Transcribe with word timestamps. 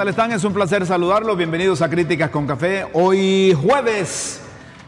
tal 0.00 0.08
están? 0.08 0.32
Es 0.32 0.44
un 0.44 0.54
placer 0.54 0.86
saludarlos. 0.86 1.36
Bienvenidos 1.36 1.82
a 1.82 1.90
Críticas 1.90 2.30
con 2.30 2.46
Café. 2.46 2.86
Hoy 2.94 3.52
jueves 3.52 4.40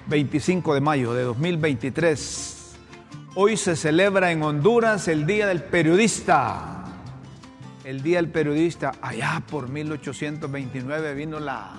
25 0.07 0.73
de 0.73 0.81
mayo 0.81 1.13
de 1.13 1.25
2023. 1.25 2.77
Hoy 3.35 3.59
se 3.59 3.77
celebra 3.77 4.33
en 4.33 4.43
Honduras 4.43 5.09
el 5.09 5.27
Día 5.27 5.47
del 5.47 5.65
Periodista. 5.65 6.87
El 7.85 8.03
Día 8.03 8.17
del 8.17 8.31
Periodista, 8.31 8.93
allá 9.03 9.43
por 9.51 9.69
1829 9.69 11.13
vino 11.13 11.39
la, 11.39 11.73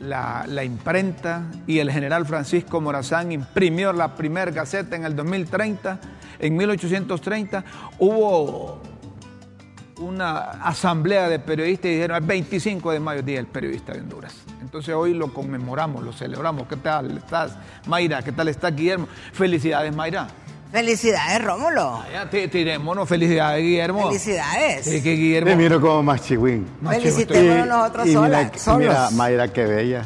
la, 0.00 0.46
la 0.48 0.64
imprenta 0.64 1.50
y 1.66 1.80
el 1.80 1.90
general 1.90 2.24
Francisco 2.24 2.80
Morazán 2.80 3.30
imprimió 3.30 3.92
la 3.92 4.14
primera 4.14 4.50
gaceta 4.50 4.96
en 4.96 5.04
el 5.04 5.14
2030. 5.14 6.00
En 6.38 6.56
1830 6.56 7.62
hubo 7.98 8.80
una 9.98 10.38
asamblea 10.62 11.28
de 11.28 11.38
periodistas 11.38 11.86
y 11.90 11.94
dijeron 11.94 12.16
el 12.16 12.22
25 12.26 12.92
de 12.92 13.00
mayo, 13.00 13.22
Día 13.22 13.36
del 13.36 13.46
Periodista 13.46 13.92
de 13.92 14.00
Honduras. 14.00 14.34
Entonces 14.60 14.94
hoy 14.94 15.14
lo 15.14 15.32
conmemoramos, 15.32 16.02
lo 16.04 16.12
celebramos. 16.12 16.66
¿Qué 16.68 16.76
tal 16.76 17.16
estás, 17.18 17.52
Mayra? 17.86 18.22
¿Qué 18.22 18.32
tal 18.32 18.48
está 18.48 18.70
Guillermo? 18.70 19.08
Felicidades, 19.32 19.94
Mayra. 19.94 20.28
Felicidades, 20.70 21.42
Rómulo. 21.44 22.02
Te- 22.30 22.48
tirémonos, 22.48 23.08
felicidades, 23.08 23.62
Guillermo. 23.62 24.06
Felicidades. 24.08 24.84
Sí, 24.84 25.02
que 25.02 25.12
Guillermo. 25.14 25.50
Me 25.50 25.56
miro 25.56 25.80
como 25.80 26.02
más 26.02 26.22
chihuín. 26.22 26.66
Felicitémonos 26.86 27.66
nosotros 27.66 28.06
y 28.06 28.12
solas, 28.12 28.44
mira, 28.46 28.58
solos. 28.58 28.78
mira, 28.80 29.10
Mayra, 29.12 29.48
qué 29.48 29.64
bella. 29.64 30.04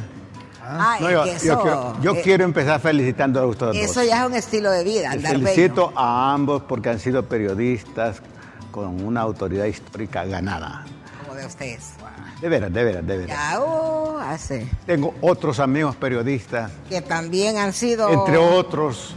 Ay, 0.64 1.02
No, 1.02 1.10
yo 1.10 1.26
yo 1.26 1.32
eso, 1.32 1.60
quiero, 1.60 1.96
yo 2.02 2.12
eh, 2.14 2.20
quiero 2.22 2.44
empezar 2.44 2.80
felicitando 2.80 3.40
a 3.40 3.46
ustedes. 3.46 3.76
Eso 3.90 4.04
ya 4.04 4.20
es 4.22 4.26
un 4.30 4.34
estilo 4.36 4.70
de 4.70 4.84
vida, 4.84 5.10
andar 5.10 5.32
bello. 5.34 5.46
felicito 5.48 5.92
a 5.96 6.32
ambos 6.32 6.62
porque 6.62 6.88
han 6.90 7.00
sido 7.00 7.24
periodistas 7.24 8.22
con 8.72 9.04
una 9.04 9.20
autoridad 9.20 9.66
histórica 9.66 10.24
ganada. 10.24 10.84
Como 11.24 11.36
de 11.38 11.46
ustedes. 11.46 11.92
De 12.40 12.48
veras, 12.48 12.72
de 12.72 12.82
veras, 12.84 13.06
de 13.06 13.18
veras. 13.18 13.38
Ya, 13.38 13.60
uh, 13.60 14.18
hace. 14.18 14.66
Tengo 14.86 15.14
otros 15.20 15.60
amigos 15.60 15.94
periodistas, 15.94 16.72
Que 16.88 17.00
también 17.00 17.56
han 17.58 17.72
sido. 17.72 18.08
entre 18.10 18.36
otros 18.36 19.14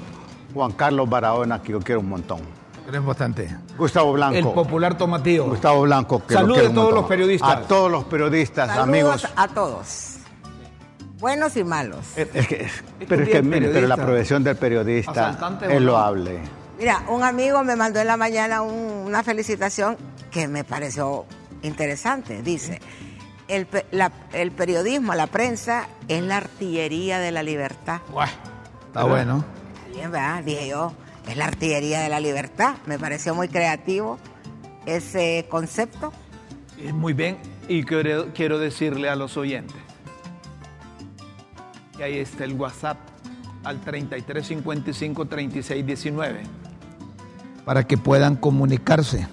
Juan 0.54 0.74
Carlos 0.74 1.10
Barahona, 1.10 1.62
que 1.64 1.72
yo 1.72 1.80
quiero 1.80 2.02
un 2.02 2.10
montón. 2.10 2.40
Eres 2.88 3.04
bastante. 3.04 3.50
Gustavo 3.80 4.14
Blanco. 4.14 4.38
El 4.38 4.44
popular 4.54 4.96
tomatillo. 4.96 5.46
Gustavo 5.46 5.82
Blanco. 5.82 6.22
Que 6.28 6.36
lo 6.36 6.40
Salude 6.42 6.60
quiero 6.60 6.72
a 6.72 6.76
todos 6.76 6.94
los 6.94 7.06
periodistas. 7.06 7.50
A 7.50 7.62
todos 7.62 7.92
los 7.92 8.04
periodistas, 8.04 8.68
Saludos 8.68 8.84
amigos. 8.88 9.28
a 9.36 9.48
todos. 9.48 10.12
Buenos 11.20 11.58
y 11.58 11.64
malos. 11.64 12.16
Es- 12.16 12.28
es 12.34 12.48
que- 12.48 12.56
Es 12.66 12.72
pero, 13.10 13.24
es 13.24 13.30
que 13.30 13.42
mire, 13.42 13.70
pero 13.70 13.88
la 13.88 13.96
profesión 13.98 14.44
del 14.44 14.56
periodista 14.58 15.36
es 15.68 15.82
loable. 15.82 16.40
Mira, 16.78 17.04
un 17.08 17.24
amigo 17.24 17.64
me 17.64 17.76
mandó 17.76 18.00
en 18.02 18.08
la 18.08 18.18
mañana 18.18 18.62
un- 18.62 19.06
una 19.06 19.24
felicitación 19.24 19.98
que 20.32 20.48
me 20.48 20.64
pareció 20.64 21.26
interesante. 21.62 22.42
Dice, 22.42 22.82
el, 23.48 23.66
pe- 23.66 23.86
la- 23.92 24.12
el 24.34 24.52
periodismo, 24.52 25.14
la 25.16 25.28
prensa, 25.28 25.88
es 26.08 26.22
la 26.22 26.38
artillería 26.38 27.20
de 27.20 27.32
la 27.32 27.44
libertad. 27.44 28.02
Buah, 28.12 28.28
está 28.88 29.04
bueno. 29.06 29.46
Bien, 29.94 30.12
¿verdad? 30.12 30.44
Dije 30.44 30.68
yo, 30.68 30.92
es 31.30 31.38
la 31.38 31.46
artillería 31.46 32.02
de 32.02 32.10
la 32.10 32.20
libertad. 32.20 32.76
Me 32.86 33.00
pareció 33.00 33.34
muy 33.34 33.48
creativo 33.48 34.20
ese 34.86 35.46
concepto. 35.50 36.12
Muy 36.94 37.14
bien, 37.14 37.38
y 37.70 37.84
quiero, 37.84 38.34
quiero 38.34 38.60
decirle 38.60 39.08
a 39.10 39.16
los 39.16 39.38
oyentes 39.38 39.78
que 41.96 42.04
ahí 42.04 42.18
está 42.20 42.44
el 42.44 42.54
WhatsApp 42.54 42.98
al 43.64 43.80
3355 43.80 45.26
3619 45.26 46.42
para 47.66 47.86
que 47.88 47.98
puedan 47.98 48.36
comunicarse. 48.36 49.28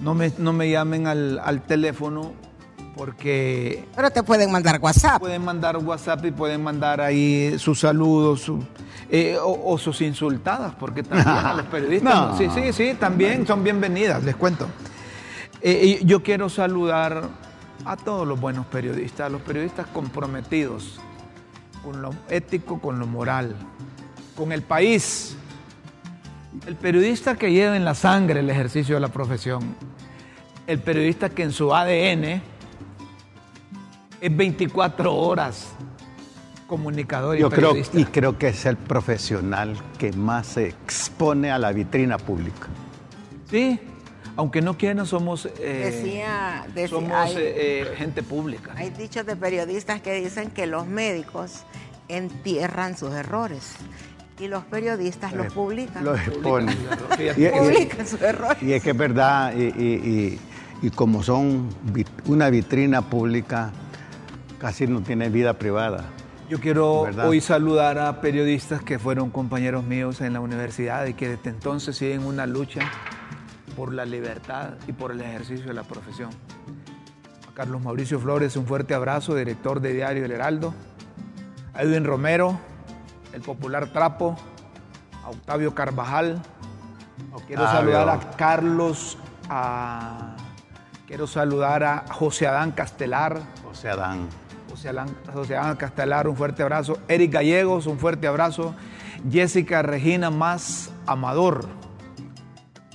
No 0.00 0.14
me, 0.14 0.32
no 0.38 0.52
me 0.52 0.70
llamen 0.70 1.06
al, 1.06 1.38
al 1.38 1.62
teléfono 1.62 2.32
porque 2.96 3.84
Pero 3.96 4.10
te 4.10 4.22
pueden 4.22 4.50
mandar 4.52 4.78
WhatsApp. 4.80 5.18
pueden 5.20 5.44
mandar 5.44 5.76
WhatsApp 5.78 6.24
y 6.26 6.30
pueden 6.30 6.62
mandar 6.62 7.00
ahí 7.00 7.58
sus 7.58 7.80
saludos 7.80 8.40
su- 8.42 8.64
eh, 9.10 9.36
o, 9.42 9.72
o 9.72 9.78
sus 9.78 10.00
insultadas, 10.00 10.74
porque 10.78 11.02
también 11.04 11.28
a 11.28 11.54
los 11.54 11.66
periodistas. 11.66 12.14
No. 12.14 12.38
Sí, 12.38 12.48
sí, 12.54 12.72
sí, 12.72 12.94
también 12.98 13.46
son 13.46 13.62
bienvenidas, 13.64 14.22
les 14.24 14.36
cuento. 14.36 14.66
Eh, 15.60 16.00
yo 16.04 16.22
quiero 16.22 16.48
saludar 16.48 17.22
a 17.84 17.96
todos 17.96 18.26
los 18.26 18.40
buenos 18.40 18.66
periodistas, 18.66 19.26
a 19.26 19.30
los 19.30 19.42
periodistas 19.42 19.86
comprometidos 19.88 21.00
con 21.82 22.00
lo 22.00 22.10
ético, 22.30 22.80
con 22.80 22.98
lo 22.98 23.06
moral, 23.06 23.54
con 24.36 24.52
el 24.52 24.62
país. 24.62 25.36
El 26.66 26.76
periodista 26.76 27.36
que 27.36 27.52
lleva 27.52 27.76
en 27.76 27.84
la 27.84 27.94
sangre 27.94 28.40
el 28.40 28.48
ejercicio 28.50 28.94
de 28.94 29.00
la 29.00 29.08
profesión. 29.08 29.74
El 30.66 30.78
periodista 30.80 31.28
que 31.28 31.42
en 31.42 31.52
su 31.52 31.74
ADN 31.74 32.40
es 34.20 34.36
24 34.36 35.14
horas 35.14 35.68
comunicador 36.66 37.36
y 37.36 37.40
Yo 37.40 37.50
creo, 37.50 37.70
periodista. 37.70 37.98
y 38.00 38.04
creo 38.06 38.38
que 38.38 38.48
es 38.48 38.64
el 38.64 38.76
profesional 38.78 39.76
que 39.98 40.12
más 40.12 40.46
se 40.46 40.68
expone 40.68 41.50
a 41.50 41.58
la 41.58 41.72
vitrina 41.72 42.16
pública. 42.16 42.68
Sí, 43.50 43.78
aunque 44.36 44.62
no 44.62 44.78
quieran, 44.78 45.04
somos, 45.06 45.46
eh, 45.58 45.90
Decía, 45.92 46.64
decía- 46.68 46.88
somos 46.88 47.12
hay- 47.12 47.36
eh, 47.36 47.82
eh, 47.82 47.94
gente 47.98 48.22
pública. 48.22 48.72
Hay 48.76 48.88
dichos 48.90 49.26
de 49.26 49.36
periodistas 49.36 50.00
que 50.00 50.14
dicen 50.14 50.50
que 50.50 50.66
los 50.66 50.86
médicos 50.86 51.64
entierran 52.08 52.96
sus 52.96 53.12
errores 53.12 53.74
y 54.40 54.48
los 54.48 54.64
periodistas 54.64 55.32
los 55.32 55.52
publican. 55.52 56.04
Lo 56.04 56.14
exponen. 56.16 56.76
Y- 57.36 57.46
Publican 57.48 58.06
sus 58.06 58.20
errores. 58.22 58.62
Y 58.62 58.72
es 58.72 58.82
que 58.82 58.90
es 58.90 58.96
verdad, 58.96 59.54
y, 59.56 59.62
y- 59.62 59.68
y- 60.82 60.86
y 60.86 60.90
como 60.90 61.22
son 61.22 61.68
una 62.26 62.50
vitrina 62.50 63.02
pública, 63.02 63.70
casi 64.58 64.86
no 64.86 65.00
tiene 65.02 65.28
vida 65.30 65.54
privada. 65.54 66.04
Yo 66.50 66.60
quiero 66.60 67.04
¿Verdad? 67.04 67.28
hoy 67.28 67.40
saludar 67.40 67.98
a 67.98 68.20
periodistas 68.20 68.82
que 68.82 68.98
fueron 68.98 69.30
compañeros 69.30 69.84
míos 69.84 70.20
en 70.20 70.34
la 70.34 70.40
universidad 70.40 71.06
y 71.06 71.14
que 71.14 71.28
desde 71.28 71.50
entonces 71.50 71.96
siguen 71.96 72.24
una 72.24 72.46
lucha 72.46 72.80
por 73.76 73.94
la 73.94 74.04
libertad 74.04 74.74
y 74.86 74.92
por 74.92 75.12
el 75.12 75.20
ejercicio 75.22 75.66
de 75.66 75.74
la 75.74 75.84
profesión. 75.84 76.30
A 77.50 77.54
Carlos 77.54 77.82
Mauricio 77.82 78.20
Flores, 78.20 78.56
un 78.56 78.66
fuerte 78.66 78.92
abrazo, 78.94 79.34
director 79.34 79.80
de 79.80 79.94
Diario 79.94 80.24
El 80.26 80.32
Heraldo. 80.32 80.74
A 81.72 81.82
Edwin 81.82 82.04
Romero, 82.04 82.60
el 83.34 83.42
popular 83.42 83.88
Trapo. 83.88 84.36
A 85.24 85.30
Octavio 85.30 85.74
Carvajal. 85.74 86.40
Quiero 87.46 87.62
Octavio. 87.64 87.92
saludar 87.92 88.08
a 88.10 88.30
Carlos, 88.36 89.18
a- 89.48 90.36
quiero 91.06 91.26
saludar 91.26 91.82
a 91.84 92.04
José 92.12 92.46
Adán 92.46 92.72
Castelar. 92.72 93.40
José 93.64 93.90
Adán. 93.90 94.28
José 94.70 94.88
Alán, 94.88 95.08
José 95.32 95.56
Adán 95.56 95.76
Castelar, 95.76 96.26
un 96.28 96.36
fuerte 96.36 96.62
abrazo. 96.62 96.98
Eric 97.08 97.32
Gallegos, 97.32 97.86
un 97.86 97.98
fuerte 97.98 98.26
abrazo. 98.26 98.74
Jessica 99.30 99.82
Regina 99.82 100.30
Más 100.30 100.90
Amador, 101.06 101.66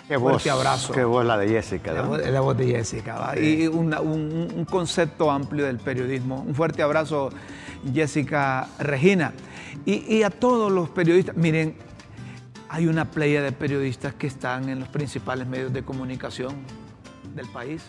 Qué 0.08 0.18
Fuerte 0.20 0.50
voz, 0.52 0.60
abrazo. 0.60 0.94
Qué 0.94 1.04
voz 1.06 1.24
la 1.26 1.38
de 1.38 1.48
Jessica. 1.50 1.94
¿no? 1.94 2.18
la 2.18 2.40
voz 2.42 2.58
de 2.58 2.66
Jessica. 2.68 3.34
Y 3.40 3.68
una- 3.68 4.02
un, 4.02 4.52
un 4.56 4.66
concepto 4.66 5.30
amplio 5.32 5.66
del 5.66 5.78
periodismo. 5.78 6.42
Un 6.46 6.54
fuerte 6.56 6.82
abrazo, 6.84 7.30
Jessica 7.94 8.68
Regina. 8.80 9.32
Y, 9.86 10.24
a 10.24 10.30
todos 10.30 10.72
los 10.72 10.90
periodistas, 10.90 11.36
miren, 11.36 11.76
hay 12.68 12.88
una 12.88 13.06
playa 13.06 13.42
de 13.42 13.52
periodistas 13.52 14.14
que 14.14 14.28
están 14.28 14.70
en 14.70 14.80
los 14.80 14.90
principales 14.90 15.48
medios 15.48 15.74
de 15.74 15.84
comunicación 15.84 16.56
del 17.36 17.48
país 17.48 17.84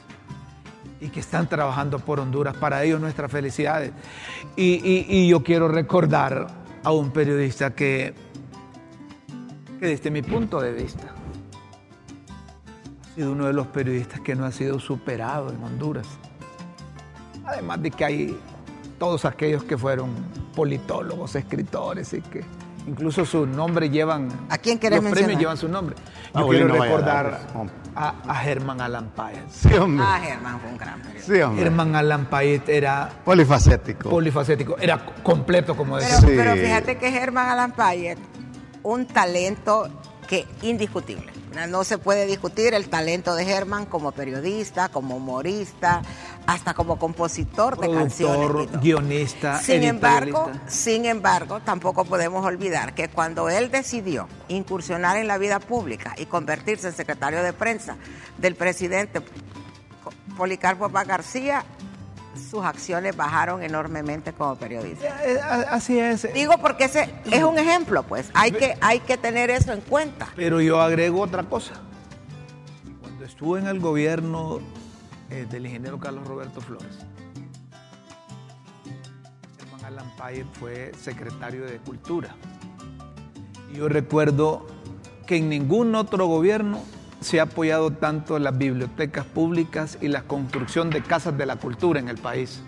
y 1.01 1.09
que 1.09 1.21
están 1.21 1.49
trabajando 1.49 1.99
por 1.99 2.21
Honduras. 2.21 2.57
Para 2.57 2.85
ellos 2.85 3.01
nuestras 3.01 3.31
felicidades. 3.31 3.93
Y, 4.57 5.29
yo 5.29 5.43
quiero 5.43 5.69
recordar 5.69 6.47
a 6.83 6.93
un 6.93 7.11
periodista 7.11 7.75
que 7.75 8.15
desde 9.81 10.11
mi 10.11 10.23
punto 10.23 10.61
de 10.61 10.73
vista 10.73 11.13
ha 13.03 13.15
sido 13.15 13.33
uno 13.33 13.47
de 13.47 13.53
los 13.53 13.67
periodistas 13.67 14.21
que 14.21 14.35
no 14.35 14.45
ha 14.45 14.53
sido 14.53 14.79
superado 14.79 15.51
en 15.51 15.63
Honduras. 15.63 16.07
Además 17.45 17.83
de 17.83 17.91
que 17.91 18.05
hay 18.05 18.39
todos 18.99 19.25
aquellos 19.25 19.65
que 19.65 19.77
fueron 19.77 20.11
politólogos, 20.61 21.35
escritores 21.37 22.13
y 22.13 22.21
que 22.21 22.45
incluso 22.87 23.25
sus 23.25 23.49
nombres 23.49 23.91
llevan... 23.91 24.29
¿A 24.51 24.59
quién 24.59 24.79
querés 24.79 24.97
Los 24.99 25.05
mencionar? 25.05 25.25
premios 25.25 25.41
llevan 25.41 25.57
su 25.57 25.69
nombre. 25.69 25.97
Yo 25.97 26.33
Paulino 26.35 26.67
quiero 26.69 26.83
recordar 26.85 27.25
Valladares. 27.55 27.73
a, 27.95 28.09
a 28.29 28.35
Germán 28.37 28.81
Alan 28.83 29.09
Páez. 29.17 29.39
Sí, 29.51 29.73
hombre. 29.73 30.05
Ah, 30.07 30.21
Germán 30.23 30.61
fue 30.61 30.71
un 30.71 30.77
gran 30.77 31.01
periodista. 31.01 31.33
Sí, 31.35 31.41
hombre. 31.41 31.63
Germán 31.65 31.95
Alan 31.97 32.27
Páez 32.27 32.63
era 32.69 33.09
Polifacético. 33.25 34.11
polifacético, 34.11 34.77
era 34.79 34.99
completo, 35.23 35.75
como 35.75 35.97
Pero, 35.97 36.05
decía. 36.07 36.21
Sí. 36.21 36.35
pero 36.37 36.53
fíjate 36.57 36.99
que 36.99 37.11
Germán 37.11 37.49
Alan 37.49 37.73
Payet, 37.73 38.19
un 38.83 39.07
talento 39.07 39.89
que 40.29 40.47
indiscutible. 40.61 41.30
No 41.69 41.85
se 41.85 41.99
puede 41.99 42.27
discutir 42.27 42.75
el 42.75 42.89
talento 42.89 43.35
de 43.35 43.45
Germán 43.45 43.87
como 43.87 44.13
periodista, 44.13 44.89
como 44.89 45.17
humorista, 45.17 46.03
hasta 46.47 46.75
como 46.75 46.99
compositor 46.99 47.79
de 47.79 47.93
canciones. 47.93 48.49
Productor, 48.49 48.81
guionista, 48.81 49.61
Sin 49.61 49.83
embargo, 49.83 50.51
sin 50.69 51.07
embargo, 51.07 51.61
tampoco 51.61 52.05
podemos 52.05 52.45
olvidar 52.45 52.95
que 52.95 53.09
cuando 53.09 53.49
él 53.49 53.71
decidió 53.71 54.29
incursionar 54.49 55.17
en 55.17 55.27
la 55.27 55.39
vida 55.39 55.59
pública 55.59 56.15
y 56.19 56.27
convertirse 56.27 56.89
en 56.89 56.95
secretario 56.95 57.43
de 57.43 57.53
prensa 57.53 57.97
del 58.39 58.55
presidente 58.55 59.21
Policarpo 60.37 60.89
Paz 60.89 61.07
García, 61.07 61.65
sus 62.35 62.65
acciones 62.65 63.17
bajaron 63.17 63.63
enormemente 63.63 64.33
como 64.33 64.57
periodista. 64.57 65.07
Eh, 65.25 65.35
eh, 65.35 65.41
así 65.71 65.99
es. 65.99 66.33
Digo 66.33 66.59
porque 66.59 66.85
ese 66.85 67.13
es 67.31 67.43
un 67.43 67.59
ejemplo, 67.59 68.03
pues. 68.03 68.31
Hay 68.35 68.53
que, 68.53 68.77
hay 68.81 69.01
que 69.01 69.17
tener 69.17 69.51
eso 69.51 69.73
en 69.73 69.81
cuenta. 69.81 70.29
Pero 70.37 70.61
yo 70.61 70.81
agrego 70.81 71.23
otra 71.23 71.43
cosa. 71.43 71.75
Cuando 73.01 73.25
estuve 73.25 73.61
en 73.61 73.67
el 73.67 73.81
gobierno 73.81 74.61
eh, 75.31 75.47
del 75.51 75.67
ingeniero 75.67 75.99
Carlos 75.99 76.27
Roberto 76.27 76.61
Flores, 76.61 76.99
Germán 79.59 79.85
Alan 79.85 80.17
Payet 80.17 80.47
fue 80.53 80.93
secretario 80.99 81.65
de 81.65 81.79
Cultura. 81.79 82.35
Y 83.73 83.79
yo 83.79 83.89
recuerdo 83.89 84.67
que 85.27 85.37
en 85.37 85.49
ningún 85.49 85.95
otro 85.95 86.27
gobierno 86.27 86.81
se 87.21 87.41
ha 87.41 87.45
apoyado 87.45 87.91
tanto 87.93 88.39
las 88.39 88.57
bibliotecas 88.57 89.25
públicas 89.27 89.99
y 90.01 90.09
la 90.09 90.23
construcción 90.23 90.91
de 90.91 91.03
casas 91.03 91.37
de 91.37 91.47
la 91.47 91.57
cultura 91.57 92.01
en 92.01 92.09
el 92.09 92.17
país. 92.19 92.61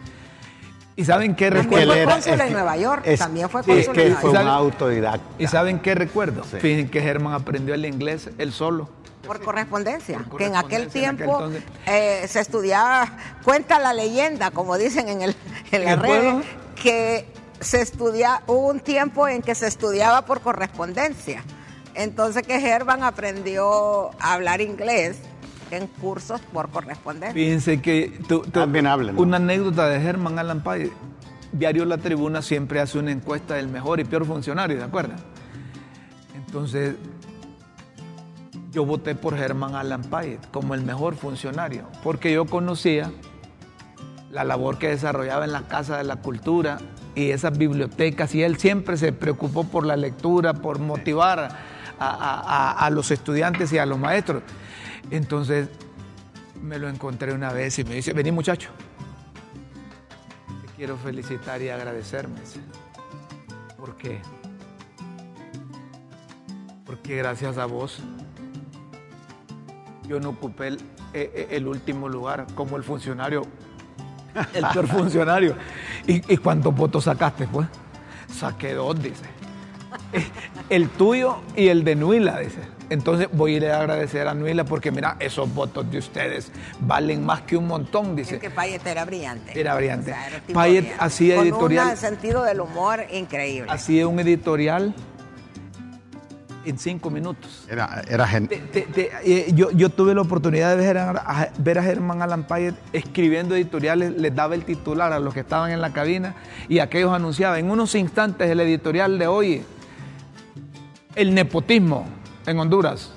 ¿Y 0.95 1.05
saben 1.07 1.35
qué 1.35 1.49
recuerdo? 1.49 1.95
También 1.95 2.05
fue 2.07 2.15
cónsul 2.15 2.41
en 2.47 2.53
Nueva 2.53 2.77
York, 2.77 3.05
también 3.19 3.49
fue 3.49 3.63
cónsul 3.63 3.95
que 3.95 4.07
en 4.09 4.17
fue 4.17 4.31
Nueva 4.33 4.41
un 4.59 4.63
York. 4.65 4.75
autodidacta. 4.75 5.27
¿Y 5.39 5.47
saben 5.47 5.81
qué 5.81 5.95
recuerdo? 5.95 6.45
Sí. 6.45 6.59
Fíjense 6.61 6.91
que 6.91 7.01
Germán 7.01 7.33
aprendió 7.33 7.75
el 7.75 7.87
inglés 7.87 8.29
él 8.37 8.53
solo. 8.53 8.91
Por 9.27 9.41
correspondencia, 9.41 10.19
Por 10.29 10.39
que 10.39 10.47
en 10.47 10.57
aquel 10.57 10.89
correspondencia 10.89 11.05
en 11.05 11.15
aquel 11.15 11.25
tiempo 11.27 11.45
entonces. 11.47 11.63
eh, 11.87 12.29
se 12.29 12.41
estudiaba, 12.41 13.09
cuenta 13.45 13.79
la 13.79 13.95
leyenda, 13.95 14.51
como 14.51 14.77
dicen 14.77 15.09
en, 15.09 15.23
el, 15.23 15.37
en 15.71 15.85
las 15.85 15.99
redes, 15.99 16.45
que 16.75 17.27
se 17.61 17.81
estudia, 17.81 18.43
hubo 18.49 18.67
un 18.69 18.81
tiempo 18.81 19.29
en 19.29 19.41
que 19.41 19.55
se 19.55 19.69
estudiaba 19.69 20.23
por 20.27 20.41
correspondencia. 20.41 21.43
Entonces 21.95 22.47
que 22.47 22.61
Germán 22.61 23.03
aprendió 23.03 24.11
a 24.21 24.35
hablar 24.35 24.61
inglés 24.61 25.19
en 25.71 25.87
cursos 25.87 26.41
por 26.53 26.69
correspondencia. 26.71 27.33
Fíjense 27.33 27.81
que 27.81 28.13
hablan, 28.87 29.17
¿no? 29.17 29.23
una 29.23 29.39
anécdota 29.39 29.89
de 29.89 30.01
Germán 30.01 30.39
Alan 30.39 30.63
Payet. 30.63 30.93
Diario 31.53 31.85
La 31.85 31.99
Tribuna 31.99 32.41
siempre 32.41 32.81
hace 32.81 32.99
una 32.99 33.11
encuesta 33.11 33.55
del 33.55 33.69
mejor 33.69 34.01
y 34.01 34.05
peor 34.05 34.25
funcionario, 34.25 34.79
¿de 34.79 34.85
acuerdo? 34.85 35.15
Entonces, 36.35 36.97
yo 38.71 38.87
voté 38.87 39.15
por 39.15 39.37
Germán 39.37 39.75
Alan 39.75 40.03
Payet 40.03 40.51
como 40.51 40.75
el 40.75 40.83
mejor 40.83 41.15
funcionario, 41.15 41.87
porque 42.03 42.33
yo 42.33 42.47
conocía 42.47 43.13
la 44.31 44.45
labor 44.45 44.79
que 44.79 44.89
desarrollaba 44.89 45.45
en 45.45 45.53
la 45.53 45.69
Casa 45.69 45.99
de 45.99 46.05
la 46.05 46.17
Cultura 46.17 46.79
y 47.15 47.31
esas 47.31 47.59
bibliotecas, 47.59 48.35
y 48.35 48.43
él 48.43 48.57
siempre 48.57 48.97
se 48.97 49.13
preocupó 49.13 49.65
por 49.65 49.85
la 49.85 49.97
lectura, 49.97 50.55
por 50.55 50.79
motivar 50.79 51.51
a, 51.99 52.07
a- 52.09 52.41
a- 52.41 52.87
a 52.87 52.91
los 52.91 53.11
estudiantes 53.11 53.73
y 53.73 53.79
a 53.79 53.87
los 53.87 53.99
maestros. 53.99 54.43
Entonces, 55.11 55.69
me 56.63 56.79
lo 56.79 56.89
encontré 56.89 57.33
una 57.33 57.53
vez 57.53 57.79
y 57.79 57.85
me 57.85 57.95
dice, 57.97 58.13
vení 58.13 58.31
muchacho, 58.33 58.71
te 60.63 60.73
quiero 60.77 60.97
felicitar 60.97 61.61
y 61.61 61.69
agradecerme. 61.71 62.41
¿Por 63.77 63.97
qué? 63.97 64.21
Porque 66.87 67.17
gracias 67.17 67.59
a 67.59 67.67
vos 67.67 67.99
yo 70.07 70.21
no 70.21 70.31
ocupé 70.31 70.69
el, 70.69 70.81
eh, 71.15 71.49
el 71.51 71.67
último 71.67 72.09
lugar 72.09 72.47
como 72.55 72.77
el 72.77 72.83
funcionario, 72.85 73.43
el 74.55 74.65
peor 74.73 74.87
funcionario. 74.87 75.57
¿Y, 76.07 76.33
y 76.33 76.37
cuántos 76.37 76.75
votos 76.75 77.05
sacaste, 77.05 77.47
pues? 77.47 77.67
Saqué 78.33 78.75
dos, 78.75 79.01
dice. 79.03 79.25
El 80.73 80.89
tuyo 80.89 81.37
y 81.55 81.69
el 81.69 81.85
de 81.85 81.95
Nuila, 81.97 82.39
dice. 82.41 82.59
Entonces 82.89 83.29
voy 83.33 83.55
a 83.55 83.57
ir 83.59 83.67
a 83.67 83.81
agradecer 83.81 84.27
a 84.29 84.35
Nuila 84.35 84.65
porque, 84.65 84.91
mira, 84.91 85.17
esos 85.19 85.53
votos 85.55 85.91
de 85.91 85.99
ustedes 85.99 86.51
valen 86.81 87.25
más 87.25 87.43
que 87.43 87.57
un 87.57 87.67
montón, 87.67 88.11
Es 88.11 88.17
dice. 88.17 88.39
que 88.39 88.51
Payet 88.51 88.87
era 88.87 89.05
brillante. 89.05 89.59
Era 89.59 89.75
brillante. 89.75 90.11
era 90.11 90.37
un 90.37 90.43
tipo 90.47 90.55
Payet 90.55 90.81
brillante. 90.81 91.05
hacía 91.05 91.37
Con 91.37 91.47
editorial- 91.47 91.89
un 91.91 91.97
sentido 91.97 92.43
del 92.45 92.61
humor 92.61 93.01
increíble. 93.13 93.71
Hacía 93.71 94.07
un 94.09 94.19
editorial 94.21 94.95
en 96.65 96.79
cinco 96.79 97.11
minutos. 97.11 97.67
Era, 97.69 98.03
era 98.09 98.27
gen- 98.27 98.47
Te- 98.49 98.59
te- 98.59 98.83
te- 98.83 99.11
eh, 99.25 99.53
yo, 99.55 99.71
yo 99.73 99.89
tuve 99.91 100.15
la 100.15 100.21
oportunidad 100.21 100.71
de 100.71 100.77
ver 100.77 100.97
a, 100.99 101.11
a- 101.11 101.49
ver 101.59 101.79
a 101.79 101.83
Germán 101.83 102.23
Alan 102.23 102.45
Payet 102.45 102.75
escribiendo 102.93 103.55
editoriales, 103.57 104.13
les 104.17 104.35
daba 104.35 104.55
el 104.55 104.65
titular 104.65 105.13
a 105.13 105.19
los 105.19 105.35
que 105.35 105.41
estaban 105.41 105.71
en 105.71 105.81
la 105.81 105.93
cabina 105.93 106.35
y 106.69 106.79
aquellos 106.79 107.13
anunciaban. 107.13 107.59
En 107.59 107.71
unos 107.71 107.95
instantes 107.95 108.49
el 108.51 108.61
editorial 108.61 109.19
de 109.19 109.27
hoy, 109.27 109.65
el 111.15 111.35
nepotismo 111.35 112.07
en 112.47 112.59
Honduras. 112.59 113.13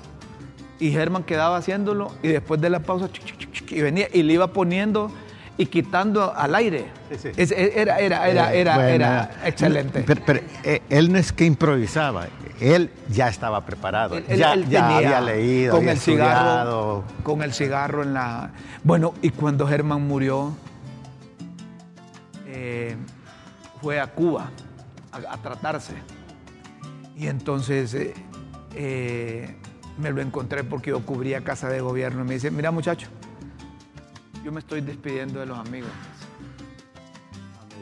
Y 0.78 0.90
Germán 0.92 1.24
quedaba 1.24 1.56
haciéndolo 1.56 2.12
y 2.22 2.28
después 2.28 2.60
de 2.60 2.68
la 2.70 2.80
pausa 2.80 3.08
y 3.68 3.80
venía 3.80 4.08
y 4.12 4.22
le 4.22 4.34
iba 4.34 4.48
poniendo 4.52 5.10
y 5.58 5.66
quitando 5.66 6.34
al 6.36 6.54
aire. 6.54 6.86
Sí, 7.10 7.16
sí. 7.22 7.28
Es- 7.36 7.50
era, 7.52 7.98
era, 7.98 8.28
era, 8.28 8.52
Eh, 8.54 8.60
era, 8.60 8.74
bueno, 8.74 8.90
era 8.90 9.30
excelente. 9.46 10.04
Pero, 10.06 10.22
pero, 10.26 10.40
eh, 10.64 10.82
él 10.90 11.10
no 11.10 11.18
es 11.18 11.32
que 11.32 11.46
improvisaba, 11.46 12.26
él 12.60 12.90
ya 13.08 13.28
estaba 13.28 13.64
preparado, 13.64 14.16
Él- 14.18 14.24
ya, 14.36 14.52
él 14.52 14.68
ya 14.68 14.86
tenía 14.86 14.96
había 14.96 15.20
leído, 15.22 15.70
con 15.72 15.80
había 15.80 15.92
el 15.92 15.98
cigarro, 15.98 17.04
con 17.22 17.42
el 17.42 17.54
cigarro 17.54 18.02
en 18.02 18.12
la. 18.12 18.50
Bueno, 18.84 19.14
y 19.22 19.30
cuando 19.30 19.66
Germán 19.66 20.06
murió, 20.06 20.52
eh, 22.46 22.96
fue 23.80 23.98
a 23.98 24.06
Cuba 24.08 24.50
a, 25.12 25.32
a 25.32 25.36
tratarse. 25.38 25.94
Y 27.16 27.28
entonces 27.28 27.94
eh, 27.94 28.14
eh, 28.74 29.56
me 29.98 30.10
lo 30.10 30.20
encontré 30.20 30.64
porque 30.64 30.90
yo 30.90 31.00
cubría 31.04 31.42
casa 31.42 31.68
de 31.68 31.80
gobierno 31.80 32.22
y 32.24 32.28
me 32.28 32.34
dice, 32.34 32.50
mira 32.50 32.70
muchacho, 32.70 33.08
yo 34.44 34.52
me 34.52 34.60
estoy 34.60 34.80
despidiendo 34.82 35.40
de 35.40 35.46
los 35.46 35.58
amigos. 35.58 35.90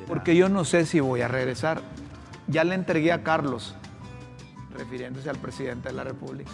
Porque 0.06 0.36
yo 0.36 0.48
no 0.48 0.64
sé 0.64 0.86
si 0.86 1.00
voy 1.00 1.22
a 1.22 1.28
regresar. 1.28 1.80
Ya 2.46 2.62
le 2.62 2.74
entregué 2.74 3.10
a 3.10 3.22
Carlos, 3.22 3.74
refiriéndose 4.76 5.30
al 5.30 5.38
presidente 5.38 5.88
de 5.88 5.94
la 5.94 6.04
República. 6.04 6.50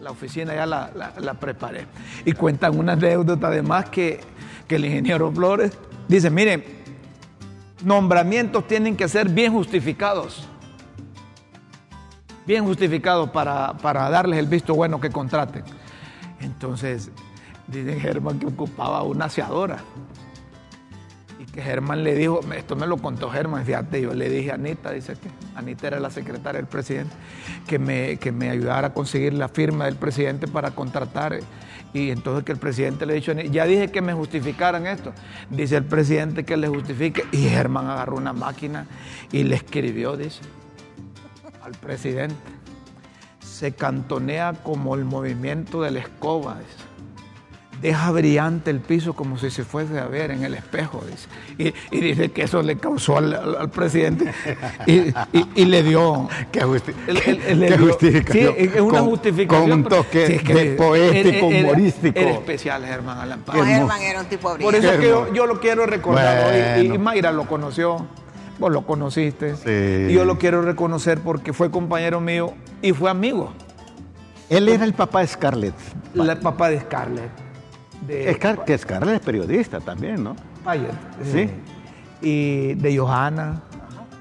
La, 0.00 0.10
oficina 0.10 0.54
ya 0.54 0.66
la, 0.66 0.90
la- 0.94 1.12
la 1.20 1.34
preparé. 1.34 1.86
Y 2.24 2.32
cuentan 2.32 2.76
una 2.78 2.92
anécdota 2.94 3.48
además 3.48 3.90
que, 3.90 4.20
que 4.66 4.76
el 4.76 4.84
ingeniero 4.86 5.30
Flores 5.30 5.72
dice, 6.08 6.30
miren, 6.30 6.64
nombramientos 7.84 8.66
tienen 8.66 8.96
que 8.96 9.08
ser 9.08 9.28
bien 9.28 9.52
justificados. 9.52 10.48
Bien 12.46 12.64
justificados 12.64 13.30
para, 13.30 13.74
para 13.78 14.10
darles 14.10 14.38
el 14.38 14.46
visto 14.46 14.74
bueno 14.74 15.00
que 15.00 15.10
contraten. 15.10 15.64
Entonces, 16.40 17.10
dice 17.66 17.98
Germán 17.98 18.38
que 18.38 18.46
ocupaba 18.46 19.02
una 19.02 19.26
aseadora. 19.26 19.78
Y 21.38 21.46
que 21.46 21.62
Germán 21.62 22.04
le 22.04 22.14
dijo, 22.14 22.40
esto 22.54 22.76
me 22.76 22.86
lo 22.86 22.98
contó 22.98 23.30
Germán, 23.30 23.64
fíjate, 23.64 24.00
yo 24.00 24.12
le 24.12 24.28
dije 24.28 24.52
a 24.52 24.54
Anita, 24.54 24.92
dice 24.92 25.14
que 25.14 25.28
Anita 25.56 25.86
era 25.86 26.00
la 26.00 26.10
secretaria 26.10 26.60
del 26.60 26.68
presidente, 26.68 27.14
que 27.66 27.78
me, 27.78 28.18
que 28.18 28.30
me 28.30 28.50
ayudara 28.50 28.88
a 28.88 28.92
conseguir 28.92 29.32
la 29.32 29.48
firma 29.48 29.86
del 29.86 29.96
presidente 29.96 30.46
para 30.46 30.72
contratar. 30.72 31.38
Y 31.94 32.10
entonces 32.10 32.44
que 32.44 32.52
el 32.52 32.58
presidente 32.58 33.06
le 33.06 33.14
dijo, 33.14 33.32
ya 33.32 33.64
dije 33.66 33.90
que 33.90 34.02
me 34.02 34.12
justificaran 34.12 34.86
esto. 34.86 35.12
Dice 35.48 35.76
el 35.76 35.84
presidente 35.84 36.44
que 36.44 36.56
le 36.56 36.68
justifique. 36.68 37.24
Y 37.32 37.48
Germán 37.48 37.88
agarró 37.88 38.16
una 38.16 38.32
máquina 38.32 38.86
y 39.30 39.44
le 39.44 39.54
escribió, 39.54 40.16
dice, 40.16 40.40
al 41.64 41.72
presidente. 41.72 42.34
Se 43.40 43.72
cantonea 43.72 44.52
como 44.62 44.94
el 44.94 45.04
movimiento 45.04 45.82
de 45.82 45.90
la 45.92 46.00
escoba, 46.00 46.58
dice 46.58 46.84
deja 47.82 48.12
brillante 48.12 48.70
el 48.70 48.80
piso 48.80 49.12
como 49.12 49.36
si 49.36 49.50
se 49.50 49.62
fuese 49.62 49.98
a 49.98 50.06
ver 50.06 50.30
en 50.30 50.42
el 50.42 50.54
espejo, 50.54 51.04
dice. 51.06 51.28
Y, 51.58 51.74
y 51.94 52.00
dice 52.00 52.30
que 52.30 52.44
eso 52.44 52.62
le 52.62 52.76
causó 52.78 53.18
al, 53.18 53.34
al- 53.34 53.56
al 53.56 53.68
presidente 53.70 54.32
y, 54.86 54.92
y- 54.92 55.14
y 55.54 55.64
le 55.66 55.82
dio... 55.82 56.26
Qué, 56.50 56.60
justi- 56.64 56.94
él- 57.06 57.20
él- 57.26 57.42
él 57.46 57.60
le 57.60 57.66
qué 57.68 57.76
dio- 57.76 57.86
justificación. 57.88 58.54
Sí, 58.56 58.70
es 58.74 58.80
una 58.80 58.98
Con- 59.00 59.08
justificación. 59.10 59.68
Con 59.68 59.78
un 59.80 59.84
pero- 59.84 59.96
toque 59.96 60.26
sí, 60.28 60.32
es 60.34 60.42
que 60.44 60.54
de 60.54 60.76
poético, 60.76 61.50
era- 61.50 61.62
humorístico. 61.62 62.18
Era 62.18 62.30
especial, 62.30 62.86
Germán 62.86 63.42
Payet. 63.44 63.64
Germán 63.66 64.00
era 64.02 64.20
un 64.20 64.26
tipo 64.26 64.54
brillante. 64.54 64.64
Por 64.64 64.74
eso 64.76 64.94
es 64.94 65.00
que 65.28 65.34
yo, 65.34 65.46
lo 65.46 65.60
quiero 65.60 65.84
recordar 65.84 66.78
hoy. 66.78 66.86
Y 66.86 66.96
Mayra 66.96 67.32
lo 67.32 67.46
conoció, 67.46 68.06
vos 68.58 68.72
lo 68.72 68.86
conociste. 68.86 69.56
Sí. 69.56 70.10
Y 70.10 70.14
yo 70.14 70.24
lo 70.24 70.38
quiero 70.38 70.62
reconocer 70.62 71.20
porque 71.20 71.52
fue 71.52 71.70
compañero 71.70 72.20
mío 72.20 72.54
y 72.82 72.92
fue 72.92 73.10
amigo. 73.10 73.52
Él 74.50 74.68
era 74.68 74.84
el 74.84 74.92
papá 74.94 75.20
de 75.20 75.26
Scarlett. 75.28 75.74
La 76.14 76.38
papá 76.38 76.68
de 76.70 76.80
Scarlett. 76.80 77.30
De, 78.06 78.34
Scar- 78.34 78.64
que 78.64 78.76
Scarlett 78.76 79.16
es 79.16 79.20
periodista 79.20 79.80
también, 79.80 80.22
¿no? 80.22 80.36
Payet. 80.62 80.90
Sí. 81.32 81.38
eh, 81.40 81.50
Y 82.20 82.74
de 82.74 82.98
Johanna, 82.98 83.62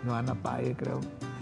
Johanna 0.06 0.36
Payet, 0.36 0.76
creo. 0.78 1.02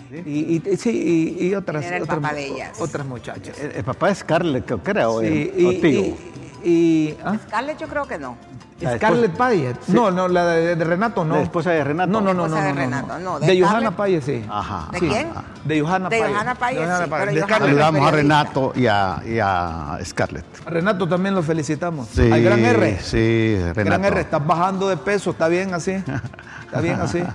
Sí. 0.09 0.23
Y, 0.25 0.69
y- 0.71 0.77
sí, 0.77 1.37
y, 1.39 1.47
y 1.47 1.55
otras, 1.55 1.85
Era 1.85 1.97
el 1.97 2.03
otras, 2.03 2.19
papá 2.19 2.33
de 2.33 2.47
ellas. 2.47 2.81
otras 2.81 3.05
muchachas. 3.05 3.57
El, 3.59 3.71
el 3.71 3.83
papá 3.83 4.07
de 4.09 4.15
Scarlett, 4.15 4.65
creo 4.65 4.83
que 4.83 4.91
era, 4.91 5.09
o, 5.09 5.21
Sí, 5.21 5.51
y. 5.55 6.15
y- 6.63 7.17
¿ah? 7.23 7.35
Scarlett 7.47 7.77
yo 7.79 7.87
creo 7.87 8.05
que 8.07 8.17
no. 8.17 8.35
La 8.79 8.95
Scarlett 8.97 9.33
Payet. 9.37 9.75
Sí. 9.85 9.91
No, 9.91 10.09
no, 10.09 10.27
la 10.27 10.43
de, 10.47 10.75
de 10.75 10.83
Renato 10.83 11.23
no. 11.23 11.35
La 11.35 11.41
esposa 11.43 11.69
de 11.69 11.83
Renato. 11.83 12.09
No, 12.11 12.19
no, 12.19 12.33
no, 12.33 12.47
no. 12.47 12.55
Esposa 12.57 12.63
de 12.63 12.69
no, 12.69 12.73
no, 12.75 12.81
Renato, 12.81 13.19
no, 13.19 13.39
de 13.39 13.45
De 13.47 13.61
Johanna. 13.61 13.91
Payet, 13.95 14.23
sí. 14.23 14.45
Ajá. 14.49 14.87
¿De 14.91 14.99
Sí. 14.99 15.07
quién? 15.07 15.29
De 15.65 15.81
Johanna 15.81 16.09
De 16.09 16.17
Payet. 16.19 16.33
Johanna 16.33 16.55
Payet, 16.55 16.79
De 16.79 16.85
Johanna 16.87 17.03
sí, 17.05 17.09
Payet. 17.11 17.25
pero 17.25 17.31
De 17.35 17.41
Johanna 17.41 17.45
Scarlett. 17.45 17.61
no 17.61 17.77
es 17.77 17.83
Saludamos 17.85 18.07
a. 18.07 18.11
Renato 18.15 18.73
y 18.75 18.87
a, 18.87 19.21
y 19.27 19.39
a 19.39 19.99
Scarlett. 20.03 20.45
A 20.65 20.69
Renato 20.71 21.07
también 21.07 21.35
lo 21.35 21.43
felicitamos. 21.43 22.07
Sí, 22.07 22.31
Al 22.31 22.41
gran 22.41 22.59
R. 22.65 22.99
Sí, 23.03 23.55
Renato. 23.75 23.83
Gran 23.85 24.05
R, 24.05 24.21
estás 24.21 24.47
bajando 24.47 24.89
de 24.89 24.97
peso, 24.97 25.29
está 25.29 25.47
bien 25.47 25.75
así. 25.75 25.91
Está 25.91 26.81
bien 26.81 26.99
así. 26.99 27.21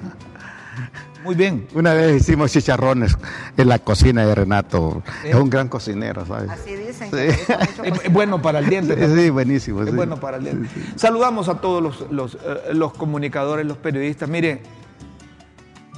Muy 1.26 1.34
bien. 1.34 1.66
Una 1.74 1.92
vez 1.92 2.22
hicimos 2.22 2.52
chicharrones 2.52 3.18
en 3.56 3.68
la 3.68 3.80
cocina 3.80 4.24
de 4.24 4.32
Renato. 4.32 5.02
Sí. 5.22 5.28
Es 5.30 5.34
un 5.34 5.50
gran 5.50 5.68
cocinero, 5.68 6.24
¿sabes? 6.24 6.48
Así 6.48 6.76
dicen. 6.76 7.10
Sí. 7.10 7.54
Es, 8.04 8.12
bueno 8.12 8.40
para 8.40 8.60
el 8.60 8.68
diente. 8.68 8.96
Sí, 9.14 9.30
buenísimo. 9.30 9.82
Es 9.82 9.90
sí. 9.90 9.96
bueno 9.96 10.20
para 10.20 10.36
el 10.36 10.44
diente. 10.44 10.68
Saludamos 10.94 11.48
a 11.48 11.60
todos 11.60 11.82
los, 11.82 12.10
los, 12.12 12.34
eh, 12.36 12.72
los 12.74 12.92
comunicadores, 12.92 13.66
los 13.66 13.76
periodistas. 13.76 14.28
Miren, 14.28 14.60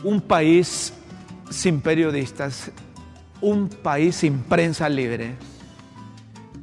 un 0.03 0.23
país 0.23 0.95
sin 1.51 1.83
periodistas, 1.83 2.71
un 3.43 3.69
país 3.69 4.17
sin 4.17 4.39
prensa 4.39 4.89
libre, 4.89 5.35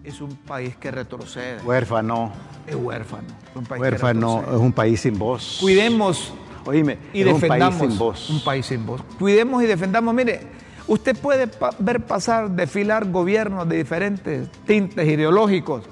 es 0.04 0.22
un 0.22 0.36
país 0.38 0.76
que 0.76 0.90
retrocede. 0.90 1.62
Huérfano. 1.62 2.32
Es 2.66 2.76
huérfano. 2.76 3.28
es 3.52 3.56
un 3.56 3.64
país 3.64 3.80
que 3.80 3.90
Huérfano 3.90 4.42
es 4.42 4.60
un 4.60 4.74
país 4.74 5.02
sin 5.02 5.20
voz. 5.20 5.58
Cuidemos 5.62 6.34
Oíme, 6.66 6.98
y 7.14 7.22
es 7.22 7.28
un 7.28 7.34
defendamos 7.36 7.80
país 7.80 7.90
sin 7.92 8.00
voz. 8.00 8.30
un 8.30 8.44
país 8.44 8.66
sin 8.66 8.86
voz. 8.86 9.02
Cuidemos 9.20 9.62
y 9.64 9.66
defendamos. 9.68 10.14
Mire, 10.14 10.42
usted 10.88 11.16
puede 11.18 11.48
pa- 11.48 11.72
ver 11.80 12.02
pasar, 12.06 12.50
desfilar 12.52 13.10
gobiernos 13.12 13.68
de 13.70 13.78
diferentes 13.78 14.50
tintes 14.66 15.08
ideológicos. 15.08 15.84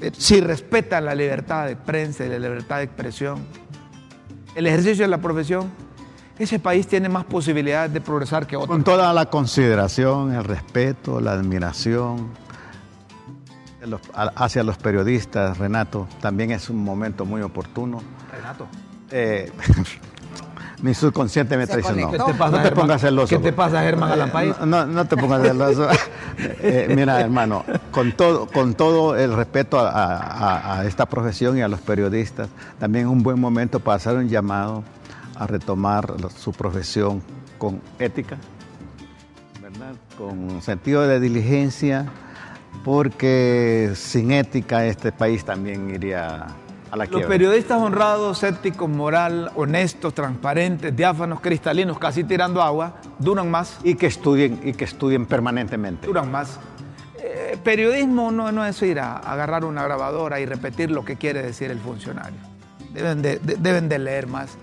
Eh, 0.00 0.10
Si 0.16 0.40
respetan 0.40 1.04
la 1.04 1.14
libertad 1.14 1.66
de 1.66 1.76
prensa 1.76 2.24
y 2.24 2.28
la 2.28 2.38
libertad 2.38 2.78
de 2.78 2.84
expresión, 2.84 3.38
el 4.54 4.66
ejercicio 4.66 5.04
de 5.04 5.08
la 5.08 5.18
profesión, 5.18 5.70
ese 6.38 6.58
país 6.58 6.86
tiene 6.86 7.08
más 7.08 7.24
posibilidades 7.24 7.92
de 7.94 8.00
progresar 8.02 8.46
que 8.46 8.56
otros. 8.56 8.68
Con 8.68 8.84
toda 8.84 9.12
la 9.14 9.26
consideración, 9.30 10.34
el 10.34 10.44
respeto, 10.44 11.18
la 11.20 11.32
admiración 11.32 12.28
los- 13.86 14.00
hacia 14.14 14.62
los 14.62 14.76
periodistas, 14.78 15.58
Renato, 15.58 16.06
también 16.20 16.50
es 16.50 16.68
un 16.70 16.82
momento 16.82 17.24
muy 17.24 17.42
oportuno. 17.42 18.02
Renato. 18.32 18.66
Eh, 19.10 19.50
mi 20.82 20.92
subconsciente 20.94 21.56
me 21.56 21.66
traicionó. 21.66 22.06
conectó. 22.06 22.26
¿Qué 22.26 22.32
te 22.32 22.38
pasa, 22.38 22.50
no 22.50 22.56
te 22.58 22.62
Germán? 22.64 22.82
pongas 22.86 23.00
celoso. 23.00 23.28
¿Qué 23.28 23.38
te 23.42 23.52
pasa, 23.52 23.82
Germán 23.82 24.12
Alampay? 24.12 24.54
No, 24.60 24.66
no, 24.66 24.86
no 24.86 25.04
te 25.06 25.16
pongas 25.16 25.42
celoso. 25.42 25.88
Eh, 26.38 26.92
mira, 26.94 27.18
hermano, 27.22 27.64
con 27.90 28.12
todo, 28.12 28.46
con 28.46 28.74
todo 28.74 29.16
el 29.16 29.34
respeto 29.34 29.78
a, 29.80 29.88
a- 30.18 30.80
a 30.80 30.84
esta 30.84 31.06
profesión 31.06 31.56
y 31.56 31.62
a 31.62 31.68
los 31.68 31.80
periodistas, 31.80 32.50
también 32.78 33.06
es 33.06 33.10
un 33.10 33.22
buen 33.22 33.40
momento 33.40 33.80
para 33.80 33.96
hacer 33.96 34.16
un 34.18 34.28
llamado 34.28 34.84
a 35.34 35.46
retomar 35.46 36.12
su 36.36 36.52
profesión 36.52 37.22
con 37.56 37.80
ética, 37.98 38.36
¿verdad? 39.62 39.94
Con 40.18 40.60
sentido 40.60 41.08
de 41.08 41.20
diligencia, 41.20 42.04
porque 42.84 43.92
sin 43.94 44.30
ética 44.32 44.86
este 44.86 45.12
país 45.12 45.44
también 45.44 45.90
iría 45.94 46.46
a 46.90 46.96
la 46.96 47.04
Los 47.04 47.08
quiebra. 47.08 47.28
periodistas 47.28 47.80
honrados, 47.80 48.42
éticos, 48.42 48.88
moral, 48.88 49.50
honestos, 49.56 50.14
transparentes, 50.14 50.94
diáfanos, 50.94 51.40
cristalinos, 51.40 51.98
casi 51.98 52.24
tirando 52.24 52.62
agua, 52.62 52.94
duran 53.18 53.50
más. 53.50 53.78
y 53.82 53.94
que 53.96 54.06
estudien 54.06 54.60
y 54.64 54.72
que 54.72 54.84
estudien 54.84 55.26
permanentemente. 55.26 56.06
duran 56.06 56.30
más. 56.30 56.58
Eh, 57.18 57.58
periodismo 57.64 58.30
no, 58.30 58.52
no 58.52 58.64
es 58.64 58.80
ir 58.82 59.00
a 59.00 59.16
agarrar 59.16 59.64
una 59.64 59.82
grabadora 59.82 60.38
y 60.38 60.46
repetir 60.46 60.90
lo 60.92 61.04
que 61.04 61.16
quiere 61.16 61.42
decir 61.42 61.70
el 61.72 61.80
funcionario. 61.80 62.38
Deben 62.92 63.20
de, 63.20 63.38
de- 63.40 63.56
deben 63.56 63.88
de 63.88 63.98
leer 63.98 64.26
más. 64.28 64.56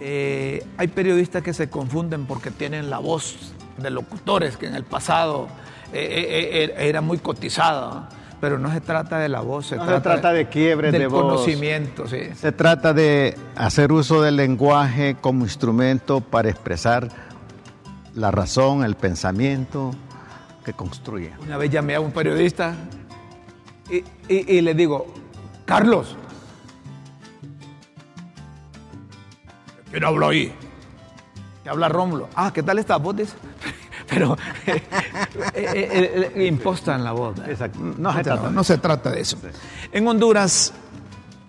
Eh, 0.00 0.64
hay 0.76 0.88
periodistas 0.88 1.42
que 1.42 1.52
se 1.54 1.68
confunden 1.70 2.26
porque 2.26 2.50
tienen 2.50 2.90
la 2.90 2.98
voz 2.98 3.52
de 3.78 3.90
locutores 3.90 4.56
que 4.56 4.66
en 4.66 4.74
el 4.74 4.84
pasado 4.84 5.48
eh, 5.92 6.48
eh, 6.62 6.64
eh, 6.78 6.88
era 6.88 7.00
muy 7.00 7.18
cotizada, 7.18 8.08
pero 8.40 8.58
no 8.58 8.72
se 8.72 8.80
trata 8.80 9.18
de 9.18 9.28
la 9.28 9.40
voz, 9.40 9.66
se, 9.66 9.76
No 9.76 9.86
se 9.86 10.00
trata 10.00 10.32
de 10.32 10.48
quiebres 10.48 10.92
del 10.92 11.02
de 11.02 11.06
voz. 11.08 11.22
conocimiento. 11.22 12.06
Sí. 12.06 12.28
Se 12.34 12.52
trata 12.52 12.92
de 12.92 13.36
hacer 13.56 13.90
uso 13.92 14.22
del 14.22 14.36
lenguaje 14.36 15.16
como 15.20 15.44
instrumento 15.44 16.20
para 16.20 16.48
expresar 16.50 17.08
la 18.14 18.30
razón, 18.30 18.84
el 18.84 18.94
pensamiento 18.96 19.92
que 20.64 20.72
construye. 20.72 21.32
Una 21.42 21.56
vez 21.56 21.70
llamé 21.70 21.94
a 21.94 22.00
un 22.00 22.12
periodista 22.12 22.74
y, 23.90 23.96
y- 24.32 24.56
y 24.56 24.60
le 24.60 24.74
digo, 24.74 25.06
Carlos, 25.64 26.16
¿quién 29.90 30.04
habla 30.04 30.28
ahí? 30.28 30.52
Te 31.64 31.70
habla 31.70 31.88
Rómulo. 31.88 32.28
Ah, 32.34 32.52
¿qué 32.52 32.62
tal 32.62 32.78
estás 32.78 33.00
vos? 33.00 33.16
Pero 34.08 34.36
eh, 34.66 34.82
eh, 35.54 36.32
eh, 36.34 36.46
impostan 36.46 37.04
la 37.04 37.12
voz. 37.12 37.38
Exacto. 37.46 37.78
No 37.80 38.12
se 38.12 38.22
trata 38.22 38.48
de 38.48 38.54
no 38.54 38.64
se 38.64 38.78
trata 38.78 39.10
de 39.10 39.20
eso. 39.20 39.38
En 39.92 40.06
Honduras, 40.08 40.72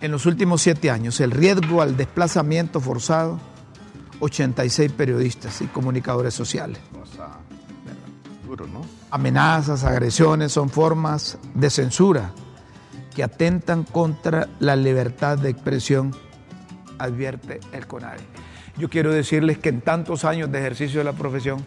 en 0.02 0.12
los 0.12 0.26
últimos 0.26 0.62
siete 0.62 0.92
años, 0.92 1.20
el 1.20 1.32
riesgo 1.32 1.82
al 1.82 1.96
desplazamiento 1.96 2.80
forzado, 2.80 3.40
86 4.20 4.92
periodistas 4.92 5.62
y 5.62 5.68
comunicadores 5.68 6.34
sociales. 6.34 6.80
Duro, 8.46 8.68
¿no? 8.68 8.82
Amenazas, 9.12 9.84
agresiones 9.84 10.52
son 10.52 10.70
formas 10.70 11.38
de 11.54 11.70
censura 11.70 12.32
que 13.16 13.24
atentan 13.24 13.84
contra 13.84 14.50
la 14.60 14.76
libertad 14.76 15.38
de 15.38 15.50
expresión, 15.50 16.16
advierte 16.98 17.60
el 17.72 17.86
CONADE. 17.88 18.22
Yo 18.78 18.90
quiero 18.90 19.12
decirles 19.12 19.58
que 19.58 19.70
en 19.70 19.82
tantos 19.82 20.26
años 20.26 20.52
de 20.52 20.60
ejercicio 20.60 21.00
de 21.00 21.04
la 21.04 21.14
profesión, 21.14 21.64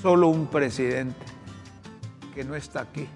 solo 0.00 0.28
un 0.28 0.46
presidente 0.46 1.24
que 2.34 2.44
no 2.44 2.54
está 2.54 2.82
aquí 2.82 3.08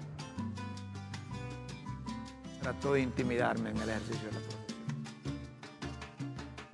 trató 2.61 2.93
de 2.93 3.01
intimidarme 3.01 3.71
en 3.71 3.77
el 3.77 3.89
ejercicio 3.89 4.27
de 4.29 4.33
la 4.33 4.39
profesión. 4.39 4.63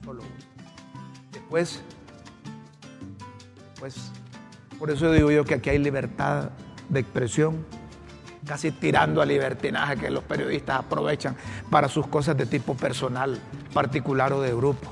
Solo 0.04 0.22
uno. 0.22 0.32
Después, 1.32 1.82
pues 3.80 4.12
por 4.78 4.92
eso 4.92 5.12
digo 5.12 5.32
yo 5.32 5.44
que 5.44 5.56
aquí 5.56 5.72
hay 5.72 5.80
libertad 5.80 6.52
de 6.90 7.00
expresión, 7.00 7.66
casi 8.46 8.72
tirando 8.72 9.22
a 9.22 9.26
libertinaje 9.26 9.98
que 9.98 10.10
los 10.10 10.24
periodistas 10.24 10.80
aprovechan 10.80 11.36
para 11.70 11.88
sus 11.90 12.08
cosas 12.08 12.38
de 12.38 12.46
tipo 12.46 12.76
personal, 12.76 13.40
particular 13.74 14.32
o 14.34 14.42
de 14.42 14.56
grupo. 14.56 14.89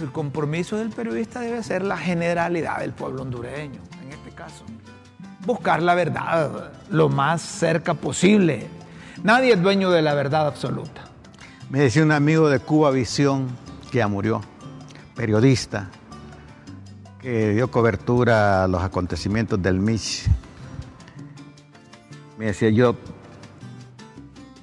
El 0.00 0.10
compromiso 0.10 0.76
del 0.76 0.90
periodista 0.90 1.40
debe 1.40 1.62
ser 1.62 1.82
la 1.82 1.96
generalidad 1.96 2.80
del 2.80 2.92
pueblo 2.92 3.22
hondureño, 3.22 3.80
en 4.02 4.12
este 4.12 4.30
caso. 4.30 4.64
Buscar 5.46 5.82
la 5.82 5.94
verdad 5.94 6.72
lo 6.90 7.08
más 7.08 7.42
cerca 7.42 7.94
posible. 7.94 8.66
Nadie 9.22 9.52
es 9.52 9.62
dueño 9.62 9.90
de 9.90 10.02
la 10.02 10.14
verdad 10.14 10.48
absoluta. 10.48 11.04
Me 11.70 11.78
decía 11.78 12.02
un 12.02 12.10
amigo 12.10 12.48
de 12.48 12.58
Cuba 12.58 12.90
Visión, 12.90 13.48
que 13.90 13.98
ya 13.98 14.08
murió, 14.08 14.40
periodista, 15.14 15.88
que 17.20 17.50
dio 17.50 17.70
cobertura 17.70 18.64
a 18.64 18.68
los 18.68 18.82
acontecimientos 18.82 19.62
del 19.62 19.78
MICH. 19.78 20.26
Me 22.36 22.46
decía, 22.46 22.68
yo 22.70 22.96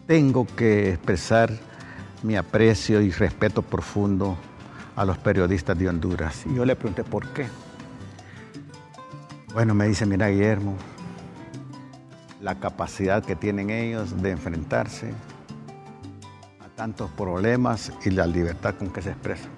tengo 0.07 0.45
que 0.45 0.89
expresar 0.89 1.51
mi 2.21 2.35
aprecio 2.35 3.01
y 3.01 3.11
respeto 3.11 3.61
profundo 3.61 4.38
a 4.95 5.05
los 5.05 5.17
periodistas 5.17 5.77
de 5.77 5.88
Honduras. 5.89 6.45
Y 6.45 6.55
yo 6.55 6.65
le 6.65 6.75
pregunté, 6.75 7.03
¿por 7.03 7.27
qué? 7.29 7.48
Bueno, 9.53 9.74
me 9.74 9.88
dice, 9.88 10.05
mira 10.05 10.27
Guillermo, 10.29 10.75
la 12.41 12.60
capacidad 12.60 13.24
que 13.24 13.36
tienen 13.36 13.69
ellos 13.69 14.21
de 14.21 14.31
enfrentarse 14.31 15.13
a 16.60 16.67
tantos 16.75 17.10
problemas 17.12 17.91
y 18.05 18.12
la 18.12 18.25
libertad 18.25 18.75
con 18.75 18.89
que 18.91 19.01
se 19.01 19.10
expresan. 19.12 19.50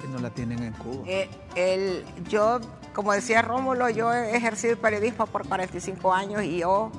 Que 0.00 0.08
no 0.08 0.18
la 0.18 0.30
tienen 0.30 0.62
en 0.62 0.72
Cuba. 0.72 1.04
Eh, 1.06 1.28
el- 1.54 2.04
yo, 2.28 2.60
como 2.94 3.12
decía 3.12 3.42
Rómulo, 3.42 3.90
yo 3.90 4.12
he 4.12 4.36
ejercido 4.36 4.72
el 4.72 4.78
periodismo 4.78 5.26
por 5.26 5.46
45 5.46 6.12
años 6.14 6.42
y 6.42 6.58
yo 6.58 6.90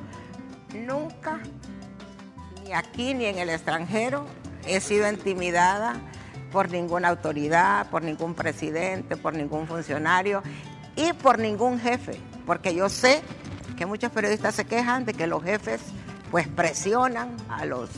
nunca, 0.76 1.40
ni 2.64 2.74
aquí 2.74 3.14
ni 3.16 3.26
en 3.26 3.40
el 3.40 3.50
extranjero, 3.50 4.26
he 4.68 4.80
sido 4.80 5.10
intimidada 5.10 5.96
por 6.52 6.70
ninguna 6.70 7.10
autoridad, 7.10 7.90
por 7.90 8.04
ningún 8.04 8.36
presidente, 8.36 9.18
por 9.18 9.34
ningún 9.34 9.68
funcionario 9.68 10.44
y 10.96 11.14
por 11.14 11.40
ningún 11.40 11.80
jefe, 11.80 12.20
porque 12.46 12.76
yo 12.76 12.90
sé 12.90 13.22
que 13.78 13.86
muchos 13.86 14.12
periodistas 14.12 14.56
se 14.56 14.66
quejan 14.66 15.06
de 15.06 15.14
que 15.14 15.28
los 15.28 15.44
jefes 15.44 15.82
pues 16.30 16.48
presionan 16.48 17.36
a, 17.50 17.66
los, 17.66 17.90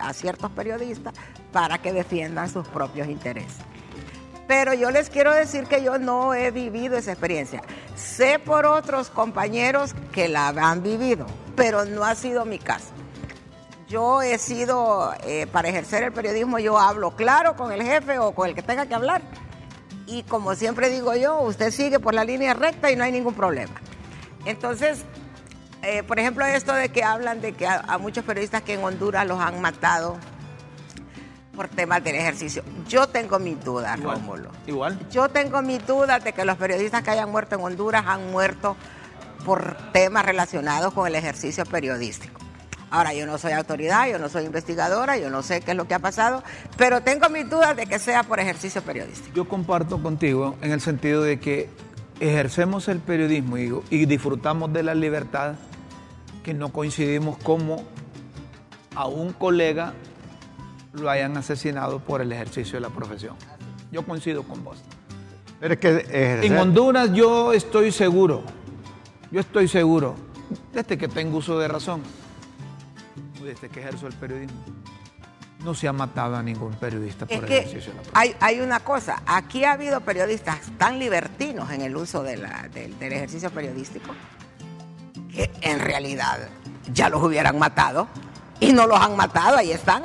a 0.00 0.12
ciertos 0.12 0.50
periodistas 0.52 1.14
para 1.52 1.78
que 1.78 1.92
defiendan 1.92 2.48
sus 2.48 2.66
propios 2.68 3.08
intereses. 3.08 3.56
Pero 4.46 4.74
yo 4.74 4.90
les 4.90 5.08
quiero 5.08 5.32
decir 5.32 5.64
que 5.64 5.82
yo 5.82 5.98
no 5.98 6.34
he 6.34 6.50
vivido 6.50 6.96
esa 6.96 7.12
experiencia. 7.12 7.62
Sé 7.96 8.38
por 8.38 8.66
otros 8.66 9.08
compañeros 9.08 9.94
que 10.12 10.28
la 10.28 10.48
han 10.48 10.82
vivido, 10.82 11.26
pero 11.56 11.84
no 11.84 12.04
ha 12.04 12.14
sido 12.14 12.44
mi 12.44 12.58
caso. 12.58 12.92
Yo 13.92 14.22
he 14.22 14.38
sido, 14.38 15.12
eh, 15.22 15.46
para 15.52 15.68
ejercer 15.68 16.02
el 16.02 16.12
periodismo, 16.12 16.58
yo 16.58 16.78
hablo 16.78 17.14
claro 17.14 17.56
con 17.56 17.72
el 17.72 17.82
jefe 17.82 18.18
o 18.18 18.32
con 18.34 18.48
el 18.48 18.54
que 18.54 18.62
tenga 18.62 18.86
que 18.86 18.94
hablar. 18.94 19.20
Y 20.06 20.22
como 20.22 20.54
siempre 20.54 20.88
digo 20.88 21.14
yo, 21.14 21.38
usted 21.42 21.70
sigue 21.70 22.00
por 22.00 22.14
la 22.14 22.24
línea 22.24 22.54
recta 22.54 22.90
y 22.90 22.96
no 22.96 23.04
hay 23.04 23.12
ningún 23.12 23.34
problema. 23.34 23.74
Entonces, 24.46 25.04
eh, 25.82 26.02
por 26.04 26.18
ejemplo, 26.18 26.46
esto 26.46 26.72
de 26.72 26.88
que 26.88 27.04
hablan 27.04 27.42
de 27.42 27.52
que 27.52 27.66
a, 27.66 27.98
muchos 27.98 28.24
periodistas 28.24 28.62
que 28.62 28.72
en 28.72 28.82
Honduras 28.82 29.26
los 29.26 29.38
han 29.38 29.60
matado 29.60 30.16
por 31.54 31.68
temas 31.68 32.02
del 32.02 32.14
ejercicio. 32.14 32.64
Yo 32.88 33.08
tengo 33.08 33.38
mis 33.38 33.62
dudas, 33.62 34.00
Rómulo. 34.00 34.52
Igual. 34.66 35.06
Yo 35.10 35.28
tengo 35.28 35.60
mis 35.60 35.86
dudas 35.86 36.24
de 36.24 36.32
que 36.32 36.46
los 36.46 36.56
periodistas 36.56 37.02
que 37.02 37.10
hayan 37.10 37.30
muerto 37.30 37.56
en 37.56 37.60
Honduras 37.60 38.04
han 38.06 38.30
muerto 38.30 38.74
por 39.44 39.76
temas 39.92 40.24
relacionados 40.24 40.94
con 40.94 41.06
el 41.06 41.14
ejercicio 41.14 41.66
periodístico. 41.66 42.41
Ahora, 42.92 43.14
yo 43.14 43.24
no 43.24 43.38
soy 43.38 43.52
autoridad, 43.52 44.06
yo 44.06 44.18
no 44.18 44.28
soy 44.28 44.44
investigadora, 44.44 45.16
yo 45.16 45.30
no 45.30 45.42
sé 45.42 45.62
qué 45.62 45.70
es 45.70 45.76
lo 45.78 45.88
que 45.88 45.94
ha 45.94 45.98
pasado, 45.98 46.44
pero 46.76 47.00
tengo 47.00 47.30
mis 47.30 47.48
dudas 47.48 47.74
de 47.74 47.86
que 47.86 47.98
sea 47.98 48.22
por 48.22 48.38
ejercicio 48.38 48.82
periodístico. 48.82 49.34
Yo 49.34 49.48
comparto 49.48 50.02
contigo 50.02 50.56
en 50.60 50.72
el 50.72 50.82
sentido 50.82 51.22
de 51.22 51.40
que 51.40 51.70
ejercemos 52.20 52.88
el 52.88 52.98
periodismo 52.98 53.56
y, 53.56 53.72
y 53.88 54.04
disfrutamos 54.04 54.74
de 54.74 54.82
la 54.82 54.94
libertad 54.94 55.54
que 56.44 56.52
no 56.52 56.68
coincidimos 56.68 57.38
como 57.38 57.82
a 58.94 59.06
un 59.06 59.32
colega 59.32 59.94
lo 60.92 61.08
hayan 61.08 61.34
asesinado 61.38 61.98
por 61.98 62.20
el 62.20 62.30
ejercicio 62.30 62.74
de 62.74 62.80
la 62.80 62.90
profesión. 62.90 63.36
Yo 63.90 64.04
coincido 64.04 64.42
con 64.42 64.62
vos. 64.62 64.76
Pero 65.60 65.72
es 65.72 65.80
que 65.80 66.40
En 66.42 66.58
Honduras 66.58 67.10
yo 67.14 67.54
estoy 67.54 67.90
seguro, 67.90 68.42
yo 69.30 69.40
estoy 69.40 69.66
seguro, 69.66 70.14
desde 70.74 70.98
que 70.98 71.08
tengo 71.08 71.38
uso 71.38 71.58
de 71.58 71.68
razón, 71.68 72.02
desde 73.42 73.68
que 73.68 73.80
ejerzo 73.80 74.06
el 74.06 74.14
periodismo, 74.14 74.60
no 75.64 75.74
se 75.74 75.86
ha 75.88 75.92
matado 75.92 76.36
a 76.36 76.42
ningún 76.42 76.74
periodista 76.74 77.26
por 77.26 77.44
el 77.44 77.52
ejercicio 77.52 77.92
de 77.92 77.98
la. 77.98 78.10
Hay, 78.14 78.34
hay 78.40 78.60
una 78.60 78.80
cosa, 78.80 79.22
aquí 79.26 79.64
ha 79.64 79.72
habido 79.72 80.00
periodistas 80.00 80.58
tan 80.76 80.98
libertinos 80.98 81.70
en 81.70 81.82
el 81.82 81.96
uso 81.96 82.22
del 82.22 82.44
ejercicio 83.00 83.50
periodístico 83.50 84.12
que 85.32 85.50
en 85.62 85.78
realidad 85.78 86.48
ya 86.92 87.08
los 87.08 87.22
hubieran 87.22 87.58
matado 87.58 88.08
y 88.60 88.72
no 88.72 88.86
los 88.86 89.00
han 89.00 89.16
matado, 89.16 89.56
ahí 89.56 89.72
están. 89.72 90.04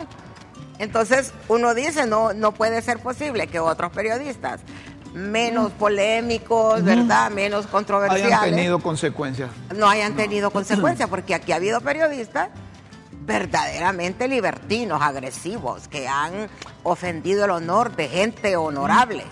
Entonces 0.79 1.33
uno 1.47 1.73
dice, 1.73 2.05
no, 2.05 2.33
no 2.33 2.53
puede 2.53 2.81
ser 2.81 2.99
posible 2.99 3.47
que 3.47 3.59
otros 3.59 3.91
periodistas 3.91 4.61
menos 5.13 5.71
polémicos, 5.71 6.83
¿verdad? 6.83 7.31
Menos 7.31 7.65
controversiales. 7.67 8.37
Hayan 8.37 8.55
tenido 8.55 8.79
consecuencias. 8.79 9.49
No 9.75 9.89
hayan 9.89 10.15
tenido 10.15 10.51
consecuencias, 10.51 11.09
porque 11.09 11.33
aquí 11.33 11.51
ha 11.51 11.55
habido 11.55 11.81
periodistas 11.81 12.49
verdaderamente 13.27 14.27
libertinos, 14.27 15.01
agresivos, 15.01 15.87
que 15.89 16.07
han 16.07 16.47
ofendido 16.83 17.45
el 17.45 17.51
honor 17.51 17.95
de 17.95 18.07
gente 18.07 18.55
honorable. 18.55 19.23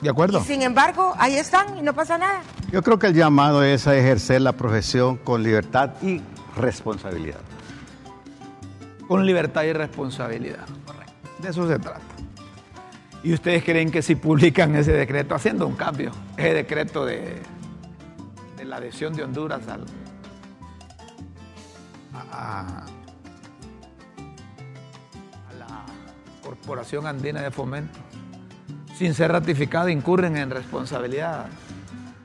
¿De 0.00 0.10
acuerdo? 0.10 0.40
Y 0.40 0.42
sin 0.44 0.62
embargo, 0.62 1.14
ahí 1.18 1.34
están 1.36 1.78
y 1.78 1.82
no 1.82 1.94
pasa 1.94 2.18
nada. 2.18 2.42
Yo 2.70 2.82
creo 2.82 2.98
que 2.98 3.06
el 3.06 3.14
llamado 3.14 3.64
es 3.64 3.86
a 3.86 3.96
ejercer 3.96 4.42
la 4.42 4.52
profesión 4.52 5.16
con 5.16 5.42
libertad 5.42 5.94
y 6.02 6.20
responsabilidad. 6.56 7.40
Con 9.08 9.24
libertad 9.24 9.64
y 9.64 9.72
responsabilidad. 9.72 10.66
Correcto. 10.86 11.12
De 11.38 11.48
eso 11.48 11.66
se 11.66 11.78
trata. 11.78 12.00
¿Y 13.22 13.32
ustedes 13.32 13.64
creen 13.64 13.90
que 13.90 14.02
si 14.02 14.16
publican 14.16 14.76
ese 14.76 14.92
decreto, 14.92 15.34
haciendo 15.34 15.66
un 15.66 15.76
cambio, 15.76 16.12
ese 16.36 16.52
decreto 16.52 17.06
de, 17.06 17.40
de 18.58 18.64
la 18.66 18.76
adhesión 18.76 19.14
de 19.14 19.22
Honduras 19.22 19.66
al, 19.68 19.86
a, 22.34 22.84
a 25.48 25.52
la 25.58 25.84
Corporación 26.42 27.06
Andina 27.06 27.42
de 27.42 27.50
Fomento, 27.50 27.98
sin 28.96 29.14
ser 29.14 29.32
ratificado, 29.32 29.88
incurren 29.88 30.36
en 30.36 30.50
responsabilidad, 30.50 31.46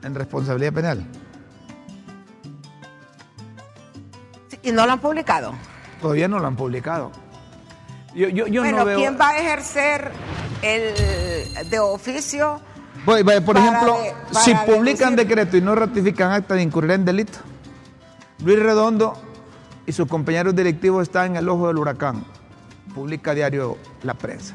en 0.02 0.14
responsabilidad 0.14 0.72
penal. 0.72 1.06
¿Y 4.62 4.72
no 4.72 4.86
lo 4.86 4.92
han 4.92 5.00
publicado? 5.00 5.54
Todavía 6.00 6.28
no 6.28 6.38
lo 6.38 6.46
han 6.46 6.56
publicado. 6.56 7.10
Yo, 8.14 8.28
yo, 8.28 8.46
yo 8.46 8.62
bueno, 8.62 8.78
no 8.78 8.84
veo... 8.84 8.98
¿quién 8.98 9.18
va 9.18 9.30
a 9.30 9.38
ejercer 9.38 10.10
el 10.62 11.70
de 11.70 11.78
oficio? 11.78 12.60
por 13.04 13.56
ejemplo, 13.56 13.96
si 14.32 14.54
publican 14.54 15.16
decreto 15.16 15.56
y 15.56 15.62
no 15.62 15.74
ratifican 15.74 16.32
acta 16.32 16.54
de 16.54 16.62
incurrir 16.62 16.90
en 16.92 17.04
delito, 17.04 17.38
Luis 18.44 18.58
Redondo 18.58 19.29
y 19.90 19.92
sus 19.92 20.06
compañeros 20.06 20.54
directivos 20.54 21.02
están 21.02 21.32
en 21.32 21.36
el 21.36 21.48
ojo 21.48 21.66
del 21.66 21.78
huracán. 21.78 22.24
Publica 22.94 23.34
diario 23.34 23.76
La 24.04 24.14
Prensa 24.14 24.54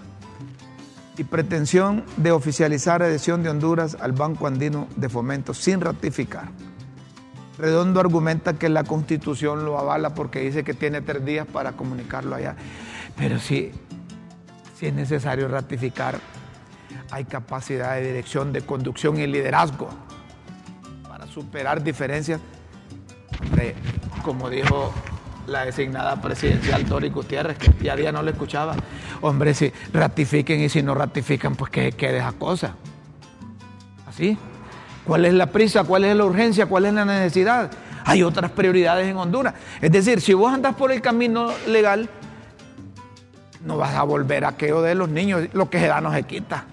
y 1.17 1.25
pretensión 1.25 2.05
de 2.15 2.31
oficializar 2.31 3.03
adhesión 3.03 3.43
de 3.43 3.49
Honduras 3.49 3.97
al 3.99 4.13
Banco 4.13 4.47
Andino 4.47 4.87
de 4.95 5.09
Fomento 5.09 5.53
sin 5.53 5.81
ratificar. 5.81 6.47
Redondo 7.57 7.99
argumenta 7.99 8.53
que 8.53 8.69
la 8.69 8.85
constitución 8.85 9.65
lo 9.65 9.77
avala 9.77 10.13
porque 10.13 10.39
dice 10.39 10.63
que 10.63 10.73
tiene 10.73 11.01
tres 11.01 11.25
días 11.25 11.45
para 11.45 11.73
comunicarlo 11.73 12.35
allá. 12.35 12.55
Pero 13.17 13.37
si, 13.37 13.73
si 14.79 14.87
es 14.87 14.93
necesario 14.93 15.49
ratificar, 15.49 16.17
hay 17.11 17.25
capacidad 17.25 17.95
de 17.95 18.03
dirección, 18.07 18.53
de 18.53 18.61
conducción 18.61 19.19
y 19.19 19.27
liderazgo 19.27 19.89
para 21.09 21.27
superar 21.27 21.83
diferencias. 21.83 22.39
como 24.23 24.49
dijo 24.49 24.93
la 25.47 25.65
designada 25.65 26.21
presidencial 26.21 26.85
Tori 26.85 27.09
Gutiérrez, 27.09 27.57
que 27.57 27.71
día 27.71 27.95
día 27.95 28.11
no 28.11 28.23
le 28.23 28.31
escuchaba. 28.31 28.75
Hombre, 29.21 29.53
si 29.53 29.71
ratifiquen 29.93 30.61
y 30.61 30.69
si 30.69 30.81
no 30.81 30.95
ratifican, 30.95 31.55
pues 31.55 31.71
que 31.71 31.91
quede 31.91 32.17
esa 32.17 32.33
cosa. 32.33 32.75
¿Así? 34.07 34.37
¿Cuál 35.05 35.25
es 35.25 35.33
la 35.33 35.47
prisa? 35.47 35.83
¿Cuál 35.83 36.05
es 36.05 36.15
la 36.15 36.25
urgencia? 36.25 36.65
¿Cuál 36.65 36.85
es 36.85 36.93
la 36.93 37.05
necesidad? 37.05 37.71
Hay 38.05 38.23
otras 38.23 38.51
prioridades 38.51 39.07
en 39.07 39.17
Honduras. 39.17 39.53
Es 39.81 39.91
decir, 39.91 40.21
si 40.21 40.33
vos 40.33 40.53
andas 40.53 40.75
por 40.75 40.91
el 40.91 41.01
camino 41.01 41.51
legal, 41.67 42.09
no 43.65 43.77
vas 43.77 43.95
a 43.95 44.03
volver 44.03 44.45
a 44.45 44.49
aquello 44.49 44.81
de 44.81 44.95
los 44.95 45.09
niños. 45.09 45.47
Lo 45.53 45.69
que 45.69 45.79
se 45.79 45.87
da 45.87 46.01
no 46.01 46.13
se 46.13 46.23
quita. 46.23 46.65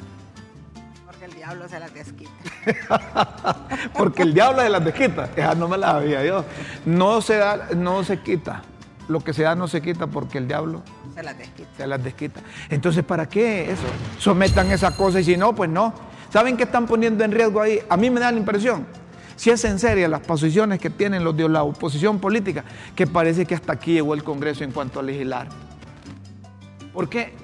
Diablo 1.53 1.69
se 1.69 1.81
las 1.81 1.93
desquita. 1.93 3.69
Porque 3.99 4.23
el 4.23 4.33
diablo 4.33 4.63
se 4.63 4.71
las 4.71 4.83
desquita. 4.83 5.29
Esa 5.37 5.55
no 5.57 5.69
me 5.69 5.77
la 5.77 5.97
había 5.97 6.25
yo. 6.25 6.47
No 6.87 7.21
se 7.21 7.37
da, 7.37 7.69
no 7.77 8.03
se 8.05 8.21
quita. 8.21 8.63
Lo 9.09 9.21
que 9.21 9.35
se 9.35 9.43
da 9.43 9.55
no 9.55 9.69
se 9.69 9.83
quita 9.83 10.07
porque 10.07 10.39
el 10.39 10.49
diablo 10.49 10.81
se 11.15 11.23
las 11.23 11.37
desquita. 11.37 11.69
Se 11.77 11.87
las 11.87 12.03
desquita. 12.03 12.41
Entonces, 12.71 13.05
¿para 13.05 13.29
qué 13.29 13.71
eso? 13.71 13.83
Sometan 14.19 14.71
esa 14.71 14.97
cosa 14.97 15.21
y 15.21 15.25
si 15.25 15.37
no, 15.37 15.55
pues 15.55 15.69
no. 15.69 15.93
¿Saben 16.33 16.57
qué 16.57 16.63
están 16.63 16.87
poniendo 16.87 17.23
en 17.23 17.33
riesgo 17.33 17.61
ahí? 17.61 17.81
A 17.91 17.99
mí 17.99 18.09
me 18.09 18.21
da 18.21 18.33
la 18.33 18.39
impresión, 18.39 18.87
si 19.37 19.51
es 19.51 19.63
en 19.67 19.79
serio 19.79 20.09
las 20.09 20.21
posiciones 20.21 20.79
que 20.79 20.89
tienen 20.89 21.25
los 21.25 21.37
de 21.37 21.47
la 21.49 21.65
oposición 21.65 22.21
política, 22.21 22.65
que 22.97 23.07
parece 23.07 23.45
que 23.45 23.55
hasta 23.55 23.75
aquí 23.75 23.93
llegó 23.93 24.15
el 24.15 24.25
Congreso 24.25 24.65
en 24.65 24.73
cuanto 24.73 25.01
a 25.01 25.03
legislar. 25.03 25.49
¿Por 26.95 27.11
qué? 27.11 27.35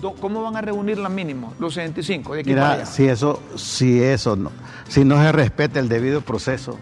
¿Cómo 0.00 0.42
van 0.42 0.56
a 0.56 0.60
reunir 0.60 0.98
la 0.98 1.08
mínimo, 1.08 1.54
los 1.58 1.74
65? 1.74 2.34
De 2.34 2.44
Mira, 2.44 2.86
si 2.86 3.06
eso, 3.06 3.42
si 3.56 4.02
eso 4.02 4.36
no, 4.36 4.50
si 4.88 5.04
no 5.04 5.22
se 5.22 5.32
respeta 5.32 5.78
el 5.80 5.88
debido 5.88 6.20
proceso, 6.20 6.78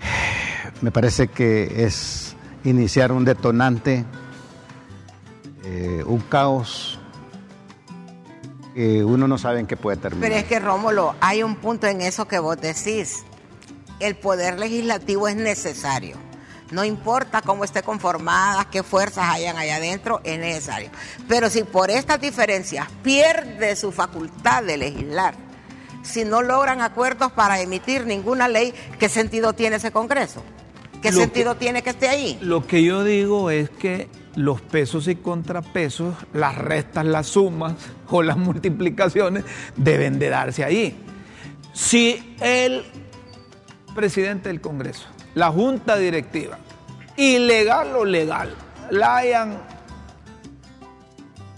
me 0.82 0.90
parece 0.90 1.28
que 1.28 1.84
es 1.84 2.36
iniciar 2.64 3.12
un 3.12 3.24
detonante, 3.24 4.04
eh, 5.64 6.02
un 6.06 6.20
caos 6.20 6.98
que 8.74 9.04
uno 9.04 9.26
no 9.26 9.38
sabe 9.38 9.60
en 9.60 9.66
qué 9.66 9.76
puede 9.76 9.96
terminar. 9.96 10.28
Pero 10.28 10.40
es 10.40 10.46
que 10.46 10.60
Rómulo, 10.60 11.14
hay 11.20 11.42
un 11.42 11.56
punto 11.56 11.86
en 11.86 12.00
eso 12.00 12.26
que 12.26 12.38
vos 12.38 12.60
decís. 12.60 13.24
El 13.98 14.16
poder 14.16 14.58
legislativo 14.58 15.28
es 15.28 15.36
necesario. 15.36 16.16
No 16.70 16.84
importa 16.84 17.42
cómo 17.42 17.64
esté 17.64 17.82
conformada, 17.82 18.68
qué 18.70 18.82
fuerzas 18.82 19.28
hayan 19.28 19.56
allá 19.56 19.76
adentro, 19.76 20.20
es 20.24 20.38
necesario. 20.38 20.90
Pero 21.28 21.50
si 21.50 21.64
por 21.64 21.90
estas 21.90 22.20
diferencias 22.20 22.86
pierde 23.02 23.74
su 23.76 23.90
facultad 23.90 24.62
de 24.62 24.76
legislar, 24.76 25.34
si 26.02 26.24
no 26.24 26.42
logran 26.42 26.80
acuerdos 26.80 27.32
para 27.32 27.60
emitir 27.60 28.06
ninguna 28.06 28.48
ley, 28.48 28.72
¿qué 28.98 29.08
sentido 29.08 29.52
tiene 29.52 29.76
ese 29.76 29.90
Congreso? 29.90 30.42
¿Qué 31.02 31.12
sentido 31.12 31.56
tiene 31.56 31.82
que 31.82 31.90
esté 31.90 32.08
ahí? 32.08 32.38
Lo 32.42 32.66
que 32.66 32.82
yo 32.82 33.04
digo 33.04 33.50
es 33.50 33.70
que 33.70 34.08
los 34.36 34.60
pesos 34.60 35.08
y 35.08 35.16
contrapesos, 35.16 36.14
las 36.32 36.56
restas, 36.56 37.06
las 37.06 37.26
sumas 37.26 37.74
o 38.08 38.22
las 38.22 38.36
multiplicaciones 38.38 39.44
deben 39.76 40.18
de 40.18 40.28
darse 40.28 40.62
ahí. 40.62 40.96
Si 41.72 42.36
el 42.40 42.84
presidente 43.94 44.48
del 44.48 44.60
Congreso, 44.60 45.06
la 45.34 45.50
junta 45.50 45.96
directiva, 45.96 46.58
ilegal 47.16 47.94
o 47.96 48.04
legal, 48.04 48.54
la 48.90 49.16
hayan 49.16 49.58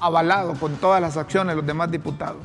avalado 0.01 0.55
con 0.55 0.77
todas 0.77 1.01
las 1.01 1.17
acciones 1.17 1.57
los 1.57 1.67
demás 1.67 1.91
diputados, 1.91 2.43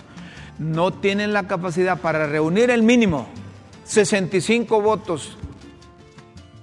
no 0.59 0.91
tienen 0.91 1.33
la 1.33 1.47
capacidad 1.47 1.97
para 1.97 2.27
reunir 2.27 2.69
el 2.69 2.83
mínimo 2.83 3.27
65 3.85 4.81
votos 4.81 5.37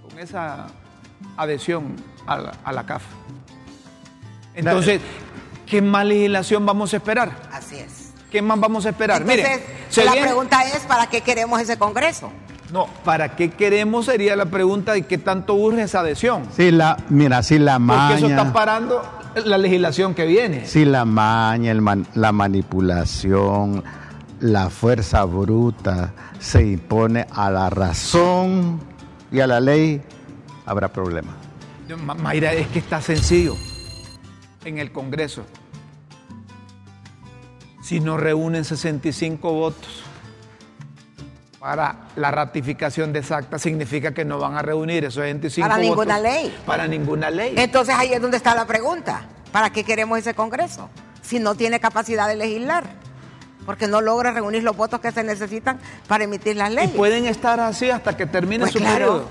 con 0.09 0.18
esa 0.18 0.66
adhesión 1.37 1.96
a 2.27 2.38
la, 2.38 2.53
a 2.64 2.72
la 2.72 2.87
CAF. 2.87 3.03
Entonces, 4.55 5.00
¿qué 5.66 5.83
más 5.83 6.07
legislación 6.07 6.64
vamos 6.64 6.94
a 6.94 6.98
esperar? 6.98 7.33
Así 7.53 7.77
es. 7.77 8.12
¿Qué 8.31 8.42
más 8.42 8.59
vamos 8.59 8.87
a 8.87 8.90
esperar? 8.90 9.22
Entonces, 9.22 10.05
la 10.05 10.12
pregunta 10.12 10.64
es, 10.64 10.81
¿para 10.81 11.09
qué 11.09 11.20
queremos 11.20 11.61
ese 11.61 11.79
Congreso? 11.79 12.33
No, 12.74 12.88
¿para 13.04 13.37
qué 13.37 13.50
queremos? 13.50 14.06
Sería 14.06 14.34
la 14.34 14.46
pregunta 14.46 14.94
de 14.94 15.02
qué 15.02 15.16
tanto 15.16 15.54
urge 15.54 15.82
esa 15.82 16.00
adhesión. 16.00 16.42
Si 16.56 16.72
la, 16.72 16.96
mira, 17.08 17.40
si 17.44 17.60
la 17.60 17.78
Porque 17.78 18.14
eso 18.16 18.26
está 18.26 18.42
maña, 18.42 18.52
parando 18.52 19.00
la 19.44 19.58
legislación 19.58 20.12
que 20.12 20.24
viene. 20.26 20.66
si 20.66 20.84
la 20.84 21.04
maña, 21.04 21.70
el 21.70 21.80
man- 21.80 22.04
la 22.14 22.32
manipulación, 22.32 23.84
la 24.40 24.70
fuerza 24.70 25.22
bruta 25.24 26.14
se 26.40 26.66
impone 26.66 27.28
a 27.30 27.48
la 27.48 27.70
razón 27.70 28.80
y 29.30 29.38
a 29.38 29.46
la 29.46 29.60
ley, 29.60 30.02
habrá 30.66 30.88
problema. 30.88 31.30
Ma- 32.04 32.14
Mayra, 32.14 32.54
es 32.54 32.66
que 32.66 32.80
está 32.80 33.00
sencillo 33.00 33.54
en 34.64 34.78
el 34.78 34.90
Congreso. 34.90 35.44
Si 37.82 38.00
no 38.00 38.16
reúnen 38.16 38.64
65 38.64 39.52
votos 39.52 40.02
para 41.64 41.96
la 42.16 42.31
ratificación 42.31 43.11
de 43.14 43.20
esa 43.20 43.38
acta, 43.38 43.59
significa 43.59 44.12
que 44.12 44.22
no 44.22 44.38
van 44.38 44.55
a 44.55 44.61
reunir 44.61 45.03
esos 45.07 45.22
65 45.22 45.66
Para 45.66 45.77
votos. 45.83 45.88
ninguna 45.88 46.18
ley. 46.20 46.55
Para 46.66 46.87
ninguna 46.87 47.31
ley. 47.31 47.55
Entonces 47.57 47.94
ahí 47.96 48.12
es 48.12 48.20
donde 48.20 48.37
está 48.37 48.55
la 48.55 48.66
pregunta. 48.66 49.22
¿Para 49.50 49.70
qué 49.70 49.83
queremos 49.83 50.18
ese 50.18 50.35
Congreso? 50.35 50.90
Si 51.22 51.38
no 51.38 51.55
tiene 51.55 51.81
capacidad 51.81 52.29
de 52.29 52.37
legislar. 52.37 52.85
Porque 53.64 53.88
no 53.88 54.03
logra 54.03 54.33
reunir 54.33 54.62
los 54.62 54.77
votos 54.77 55.00
que 55.00 55.11
se 55.11 55.24
necesitan 55.24 55.79
para 56.07 56.24
emitir 56.24 56.55
las 56.55 56.70
y 56.70 56.74
leyes. 56.74 56.90
pueden 56.90 57.24
estar 57.24 57.59
así 57.61 57.88
hasta 57.88 58.14
que 58.14 58.27
termine 58.27 58.64
Pues 58.64 58.72
su 58.74 58.79
claro. 58.81 58.94
periodo. 58.94 59.29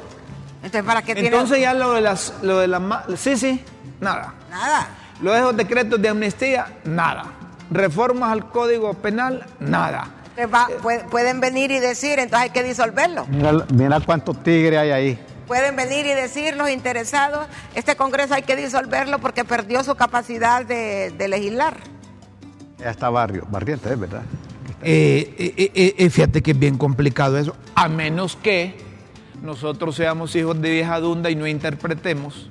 Entonces, 0.63 0.83
¿para 0.83 1.03
qué 1.03 1.13
tiene? 1.13 1.29
Entonces 1.29 1.59
ya 1.59 1.75
lo 1.75 1.93
de 1.93 2.01
las, 2.01 2.33
lo 2.41 2.57
de 2.57 2.67
las, 2.67 2.81
sí, 3.15 3.37
sí, 3.37 3.63
nada. 4.01 4.33
Nada. 4.49 4.87
Lo 5.21 5.33
de 5.33 5.37
esos 5.37 5.55
decretos 5.55 6.01
de 6.01 6.09
amnistía, 6.09 6.65
nada. 6.83 7.25
Reformas 7.69 8.31
al 8.31 8.49
Código 8.49 8.95
Penal, 8.95 9.45
nada. 9.59 10.07
Va- 10.51 10.67
puede- 10.81 11.03
pueden 11.05 11.39
venir 11.39 11.71
y 11.71 11.79
decir, 11.79 12.17
entonces 12.19 12.39
hay 12.45 12.49
que 12.49 12.63
disolverlo. 12.63 13.25
Mira, 13.27 13.53
mira 13.73 13.99
cuántos 13.99 14.41
tigres 14.43 14.79
hay 14.79 14.89
ahí. 14.91 15.19
Pueden 15.47 15.75
venir 15.75 16.05
y 16.05 16.13
decir 16.13 16.55
los 16.55 16.69
interesados, 16.69 17.47
este 17.75 17.95
Congreso 17.95 18.33
hay 18.33 18.41
que 18.43 18.55
disolverlo 18.55 19.19
porque 19.19 19.43
perdió 19.45 19.83
su 19.83 19.93
capacidad 19.95 20.65
de, 20.65 21.11
de 21.17 21.27
legislar. 21.27 21.77
Ya 22.79 22.89
está 22.89 23.09
barrio, 23.09 23.45
barriente, 23.49 23.91
es 23.93 23.99
verdad. 23.99 24.23
Eh, 24.81 25.35
eh, 25.37 25.71
eh, 25.75 25.95
eh, 25.97 26.09
fíjate 26.09 26.41
que 26.41 26.51
es 26.51 26.59
bien 26.59 26.77
complicado 26.77 27.37
eso, 27.37 27.55
a 27.75 27.87
menos 27.87 28.35
que 28.35 28.75
nosotros 29.41 29.95
seamos 29.95 30.35
hijos 30.35 30.59
de 30.61 30.71
vieja 30.71 30.99
dunda 30.99 31.29
y 31.29 31.35
no 31.35 31.45
interpretemos 31.45 32.49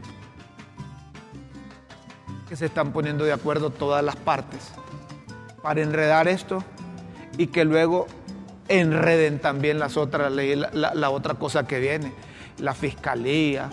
que 2.49 2.57
se 2.57 2.67
están 2.67 2.93
poniendo 2.93 3.25
de 3.25 3.33
acuerdo 3.33 3.71
todas 3.71 4.05
las 4.05 4.17
partes 4.17 4.61
para 5.63 5.81
enredar 5.83 6.29
esto 6.29 6.63
y 7.39 7.49
que 7.49 7.65
luego 7.65 8.07
enreden 8.69 9.39
también 9.39 9.79
las 9.79 9.97
otras 9.97 10.33
leyes, 10.33 10.59
la, 10.59 10.71
la- 10.73 10.95
la 10.95 11.11
otra 11.11 11.35
cosa 11.35 11.67
que 11.67 11.81
viene, 11.81 12.13
la 12.59 12.75
fiscalía, 12.75 13.71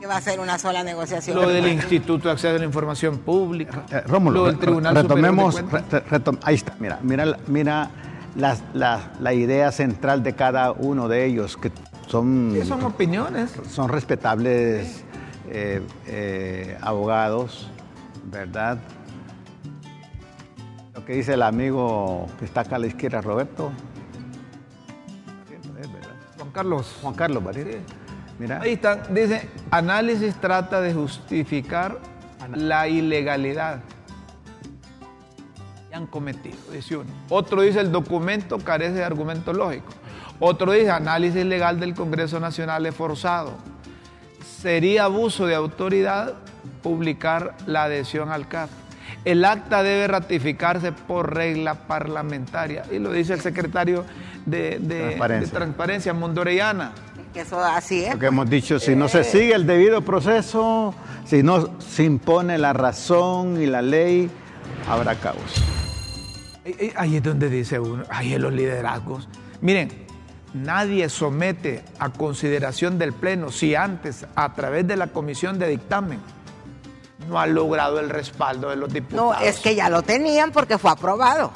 Que 0.00 0.06
va 0.06 0.16
a 0.16 0.20
ser 0.20 0.40
una 0.40 0.58
sola 0.58 0.82
negociación. 0.82 1.36
lo 1.40 1.48
del 1.48 1.68
Instituto 1.68 2.28
de 2.28 2.32
Acceso 2.32 2.56
a 2.56 2.58
la 2.58 2.64
Información 2.64 3.18
Pública, 3.18 3.84
Eh, 3.90 4.00
Rómulo, 4.06 4.40
lo 4.40 4.46
del 4.46 4.58
Tribunal 4.58 4.94
retomemos, 4.96 5.54
Superior 5.56 5.88
de 5.90 6.04
retom- 6.06 6.38
ahí 6.42 6.54
está, 6.56 6.74
mira, 6.80 6.98
mira, 7.02 7.24
la- 7.26 7.38
mira 7.46 7.90
las- 8.34 8.62
la, 8.74 9.12
la 9.20 9.32
idea 9.34 9.70
central 9.72 10.22
de 10.22 10.34
cada 10.34 10.72
uno 10.72 11.06
de 11.08 11.26
ellos, 11.26 11.56
que 11.56 11.70
son, 12.08 12.52
Sí, 12.60 12.66
son 12.66 12.82
opiniones. 12.82 13.52
son 13.70 13.88
respetables 13.90 15.04
eh, 15.54 15.82
eh, 16.06 16.78
abogados, 16.80 17.68
¿verdad? 18.24 18.78
Lo 21.02 21.06
que 21.06 21.14
dice 21.14 21.34
el 21.34 21.42
amigo 21.42 22.28
que 22.38 22.44
está 22.44 22.60
acá 22.60 22.76
a 22.76 22.78
la 22.78 22.86
izquierda, 22.86 23.20
Roberto. 23.20 23.72
Juan 26.38 26.50
Carlos. 26.52 26.96
Juan 27.02 27.14
Carlos 27.14 27.42
Barrientos. 27.42 27.96
Mira, 28.38 28.60
Ahí 28.60 28.74
están, 28.74 29.12
dice, 29.12 29.48
análisis 29.72 30.36
trata 30.36 30.80
de 30.80 30.94
justificar 30.94 31.98
la 32.54 32.86
ilegalidad 32.86 33.80
que 35.88 35.94
han 35.96 36.06
cometido, 36.06 36.56
dice 36.72 36.98
uno. 36.98 37.10
Otro 37.30 37.62
dice, 37.62 37.80
el 37.80 37.90
documento 37.90 38.58
carece 38.58 38.94
de 38.94 39.04
argumento 39.04 39.52
lógico. 39.52 39.92
Otro 40.38 40.70
dice, 40.70 40.92
análisis 40.92 41.44
legal 41.44 41.80
del 41.80 41.94
Congreso 41.94 42.38
Nacional 42.38 42.86
es 42.86 42.94
forzado. 42.94 43.54
Sería 44.60 45.06
abuso 45.06 45.46
de 45.46 45.56
autoridad 45.56 46.34
publicar 46.80 47.56
la 47.66 47.82
adhesión 47.84 48.30
al 48.30 48.46
CAF. 48.46 48.70
El 49.24 49.44
acta 49.44 49.82
debe 49.82 50.08
ratificarse 50.08 50.90
por 50.92 51.34
regla 51.34 51.74
parlamentaria. 51.74 52.82
Y 52.90 52.98
lo 52.98 53.12
dice 53.12 53.34
el 53.34 53.40
secretario 53.40 54.04
de, 54.46 54.78
de- 54.80 54.80
de 54.80 54.98
Transparencia. 55.04 55.52
Transparencia, 55.58 56.14
Mondorellana. 56.14 56.92
Que 57.32 57.40
eso 57.42 57.58
así 57.62 58.04
es. 58.04 58.14
Lo 58.14 58.18
que 58.20 58.26
hemos 58.26 58.50
dicho, 58.50 58.78
si 58.78 58.94
no 58.96 59.08
se 59.08 59.24
sigue 59.24 59.54
el 59.54 59.66
debido 59.66 60.02
proceso, 60.02 60.94
si 61.24 61.42
no 61.42 61.78
se 61.78 62.04
impone 62.04 62.58
la 62.58 62.72
razón 62.72 63.62
y 63.62 63.66
la 63.66 63.80
ley, 63.80 64.28
habrá 64.88 65.14
caos. 65.14 65.36
Eh, 66.64 66.76
eh, 66.78 66.92
Ahí 66.96 67.16
es 67.16 67.22
donde 67.22 67.48
dice 67.48 67.78
uno, 67.78 68.02
ahí 68.10 68.34
en 68.34 68.42
los 68.42 68.52
liderazgos. 68.52 69.28
Miren, 69.62 69.88
nadie 70.52 71.08
somete 71.08 71.82
a 71.98 72.10
consideración 72.10 72.98
del 72.98 73.12
Pleno 73.14 73.50
si 73.50 73.74
antes, 73.76 74.26
a 74.34 74.52
través 74.52 74.86
de 74.86 74.96
la 74.96 75.06
comisión 75.06 75.58
de 75.58 75.68
dictamen, 75.68 76.18
no 77.28 77.38
ha 77.40 77.46
logrado 77.46 78.00
el 78.00 78.10
respaldo 78.10 78.70
de 78.70 78.76
los 78.76 78.88
No, 78.88 78.94
diputados. 78.94 79.36
es 79.42 79.58
que 79.60 79.74
ya 79.74 79.88
lo 79.88 80.02
tenían 80.02 80.52
porque 80.52 80.78
fue 80.78 80.90
aprobado. 80.90 81.52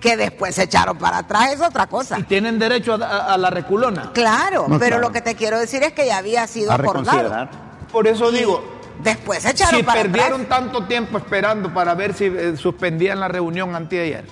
Que 0.00 0.16
después 0.16 0.54
se 0.54 0.64
echaron 0.64 0.98
para 0.98 1.18
atrás 1.18 1.52
es 1.54 1.60
otra 1.60 1.86
cosa. 1.86 2.18
Y 2.18 2.22
tienen 2.24 2.58
derecho 2.58 2.94
a, 2.94 3.06
a- 3.06 3.34
a 3.34 3.38
la 3.38 3.50
reculona. 3.50 4.10
Claro, 4.12 4.66
No, 4.68 4.78
pero 4.78 4.96
claro. 4.96 5.02
lo 5.08 5.12
que 5.12 5.20
te 5.22 5.34
quiero 5.34 5.58
decir 5.58 5.82
es 5.82 5.92
que 5.94 6.06
ya 6.06 6.18
había 6.18 6.46
sido 6.46 6.70
A 6.70 6.74
acordado. 6.74 7.48
Por 7.90 8.06
eso 8.06 8.30
digo, 8.30 8.62
Después 9.02 9.42
se 9.42 9.50
echaron 9.50 9.76
si 9.80 9.82
para 9.82 10.02
perdieron 10.02 10.42
atrás. 10.42 10.60
tanto 10.60 10.84
tiempo 10.84 11.18
esperando 11.18 11.72
para 11.72 11.94
ver 11.94 12.14
si 12.14 12.24
eh, 12.26 12.56
suspendían 12.56 13.20
la 13.20 13.28
reunión 13.28 13.74
anteayer, 13.74 14.24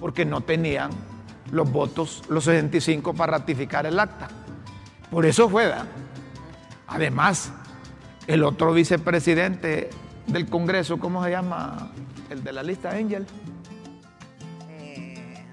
porque 0.00 0.24
no 0.24 0.40
tenían 0.42 0.90
los 1.50 1.70
votos, 1.70 2.22
los 2.28 2.44
65 2.44 3.14
para 3.14 3.38
ratificar 3.38 3.86
el 3.86 3.98
acta. 3.98 4.28
Por 5.10 5.26
eso 5.26 5.48
fue. 5.48 5.66
¿verdad? 5.66 5.84
Además, 6.88 7.50
el 8.26 8.44
otro 8.44 8.72
vicepresidente 8.72 9.90
del 10.26 10.48
Congreso, 10.48 10.98
¿cómo 10.98 11.22
se 11.24 11.30
llama? 11.30 11.90
El 12.30 12.42
de 12.42 12.52
la 12.52 12.62
lista 12.62 12.90
Angel. 12.90 13.26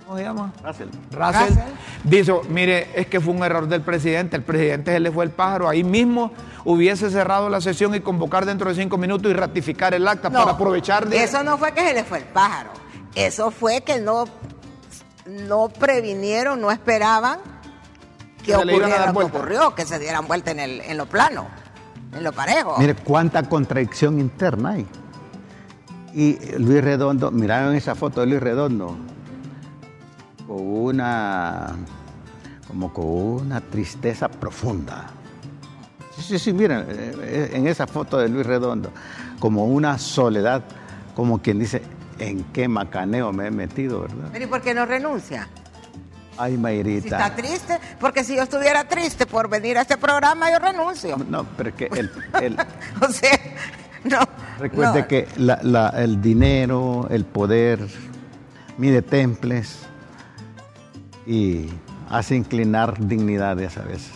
¿Cómo 0.05 0.17
se 0.17 0.23
llama? 0.23 0.53
Russell. 0.63 0.89
Russell, 1.11 1.47
Russell. 1.47 1.63
dijo, 2.03 2.41
mire, 2.49 2.89
es 2.95 3.07
que 3.07 3.21
fue 3.21 3.33
un 3.33 3.43
error 3.43 3.67
del 3.67 3.81
presidente, 3.81 4.35
el 4.35 4.43
presidente 4.43 4.91
se 4.91 4.99
le 4.99 5.09
fue 5.09 5.23
el 5.23 5.31
pájaro, 5.31 5.69
ahí 5.69 5.85
mismo 5.85 6.33
hubiese 6.65 7.09
cerrado 7.09 7.49
la 7.49 7.61
sesión 7.61 7.95
y 7.95 8.01
convocar 8.01 8.45
dentro 8.45 8.69
de 8.69 8.75
cinco 8.75 8.97
minutos 8.97 9.31
y 9.31 9.33
ratificar 9.33 9.93
el 9.93 10.05
acta 10.07 10.29
No, 10.29 10.39
para 10.39 10.51
aprovechar 10.51 11.07
de... 11.07 11.23
Eso 11.23 11.43
no 11.43 11.57
fue 11.57 11.73
que 11.73 11.87
se 11.87 11.93
le 11.93 12.03
fue 12.03 12.17
el 12.17 12.25
pájaro. 12.25 12.71
Eso 13.15 13.51
fue 13.51 13.81
que 13.81 13.99
no, 13.99 14.25
no 15.25 15.69
previnieron, 15.69 16.59
no 16.59 16.71
esperaban 16.71 17.39
que 18.43 18.55
ocurriera 18.55 19.11
lo 19.11 19.19
que 19.19 19.25
ocurrió, 19.25 19.75
que 19.75 19.85
se 19.85 19.99
dieran 19.99 20.27
vuelta 20.27 20.51
en, 20.51 20.59
el, 20.59 20.81
en 20.81 20.97
lo 20.97 21.05
plano, 21.05 21.47
en 22.13 22.23
lo 22.23 22.31
parejo. 22.31 22.75
Mire 22.79 22.95
cuánta 22.95 23.43
contradicción 23.43 24.19
interna 24.19 24.71
hay. 24.71 24.85
Y 26.13 26.37
Luis 26.57 26.83
Redondo, 26.83 27.31
miraron 27.31 27.73
esa 27.75 27.95
foto 27.95 28.21
de 28.21 28.27
Luis 28.27 28.41
Redondo, 28.41 28.97
con 30.45 30.61
una, 30.61 31.75
como 32.67 32.91
con 32.91 33.05
una 33.05 33.61
tristeza 33.61 34.27
profunda. 34.27 35.07
Sí, 36.15 36.21
sí, 36.21 36.39
sí, 36.39 36.53
miren, 36.53 36.85
eh, 36.89 37.51
en 37.53 37.67
esa 37.67 37.87
foto 37.87 38.17
de 38.17 38.27
Luis 38.27 38.45
Redondo, 38.45 38.91
como 39.39 39.65
una 39.65 39.97
soledad, 39.97 40.63
como 41.15 41.41
quien 41.41 41.59
dice, 41.59 41.81
¿en 42.19 42.43
qué 42.45 42.67
macaneo 42.67 43.31
me 43.31 43.47
he 43.47 43.51
metido, 43.51 44.01
verdad? 44.01 44.29
Pero 44.33 44.45
¿y 44.45 44.47
por 44.47 44.61
qué 44.61 44.73
no 44.73 44.85
renuncia? 44.85 45.47
Ay, 46.43 46.53
Si 46.53 46.57
Mayrita. 46.57 47.17
está 47.17 47.35
triste, 47.35 47.79
porque 47.99 48.23
si 48.23 48.35
yo 48.35 48.43
estuviera 48.43 48.83
triste 48.87 49.25
por 49.25 49.49
venir 49.49 49.77
a 49.77 49.81
este 49.81 49.97
programa, 49.97 50.51
yo 50.51 50.59
renuncio. 50.59 51.17
No, 51.29 51.45
pero 51.57 51.69
es 51.69 51.75
que 51.75 51.85
el, 51.85 52.11
el- 52.41 52.57
O 53.01 53.07
sea, 53.11 53.39
no. 54.03 54.19
Recuerde 54.59 55.01
no. 55.01 55.07
que 55.07 55.27
la- 55.37 55.59
la- 55.61 55.89
el 55.89 56.21
dinero, 56.21 57.07
el 57.09 57.25
poder, 57.25 57.79
mide 58.77 59.01
temples 59.01 59.79
y 61.25 61.69
hace 62.09 62.35
inclinar 62.35 62.95
dignidades 63.05 63.77
a 63.77 63.81
veces. 63.83 64.11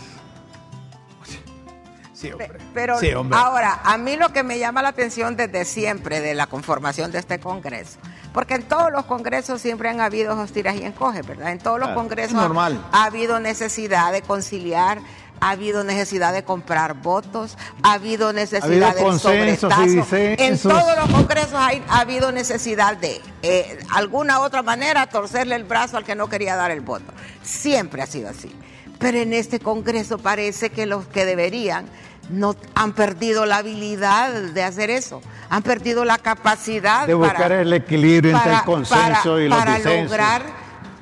Sí, 2.14 2.32
hombre. 2.32 2.52
Pero 2.74 2.98
Sí, 3.00 3.14
hombre. 3.14 3.38
ahora, 3.38 3.82
a 3.84 3.98
mí 3.98 4.16
lo 4.16 4.30
que 4.30 4.42
me 4.44 4.58
llama 4.58 4.82
la 4.82 4.90
atención 4.90 5.36
desde 5.36 5.66
siempre 5.66 6.22
de 6.22 6.34
la 6.34 6.48
conformación 6.48 7.12
de 7.12 7.20
este 7.20 7.40
Congreso, 7.40 8.00
porque 8.36 8.54
en 8.56 8.63
todos 8.63 8.91
los 8.91 9.06
congresos 9.06 9.62
siempre 9.62 9.88
han 9.89 10.02
habido 10.02 10.38
hostiras 10.39 10.76
y 10.76 10.84
encoges, 10.84 11.26
¿verdad? 11.26 11.52
En 11.54 11.58
todos 11.60 11.80
los 11.80 11.88
Claro, 11.88 12.00
congresos 12.02 12.34
normal. 12.34 12.86
ha 12.91 13.06
habido 13.06 13.39
necesidad 13.39 14.12
de 14.12 14.21
conciliar, 14.21 15.00
ha 15.39 15.50
habido 15.52 15.84
necesidad 15.86 16.34
de 16.34 16.43
comprar 16.43 16.95
votos, 16.95 17.58
ha 17.82 17.93
habido 17.93 18.34
necesidad 18.34 18.89
habido 18.89 18.91
de 18.93 19.04
consensos 19.04 19.71
y 19.88 20.02
sobretazo. 20.02 20.15
En 20.43 20.60
todos 20.60 20.98
los 20.98 21.10
congresos 21.12 21.54
hay- 21.56 21.82
ha 21.89 22.00
habido 22.02 22.32
necesidad 22.34 22.98
de 22.98 23.21
eh, 23.41 23.80
alguna 23.93 24.41
otra 24.41 24.62
manera 24.63 25.08
torcerle 25.08 25.56
el 25.56 25.63
brazo 25.63 25.95
al 25.98 26.04
que 26.04 26.15
no 26.15 26.28
quería 26.28 26.56
dar 26.58 26.71
el 26.71 26.82
voto. 26.82 27.13
Siempre 27.41 28.02
ha 28.02 28.06
sido 28.08 28.30
así. 28.30 28.54
Pero 29.00 29.17
en 29.17 29.34
este 29.34 29.60
congreso 29.60 30.17
parece 30.17 30.69
que 30.69 30.86
los 30.86 31.06
que 31.08 31.26
deberían 31.26 31.86
no 32.30 32.56
han 32.74 32.94
perdido 32.94 33.46
la 33.46 33.58
habilidad 33.58 34.32
de 34.34 34.64
hacer 34.64 34.90
eso, 34.90 35.22
han 35.50 35.62
perdido 35.64 36.06
la 36.06 36.18
capacidad 36.18 37.06
De 37.08 37.14
buscar 37.14 37.38
para- 37.38 37.62
el 37.62 37.72
equilibrio 37.74 38.36
entre 38.36 38.54
el 38.54 38.62
consenso 38.64 39.32
para- 39.34 39.42
y 39.44 39.48
los 39.50 39.58
para 39.60 39.76
disensos. 39.76 40.04
lograr 40.10 40.42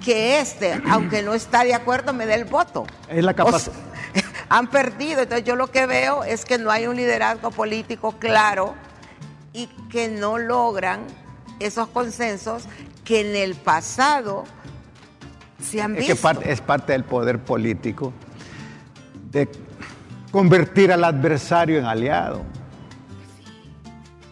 que 0.04 0.40
este, 0.42 0.82
aunque 0.90 1.22
no 1.24 1.34
está 1.34 1.64
de 1.64 1.74
acuerdo, 1.74 2.12
me 2.14 2.26
dé 2.26 2.34
el 2.36 2.44
voto. 2.46 2.86
Es 3.08 3.24
la 3.24 3.32
O 3.32 3.36
capac- 3.36 3.60
sea, 3.60 3.74
han 4.50 4.68
perdido. 4.68 5.22
Entonces 5.22 5.46
yo 5.46 5.56
lo 5.56 5.68
que 5.68 5.86
veo 5.86 6.26
es 6.26 6.44
que 6.44 6.58
no 6.58 6.70
hay 6.72 6.88
un 6.88 6.98
liderazgo 6.98 7.52
político 7.52 8.14
claro 8.20 8.76
y 9.54 9.68
que 9.90 10.10
no 10.10 10.38
logran 10.38 11.02
esos 11.60 11.88
consensos 11.88 12.64
que 13.06 13.22
en 13.22 13.36
el 13.38 13.56
pasado 13.56 14.44
se 15.62 15.82
han 15.82 15.94
Es 15.94 16.00
visto. 16.00 16.16
que 16.16 16.22
parte- 16.22 16.52
es 16.52 16.60
parte 16.60 16.92
del 16.92 17.06
poder 17.06 17.40
político 17.40 18.12
de 19.32 19.48
convertir 20.34 20.92
al 20.92 21.04
adversario 21.04 21.78
en 21.78 21.86
aliado. 21.86 22.42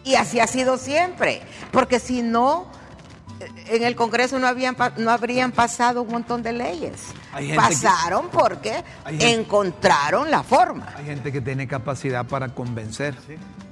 Y 0.04 0.16
así 0.16 0.40
ha 0.40 0.48
sido 0.48 0.76
siempre, 0.78 1.42
porque 1.70 2.00
si 2.00 2.22
no, 2.22 2.66
eh, 3.38 3.46
en 3.76 3.84
el 3.84 3.94
Congreso 3.94 4.36
no, 4.40 4.48
habían, 4.48 4.76
no 4.98 5.10
habrían 5.12 5.52
pasado 5.52 6.02
un 6.02 6.08
montón 6.10 6.42
de 6.42 6.52
leyes. 6.52 7.02
Que- 7.38 7.54
Pasaron 7.54 8.28
porque 8.30 8.82
gente- 9.06 9.32
encontraron 9.32 10.28
la 10.28 10.42
forma. 10.42 10.92
Hay 10.96 11.04
gente 11.06 11.30
que 11.30 11.40
tiene 11.40 11.68
capacidad 11.68 12.26
para 12.26 12.48
convencer 12.48 13.14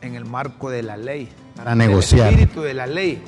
en 0.01 0.15
el 0.15 0.25
marco 0.25 0.71
de 0.71 0.85
la 0.85 0.97
ley. 0.97 1.29
Para 1.57 1.75
negociar. 1.75 2.29
El 2.29 2.35
espíritu 2.35 2.63
de 2.63 2.75
la 2.75 2.87
ley. 2.87 3.23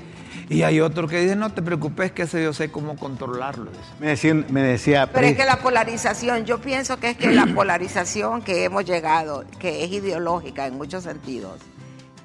Y 0.53 0.65
hay 0.65 0.81
otros 0.81 1.11
que 1.11 1.19
dicen, 1.21 1.39
no 1.39 1.51
te 1.51 1.63
preocupes, 1.63 2.13
que 2.13 2.23
ese 2.23 2.43
yo 2.43 2.53
sé 2.53 2.71
cómo 2.71 2.97
controlarlo. 2.97 3.71
Me 3.99 4.09
decía, 4.09 4.35
me 4.35 4.61
decía 4.63 5.09
Pero 5.11 5.27
es 5.27 5.37
que 5.37 5.47
la 5.47 5.57
polarización, 5.61 6.45
yo 6.45 6.61
pienso 6.61 6.99
que 6.99 7.11
es 7.11 7.17
que 7.17 7.33
la 7.33 7.47
polarización 7.47 8.43
que 8.43 8.65
hemos 8.65 8.85
llegado, 8.85 9.45
que 9.59 9.83
es 9.85 9.91
ideológica 9.91 10.67
en 10.67 10.77
muchos 10.77 11.05
sentidos, 11.05 11.59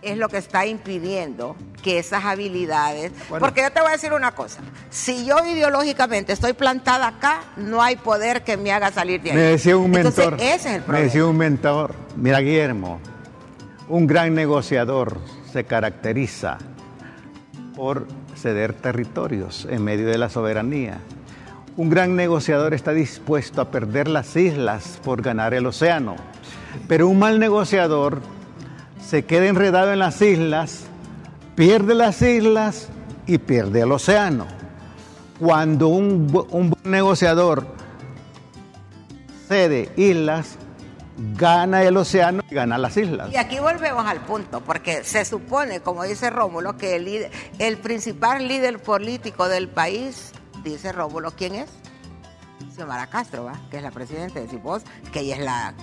es 0.02 0.18
lo 0.18 0.28
que 0.28 0.38
está 0.38 0.66
impidiendo 0.66 1.56
que 1.82 2.00
esas 2.00 2.26
habilidades... 2.26 3.14
Bueno. 3.30 3.46
Porque 3.46 3.62
yo 3.62 3.72
te 3.72 3.80
voy 3.80 3.90
a 3.90 3.92
decir 3.94 4.12
una 4.12 4.36
cosa, 4.36 4.60
si 4.90 5.26
yo 5.26 5.38
ideológicamente 5.46 6.34
estoy 6.34 6.52
plantada 6.52 7.08
acá, 7.08 7.42
no 7.56 7.82
hay 7.82 7.96
poder 7.96 8.44
que 8.44 8.58
me 8.58 8.74
haga 8.74 8.92
salir 8.92 9.22
de 9.22 9.32
ahí. 9.32 9.38
Me 9.38 9.44
decía 9.44 9.78
un 9.78 9.96
Entonces, 9.96 10.30
mentor. 10.30 10.42
ese 10.42 10.56
es 10.56 10.66
el 10.66 10.72
me 10.74 10.80
problema. 10.82 11.06
decía 11.06 11.26
un 11.26 11.38
mentor. 11.38 11.96
Mira, 12.18 12.40
Guillermo, 12.40 13.00
un 13.88 14.06
gran 14.06 14.36
negociador 14.36 15.18
se 15.54 15.64
caracteriza 15.64 16.58
por 17.78 18.08
ceder 18.36 18.74
territorios 18.74 19.68
en 19.70 19.84
medio 19.84 20.08
de 20.08 20.18
la 20.18 20.30
soberanía. 20.30 20.98
Un 21.78 21.92
gran 21.92 22.16
negociador 22.16 22.74
está 22.74 22.92
dispuesto 22.92 23.62
a 23.62 23.70
perder 23.70 24.08
las 24.08 24.36
islas 24.36 25.00
por 25.04 25.22
ganar 25.22 25.54
el 25.54 25.68
océano. 25.68 26.16
Pero 26.88 27.08
un 27.08 27.20
mal 27.20 27.40
negociador 27.40 28.20
se 29.00 29.26
queda 29.26 29.46
enredado 29.46 29.94
en 29.94 30.00
las 30.00 30.20
islas, 30.24 30.86
pierde 31.56 31.94
las 31.94 32.20
islas 32.24 32.90
y 33.28 33.38
pierde 33.38 33.82
el 33.82 33.92
océano. 33.92 34.48
Cuando 35.40 35.88
un, 35.90 36.28
bu- 36.32 36.48
un 36.50 36.72
buen 36.72 36.92
negociador 36.92 37.68
cede 39.48 39.92
islas, 39.98 40.58
gana 41.18 41.84
el 41.84 41.98
océano 41.98 42.44
y 42.50 42.54
gana 42.56 42.78
las 42.78 42.96
islas. 42.98 43.32
Y 43.32 43.38
aquí 43.38 43.60
volvemos 43.60 44.06
al 44.06 44.22
punto, 44.22 44.62
porque 44.62 45.04
se 45.04 45.26
supone, 45.26 45.80
como 45.82 46.04
dice 46.04 46.30
Rómulo, 46.30 46.78
que 46.78 46.96
el, 46.96 47.30
el 47.60 47.78
principal 47.78 48.48
líder 48.48 48.80
político 48.80 49.48
del 49.50 49.68
país, 49.68 50.32
dice 50.64 50.92
Rómulo, 50.92 51.32
¿quién 51.32 51.56
es? 51.56 51.70
Xiomara 52.76 53.08
Castro, 53.08 53.46
¿va? 53.46 53.60
que 53.72 53.78
es 53.78 53.84
la 53.84 53.92
presidenta 53.92 54.40
de 54.40 54.48
CIPOS, 54.48 54.84
que 55.12 55.22
ella 55.22 55.36
es 55.38 55.42
la, 55.42 55.74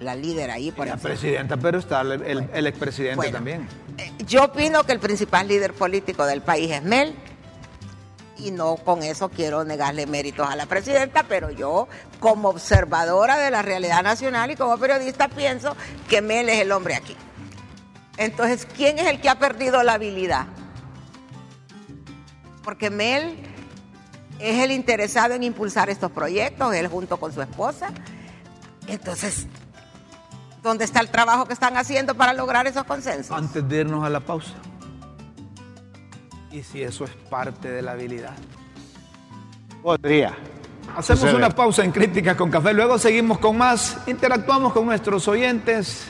la 0.00 0.14
líder 0.14 0.50
ahí 0.50 0.70
por 0.70 0.86
La 0.86 0.96
presidenta, 0.96 1.56
pero 1.56 1.78
está 1.78 2.00
el, 2.02 2.22
el- 2.22 2.48
el 2.52 2.66
expresidente 2.68 3.16
Bueno, 3.16 3.32
también. 3.32 3.68
eh, 3.98 4.12
Yo 4.26 4.44
opino 4.44 4.84
que 4.84 4.92
el 4.92 5.00
principal 5.00 5.48
líder 5.48 5.72
político 5.74 6.24
del 6.26 6.42
país 6.42 6.70
es 6.70 6.82
Mel. 6.82 7.14
Y 8.36 8.50
no 8.50 8.76
con 8.76 9.02
eso 9.02 9.28
quiero 9.28 9.64
negarle 9.64 10.06
méritos 10.06 10.48
a 10.48 10.56
la 10.56 10.66
presidenta, 10.66 11.22
pero 11.22 11.50
yo 11.50 11.88
como 12.18 12.48
observadora 12.48 13.36
de 13.36 13.50
la 13.50 13.62
realidad 13.62 14.02
nacional 14.02 14.50
y 14.50 14.56
como 14.56 14.76
periodista 14.76 15.28
pienso 15.28 15.76
que 16.08 16.20
Mel 16.20 16.48
es 16.48 16.60
el 16.60 16.72
hombre 16.72 16.96
aquí. 16.96 17.16
Entonces, 18.16 18.66
¿quién 18.76 18.98
es 18.98 19.06
el 19.06 19.20
que 19.20 19.28
ha 19.28 19.38
perdido 19.38 19.82
la 19.82 19.94
habilidad? 19.94 20.46
Porque 22.62 22.90
Mel 22.90 23.36
es 24.40 24.58
el 24.60 24.72
interesado 24.72 25.34
en 25.34 25.42
impulsar 25.42 25.90
estos 25.90 26.10
proyectos, 26.10 26.74
él 26.74 26.88
junto 26.88 27.18
con 27.18 27.32
su 27.32 27.40
esposa. 27.42 27.90
Entonces, 28.86 29.46
¿dónde 30.62 30.84
está 30.84 31.00
el 31.00 31.10
trabajo 31.10 31.46
que 31.46 31.52
están 31.52 31.76
haciendo 31.76 32.14
para 32.14 32.32
lograr 32.32 32.66
esos 32.66 32.84
consensos? 32.84 33.36
Antes 33.36 33.66
de 33.68 33.80
irnos 33.80 34.04
a 34.04 34.10
la 34.10 34.20
pausa. 34.20 34.54
Y 36.54 36.62
si 36.62 36.84
eso 36.84 37.04
es 37.04 37.10
parte 37.28 37.68
de 37.68 37.82
la 37.82 37.92
habilidad. 37.92 38.34
Podría. 39.82 40.32
Hacemos 40.96 41.34
una 41.34 41.50
pausa 41.50 41.84
en 41.84 41.90
Críticas 41.90 42.36
con 42.36 42.48
Café, 42.48 42.72
luego 42.72 42.96
seguimos 42.96 43.38
con 43.38 43.58
más, 43.58 43.98
interactuamos 44.06 44.72
con 44.72 44.86
nuestros 44.86 45.26
oyentes, 45.26 46.06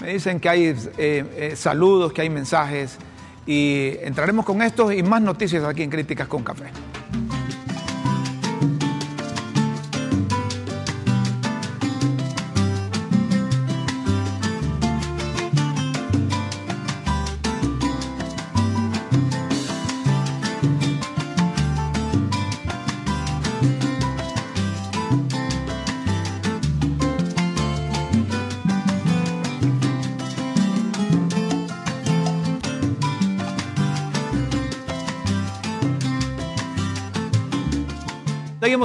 me 0.00 0.12
dicen 0.12 0.38
que 0.38 0.48
hay 0.48 0.66
eh, 0.66 0.76
eh, 0.96 1.54
saludos, 1.56 2.12
que 2.12 2.22
hay 2.22 2.30
mensajes 2.30 2.98
y 3.46 3.96
entraremos 4.02 4.44
con 4.44 4.62
estos 4.62 4.94
y 4.94 5.02
más 5.02 5.22
noticias 5.22 5.64
aquí 5.64 5.82
en 5.82 5.90
Críticas 5.90 6.28
con 6.28 6.44
Café. 6.44 6.70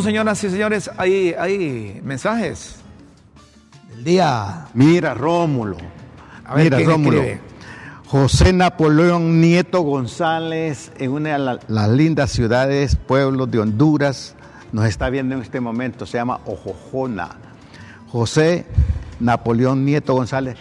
Señoras 0.02 0.44
y 0.44 0.50
señores, 0.50 0.90
hay, 0.98 1.34
hay 1.38 2.02
mensajes 2.04 2.78
del 3.90 4.04
día. 4.04 4.68
Mira, 4.74 5.14
Rómulo. 5.14 5.78
A 6.46 6.56
ver, 6.56 6.66
Mira, 6.66 6.78
¿quién 6.78 6.90
Rómulo. 6.90 7.18
escribe? 7.18 7.42
José 8.08 8.54
Napoleón 8.54 9.42
Nieto 9.42 9.82
González, 9.82 10.92
en 11.00 11.12
una 11.12 11.34
de 11.34 11.40
la- 11.40 11.60
las 11.68 11.90
lindas 11.90 12.32
ciudades, 12.32 12.96
pueblos 12.96 13.50
de 13.50 13.60
Honduras, 13.60 14.36
nos 14.72 14.86
está 14.86 15.10
viendo 15.10 15.36
en 15.36 15.42
este 15.42 15.60
momento, 15.60 16.06
se 16.06 16.18
llama 16.18 16.40
Ojojona. 16.46 17.30
José 18.08 18.66
Napoleón 19.20 19.86
Nieto 19.86 20.14
González 20.14 20.56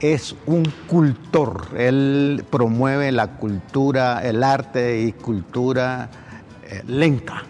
es 0.00 0.34
un 0.46 0.64
cultor, 0.86 1.68
él 1.76 2.44
promueve 2.50 3.12
la 3.12 3.28
cultura, 3.38 4.20
el 4.22 4.42
arte 4.44 5.00
y 5.00 5.12
cultura 5.12 6.10
eh, 6.68 6.82
lenca. 6.86 7.42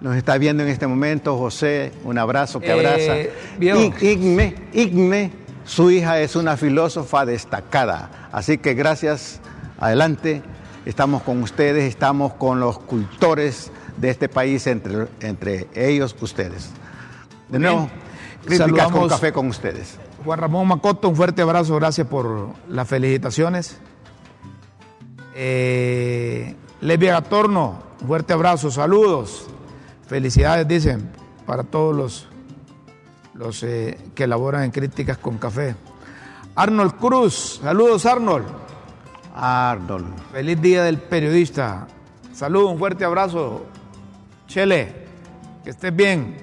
Nos 0.00 0.16
está 0.16 0.38
viendo 0.38 0.62
en 0.62 0.68
este 0.68 0.86
momento 0.86 1.36
José, 1.36 1.92
un 2.04 2.18
abrazo 2.18 2.60
que 2.60 2.68
Eh, 2.68 2.72
abraza. 2.72 3.32
viejo. 3.58 3.80
Y- 4.00 4.06
Igme, 4.06 4.54
Igme, 4.72 5.32
su 5.64 5.90
hija 5.90 6.20
es 6.20 6.36
una 6.36 6.56
filósofa 6.56 7.26
destacada. 7.26 8.28
Así 8.30 8.58
que 8.58 8.74
gracias, 8.74 9.40
adelante, 9.78 10.42
estamos 10.86 11.22
con 11.22 11.42
ustedes, 11.42 11.84
estamos 11.88 12.34
con 12.34 12.60
los 12.60 12.78
cultores 12.78 13.72
de 13.96 14.10
este 14.10 14.28
país, 14.28 14.66
entre, 14.68 15.08
entre 15.20 15.66
ellos 15.74 16.14
ustedes. 16.20 16.70
De 17.48 17.58
nuevo, 17.58 17.90
críticas 18.44 18.92
con 18.92 19.08
café 19.08 19.32
con 19.32 19.48
ustedes. 19.48 19.96
Juan 20.24 20.38
Ramón 20.38 20.68
Macoto, 20.68 21.08
un 21.08 21.16
fuerte 21.16 21.42
abrazo, 21.42 21.74
gracias 21.74 22.06
por 22.06 22.50
las 22.68 22.86
felicitaciones. 22.86 23.78
Eh, 25.34 26.54
Lesbia 26.80 27.12
Gatorno, 27.14 27.82
un 28.00 28.06
fuerte 28.06 28.32
abrazo, 28.32 28.70
saludos. 28.70 29.46
Felicidades, 30.08 30.66
dicen, 30.66 31.10
para 31.44 31.64
todos 31.64 31.94
los, 31.94 32.28
los 33.34 33.62
eh, 33.62 33.98
que 34.14 34.24
elaboran 34.24 34.64
en 34.64 34.70
críticas 34.70 35.18
con 35.18 35.36
café. 35.36 35.76
Arnold 36.54 36.94
Cruz, 36.94 37.60
saludos 37.62 38.06
Arnold. 38.06 38.46
Arnold. 39.34 40.06
Feliz 40.32 40.60
día 40.62 40.82
del 40.82 40.96
periodista. 40.96 41.86
Saludos, 42.32 42.72
un 42.72 42.78
fuerte 42.78 43.04
abrazo. 43.04 43.66
Chele, 44.46 45.06
que 45.62 45.70
estés 45.70 45.94
bien. 45.94 46.36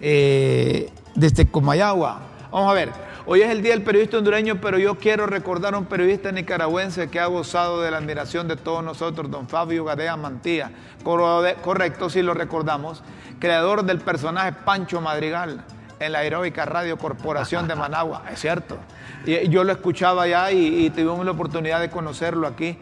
Eh, 0.00 0.92
desde 1.14 1.46
Comayagua. 1.46 2.20
Vamos 2.54 2.70
a 2.70 2.74
ver, 2.74 2.92
hoy 3.26 3.42
es 3.42 3.50
el 3.50 3.62
día 3.62 3.72
del 3.72 3.82
periodista 3.82 4.16
hondureño, 4.16 4.60
pero 4.60 4.78
yo 4.78 4.94
quiero 4.94 5.26
recordar 5.26 5.74
a 5.74 5.78
un 5.78 5.86
periodista 5.86 6.30
nicaragüense 6.30 7.10
que 7.10 7.18
ha 7.18 7.26
gozado 7.26 7.82
de 7.82 7.90
la 7.90 7.96
admiración 7.96 8.46
de 8.46 8.54
todos 8.54 8.84
nosotros, 8.84 9.28
don 9.28 9.48
Fabio 9.48 9.84
Gadea 9.84 10.16
Mantilla. 10.16 10.70
Correcto, 11.02 12.08
si 12.08 12.22
lo 12.22 12.32
recordamos. 12.32 13.02
Creador 13.40 13.82
del 13.82 13.98
personaje 13.98 14.52
Pancho 14.52 15.00
Madrigal 15.00 15.64
en 15.98 16.12
la 16.12 16.20
Aeróbica 16.20 16.64
Radio 16.64 16.96
Corporación 16.96 17.66
de 17.66 17.74
Managua, 17.74 18.22
es 18.30 18.38
cierto. 18.38 18.78
Y 19.26 19.48
yo 19.48 19.64
lo 19.64 19.72
escuchaba 19.72 20.22
allá 20.22 20.52
y, 20.52 20.88
tuvimos 20.90 21.24
la 21.24 21.32
oportunidad 21.32 21.80
de 21.80 21.90
conocerlo 21.90 22.46
aquí. 22.46 22.78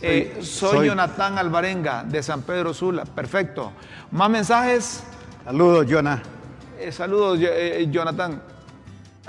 Eh, 0.00 0.38
soy, 0.40 0.86
Jonathan 0.86 1.36
Alvarenga 1.36 2.04
de 2.04 2.22
San 2.22 2.40
Pedro 2.40 2.72
Sula, 2.72 3.04
perfecto. 3.04 3.70
¿Más 4.12 4.30
mensajes? 4.30 5.04
Saludos, 5.44 5.84
Jonah. 5.90 6.22
Eh, 6.78 6.90
saludos, 6.90 7.38
eh, 7.42 7.86
Jonathan. 7.90 8.40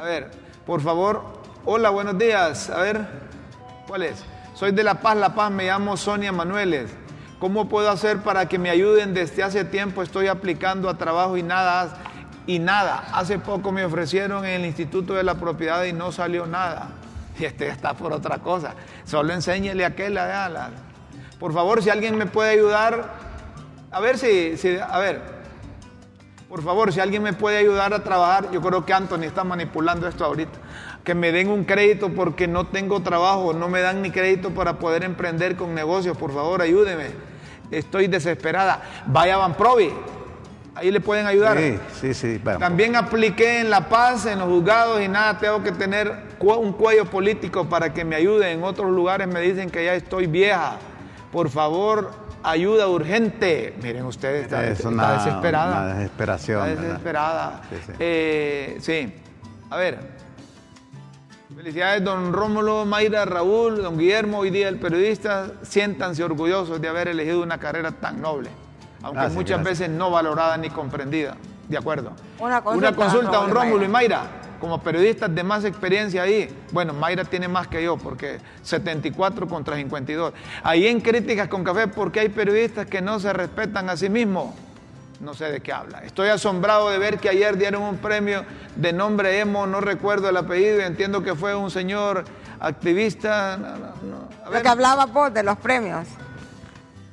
A 0.01 0.03
ver, 0.03 0.31
por 0.65 0.81
favor. 0.81 1.21
Hola, 1.63 1.91
buenos 1.91 2.17
días. 2.17 2.71
A 2.71 2.81
ver, 2.81 3.05
¿cuál 3.87 4.01
es? 4.01 4.23
Soy 4.55 4.71
de 4.71 4.83
La 4.83 4.95
Paz, 4.95 5.15
La 5.15 5.35
Paz, 5.35 5.51
me 5.51 5.67
llamo 5.67 5.95
Sonia 5.95 6.31
Manueles. 6.31 6.89
¿Cómo 7.37 7.69
puedo 7.69 7.87
hacer 7.87 8.17
para 8.23 8.47
que 8.47 8.57
me 8.57 8.71
ayuden? 8.71 9.13
Desde 9.13 9.43
hace 9.43 9.63
tiempo 9.63 10.01
estoy 10.01 10.25
aplicando 10.25 10.89
a 10.89 10.97
trabajo 10.97 11.37
y 11.37 11.43
nada 11.43 11.99
y 12.47 12.57
nada. 12.57 13.09
Hace 13.13 13.37
poco 13.37 13.71
me 13.71 13.85
ofrecieron 13.85 14.43
en 14.43 14.61
el 14.61 14.65
Instituto 14.65 15.13
de 15.13 15.21
la 15.21 15.35
Propiedad 15.35 15.83
y 15.83 15.93
no 15.93 16.11
salió 16.11 16.47
nada. 16.47 16.89
Y 17.39 17.45
este 17.45 17.67
está 17.67 17.93
por 17.93 18.11
otra 18.11 18.39
cosa. 18.39 18.73
Solo 19.05 19.33
enséñele 19.33 19.85
a 19.85 19.89
aquel, 19.89 20.17
a 20.17 20.71
Por 21.39 21.53
favor, 21.53 21.83
si 21.83 21.91
alguien 21.91 22.17
me 22.17 22.25
puede 22.25 22.49
ayudar, 22.49 23.07
a 23.91 23.99
ver 23.99 24.17
si, 24.17 24.57
si, 24.57 24.79
a 24.79 24.97
ver, 24.97 25.40
por 26.51 26.61
favor, 26.63 26.91
si 26.91 26.99
alguien 26.99 27.23
me 27.23 27.31
puede 27.31 27.55
ayudar 27.55 27.93
a 27.93 28.03
trabajar, 28.03 28.51
yo 28.51 28.59
creo 28.59 28.85
que 28.85 28.91
Anthony 28.91 29.23
está 29.23 29.45
manipulando 29.45 30.05
esto 30.05 30.25
ahorita. 30.25 30.59
Que 31.01 31.15
me 31.15 31.31
den 31.31 31.47
un 31.47 31.63
crédito 31.63 32.09
porque 32.09 32.45
no 32.45 32.67
tengo 32.67 33.01
trabajo, 33.01 33.53
no 33.53 33.69
me 33.69 33.79
dan 33.79 34.01
ni 34.01 34.11
crédito 34.11 34.49
para 34.49 34.77
poder 34.77 35.05
emprender 35.05 35.55
con 35.55 35.73
negocios. 35.73 36.17
Por 36.17 36.33
favor, 36.33 36.61
ayúdeme. 36.61 37.05
Estoy 37.71 38.07
desesperada. 38.07 38.81
Vaya 39.05 39.37
Van 39.37 39.53
Provi 39.53 39.93
Ahí 40.75 40.91
le 40.91 40.99
pueden 40.99 41.25
ayudar. 41.25 41.57
Sí, 41.57 41.79
sí, 42.01 42.13
sí. 42.13 42.41
También 42.59 42.97
apliqué 42.97 43.61
en 43.61 43.69
La 43.69 43.87
Paz, 43.87 44.25
en 44.25 44.39
los 44.39 44.49
juzgados 44.49 45.01
y 45.01 45.07
nada, 45.07 45.37
tengo 45.37 45.63
que 45.63 45.71
tener 45.71 46.13
un 46.41 46.73
cuello 46.73 47.05
político 47.05 47.69
para 47.69 47.93
que 47.93 48.03
me 48.03 48.17
ayude. 48.17 48.51
En 48.51 48.61
otros 48.65 48.91
lugares 48.91 49.25
me 49.25 49.39
dicen 49.39 49.69
que 49.69 49.85
ya 49.85 49.95
estoy 49.95 50.27
vieja. 50.27 50.79
Por 51.31 51.49
favor, 51.49 52.11
ayuda 52.43 52.87
urgente. 52.87 53.75
Miren 53.81 54.05
ustedes, 54.05 54.43
está, 54.43 54.65
es 54.65 54.83
una, 54.85 55.13
desesperada. 55.13 55.81
Una 55.81 55.93
desesperación. 55.95 56.69
Está 56.69 56.81
desesperada. 56.81 57.61
Sí, 57.69 57.75
sí. 57.85 57.93
Eh, 57.99 58.77
sí. 58.81 59.13
A 59.69 59.77
ver. 59.77 60.21
Felicidades, 61.55 62.03
don 62.03 62.33
Rómulo, 62.33 62.85
Mayra, 62.85 63.25
Raúl, 63.25 63.83
don 63.83 63.97
Guillermo, 63.97 64.39
hoy 64.39 64.49
día 64.49 64.67
el 64.69 64.79
periodista. 64.79 65.51
Siéntanse 65.61 66.23
orgullosos 66.23 66.81
de 66.81 66.87
haber 66.87 67.09
elegido 67.09 67.43
una 67.43 67.59
carrera 67.59 67.91
tan 67.91 68.21
noble 68.21 68.49
aunque 69.03 69.27
muchas 69.29 69.63
veces 69.63 69.89
no 69.89 70.11
valorada 70.11 70.57
ni 70.57 70.69
comprendida. 70.69 71.35
De 71.67 71.77
acuerdo. 71.77 72.11
Una 72.39 72.61
consulta, 72.61 73.31
don 73.31 73.49
Rómulo 73.51 73.85
y 73.85 73.87
Mayra, 73.87 74.23
como 74.61 74.79
periodistas 74.81 75.33
de 75.33 75.43
más 75.43 75.65
experiencia 75.65 76.21
ahí. 76.21 76.47
Bueno, 76.71 76.93
Mayra 76.93 77.25
tiene 77.25 77.47
más 77.47 77.67
que 77.67 77.83
yo, 77.83 77.97
porque 77.97 78.39
74 78.61 79.47
contra 79.47 79.75
52. 79.75 80.33
Ahí 80.63 80.87
en 80.87 81.01
Críticas 81.01 81.49
con 81.49 81.63
Café, 81.63 81.87
porque 81.87 82.19
hay 82.21 82.29
periodistas 82.29 82.85
que 82.85 83.01
no 83.01 83.19
se 83.19 83.33
respetan 83.33 83.89
a 83.89 83.97
sí 83.97 84.09
mismos. 84.09 84.53
No 85.19 85.33
sé 85.33 85.51
de 85.51 85.61
qué 85.61 85.73
habla. 85.73 86.03
Estoy 86.03 86.29
asombrado 86.29 86.89
de 86.89 86.97
ver 86.97 87.17
que 87.17 87.29
ayer 87.29 87.57
dieron 87.57 87.83
un 87.83 87.97
premio 87.97 88.45
de 88.75 88.93
nombre 88.93 89.39
Emo, 89.39 89.67
no 89.67 89.81
recuerdo 89.81 90.29
el 90.29 90.37
apellido, 90.37 90.79
y 90.79 90.83
entiendo 90.83 91.21
que 91.21 91.35
fue 91.35 91.55
un 91.55 91.69
señor 91.69 92.23
activista. 92.59 93.57
Lo 94.51 94.61
que 94.61 94.67
hablaba 94.67 95.05
vos 95.07 95.33
de 95.33 95.43
los 95.43 95.57
premios 95.57 96.07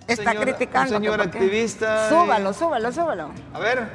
está 0.07 0.35
criticando. 0.35 0.97
Un 0.97 1.03
señor 1.03 1.21
activista. 1.21 2.09
Súbalo, 2.09 2.53
súbalo, 2.53 2.93
súbalo. 2.93 3.31
A 3.53 3.59
ver, 3.59 3.89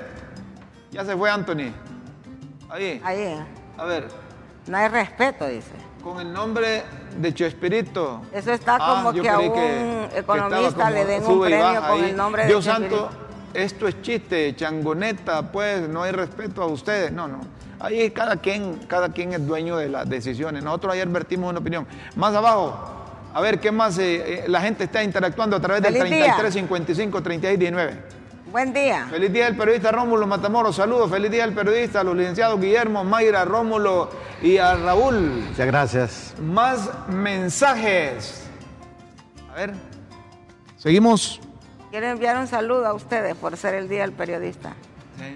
ya 0.91 1.05
se 1.05 1.15
fue 1.15 1.29
Anthony. 1.29 1.71
Ahí. 2.73 2.99
Ahí. 3.03 3.39
A 3.77 3.85
ver. 3.85 4.07
No 4.65 4.77
hay 4.77 4.87
respeto, 4.87 5.47
dice. 5.47 5.73
Con 6.03 6.19
el 6.19 6.33
nombre 6.33 6.83
de 7.17 7.31
Chespirito. 7.31 8.23
Eso 8.33 8.51
está 8.51 8.77
ah, 8.81 9.03
como 9.03 9.13
que 9.13 9.29
a 9.29 9.37
un 9.37 10.09
economista 10.15 10.89
le 10.89 11.05
den 11.05 11.23
un 11.23 11.41
premio 11.41 11.81
con 11.87 12.03
el 12.03 12.15
nombre 12.15 12.41
de 12.41 12.47
Dios 12.47 12.65
santo, 12.65 13.11
esto 13.53 13.87
es 13.87 14.01
chiste, 14.01 14.55
changoneta, 14.55 15.51
pues 15.51 15.87
no 15.87 16.01
hay 16.01 16.13
respeto 16.13 16.63
a 16.63 16.65
ustedes. 16.65 17.11
No, 17.11 17.27
no. 17.27 17.41
Ahí 17.79 18.09
cada 18.09 18.37
quien, 18.37 18.79
cada 18.87 19.09
quien 19.09 19.33
es 19.33 19.45
dueño 19.45 19.77
de 19.77 19.89
las 19.89 20.09
decisiones. 20.09 20.63
Nosotros 20.63 20.93
ayer 20.93 21.07
vertimos 21.09 21.51
una 21.51 21.59
opinión. 21.59 21.85
Más 22.15 22.33
abajo, 22.33 22.75
a 23.35 23.39
ver, 23.39 23.59
¿qué 23.59 23.71
más 23.71 23.99
eh, 23.99 24.15
eh, 24.15 24.45
la 24.47 24.61
gente 24.61 24.85
está 24.85 25.03
interactuando 25.03 25.57
a 25.57 25.59
través 25.59 25.83
del 25.83 25.93
33 25.93 26.51
55 26.51 27.21
36 27.21 27.59
19? 27.59 28.22
Buen 28.53 28.71
día. 28.71 29.07
Feliz 29.09 29.33
día 29.33 29.45
del 29.45 29.57
periodista 29.57 29.91
Rómulo 29.91 30.27
Matamoros. 30.27 30.75
Saludos. 30.75 31.09
Feliz 31.09 31.31
día 31.31 31.43
del 31.43 31.55
periodista, 31.55 32.01
a 32.01 32.03
los 32.03 32.15
licenciados 32.15 32.61
Guillermo, 32.61 33.03
Mayra, 33.03 33.45
Rómulo 33.45 34.11
y 34.43 34.59
a 34.59 34.75
Raúl. 34.75 35.43
Muchas 35.49 35.65
gracias. 35.65 36.35
Más 36.39 36.87
mensajes. 37.09 38.43
A 39.51 39.55
ver. 39.55 39.73
Seguimos. 40.77 41.41
Quiero 41.89 42.05
enviar 42.05 42.37
un 42.37 42.45
saludo 42.45 42.85
a 42.85 42.93
ustedes 42.93 43.35
por 43.35 43.57
ser 43.57 43.73
el 43.73 43.89
día 43.89 44.01
del 44.01 44.11
periodista. 44.11 44.75
Sí. 45.17 45.35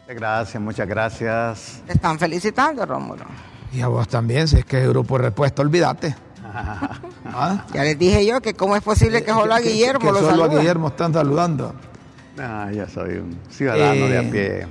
Muchas 0.00 0.16
gracias, 0.16 0.62
muchas 0.62 0.86
gracias. 0.86 1.82
Te 1.86 1.94
están 1.94 2.18
felicitando, 2.18 2.84
Rómulo. 2.84 3.24
Y 3.72 3.80
a 3.80 3.88
vos 3.88 4.06
también, 4.06 4.46
si 4.46 4.58
es 4.58 4.66
que 4.66 4.82
es 4.82 4.86
grupo 4.86 5.16
de 5.16 5.24
respuesta, 5.24 5.62
olvídate. 5.62 6.14
¿Ah? 7.24 7.64
Ya 7.72 7.82
les 7.82 7.98
dije 7.98 8.26
yo 8.26 8.40
que 8.40 8.54
cómo 8.54 8.76
es 8.76 8.82
posible 8.82 9.24
que 9.24 9.32
solo 9.32 9.54
a 9.54 9.60
Guillermo 9.60 10.12
que, 10.12 10.20
solo 10.20 10.44
a 10.44 10.48
Guillermo 10.48 10.88
están 10.88 11.12
saludando. 11.12 11.74
Ah, 12.38 12.70
yo 12.74 12.86
soy 12.88 13.18
un 13.18 13.38
ciudadano 13.50 14.08
de 14.08 14.18
a 14.18 14.22
eh, 14.22 14.28
pie. 14.30 14.66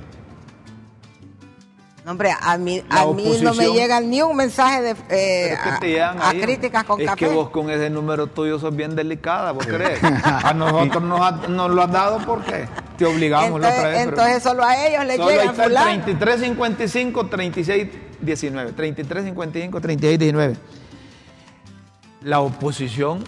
No, 2.04 2.10
hombre, 2.10 2.34
a 2.40 2.58
mí, 2.58 2.82
a 2.90 3.06
mí 3.06 3.38
no 3.42 3.54
me 3.54 3.70
llega 3.70 4.00
ni 4.00 4.22
un 4.22 4.36
mensaje 4.36 4.82
de 4.82 4.96
eh, 5.08 5.54
a, 5.54 6.32
críticas 6.32 6.82
con 6.82 6.98
café. 6.98 7.24
Es 7.24 7.30
que 7.30 7.34
vos 7.36 7.50
con 7.50 7.70
ese 7.70 7.90
número 7.90 8.26
tuyo 8.26 8.58
sos 8.58 8.74
bien 8.74 8.96
delicada, 8.96 9.52
¿vos 9.52 9.64
crees? 9.64 10.00
a 10.02 10.52
nosotros 10.52 11.00
nos, 11.00 11.48
nos, 11.48 11.70
lo 11.70 11.82
has 11.82 11.92
dado 11.92 12.18
porque 12.26 12.66
te 12.98 13.06
obligamos 13.06 13.54
entonces, 13.54 13.70
la 13.70 13.78
otra 13.78 13.88
vez. 13.90 14.00
Entonces 14.00 14.42
solo 14.42 14.64
a 14.64 14.84
ellos 14.84 15.04
les 15.06 15.18
llega 15.18 15.44
el 15.44 16.04
33, 16.04 16.40
55, 16.40 17.26
36, 17.26 17.88
19. 18.20 18.72
33, 18.72 19.24
55, 19.24 19.80
36, 19.80 20.18
19. 20.18 20.56
La 22.24 22.40
oposición, 22.40 23.24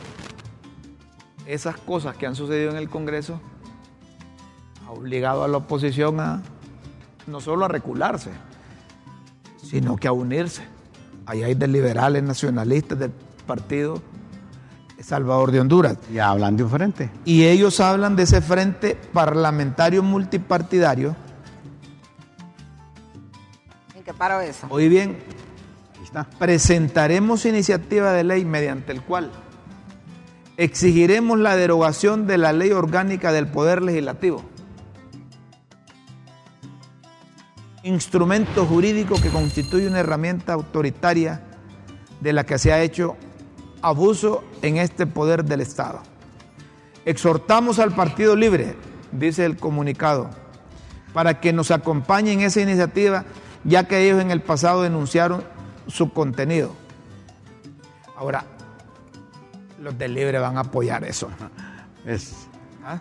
esas 1.47 1.77
cosas 1.77 2.17
que 2.17 2.27
han 2.27 2.37
sucedido 2.37 2.71
en 2.71 2.77
el 2.77 2.89
Congreso, 2.89 3.41
ha 4.87 4.91
obligado 4.93 5.45
a 5.45 5.49
la 5.49 5.59
oposición 5.59 6.21
a 6.21 6.43
no 7.27 7.41
solo 7.41 7.65
a 7.65 7.69
recularse, 7.69 8.31
sino 9.63 9.97
que 9.97 10.09
a 10.09 10.13
unirse. 10.13 10.63
Ahí 11.27 11.43
hay 11.43 11.55
de 11.55 11.67
liberales, 11.67 12.23
nacionalistas 12.23 12.99
del 12.99 13.11
partido 13.47 14.01
Salvador 15.05 15.53
de 15.53 15.61
Honduras. 15.61 15.99
Y 16.13 16.19
hablan 16.19 16.57
de 16.57 16.65
un 16.65 16.71
frente. 16.71 17.11
Y 17.25 17.45
ellos 17.45 17.79
hablan 17.81 18.17
de 18.17 18.23
ese 18.23 18.41
frente 18.41 18.97
parlamentario 19.13 20.03
multipartidario. 20.03 21.15
¿En 23.95 24.03
qué 24.03 24.15
paro 24.15 24.41
eso? 24.41 24.67
Hoy 24.71 24.89
bien, 24.89 25.19
presentaremos 26.39 27.45
iniciativa 27.45 28.13
de 28.13 28.25
ley 28.25 28.45
mediante 28.45 28.93
el 28.93 29.03
cual 29.03 29.31
exigiremos 30.57 31.39
la 31.39 31.57
derogación 31.57 32.27
de 32.27 32.39
la 32.39 32.53
ley 32.53 32.71
orgánica 32.71 33.33
del 33.33 33.49
Poder 33.49 33.83
Legislativo 33.83 34.45
instrumento 37.85 38.65
jurídico 38.65 39.21
que 39.21 39.29
constituye 39.29 39.87
una 39.87 40.01
herramienta 40.01 40.55
autoritaria 40.55 41.43
de 42.21 42.33
la 42.33 42.45
que 42.45 42.59
se 42.59 42.73
ha 42.73 42.81
hecho 42.81 43.17
abuso 43.83 44.43
en 44.63 44.79
este 44.79 45.07
poder 45.07 45.45
del 45.45 45.61
Estado. 45.61 46.01
Exhortamos 47.05 47.79
al 47.79 47.95
Partido 47.95 48.35
Libre, 48.35 48.75
dice 49.13 49.45
el 49.45 49.59
comunicado, 49.59 50.31
para 51.13 51.41
que 51.41 51.53
nos 51.53 51.71
acompañe 51.71 52.33
en 52.33 52.41
esa 52.41 52.63
iniciativa, 52.63 53.27
ya 53.65 53.87
que 53.87 54.03
ellos 54.03 54.21
en 54.23 54.31
el 54.31 54.41
pasado 54.41 54.83
denunciaron 54.83 55.45
su 55.87 56.13
contenido. 56.13 56.73
Ahora, 58.17 58.45
los 59.81 59.97
del 59.99 60.15
Libre 60.15 60.39
van 60.39 60.57
a 60.57 60.61
apoyar 60.61 61.05
eso. 61.05 61.29
Es, 62.07 62.47
¿Ah? 62.85 63.01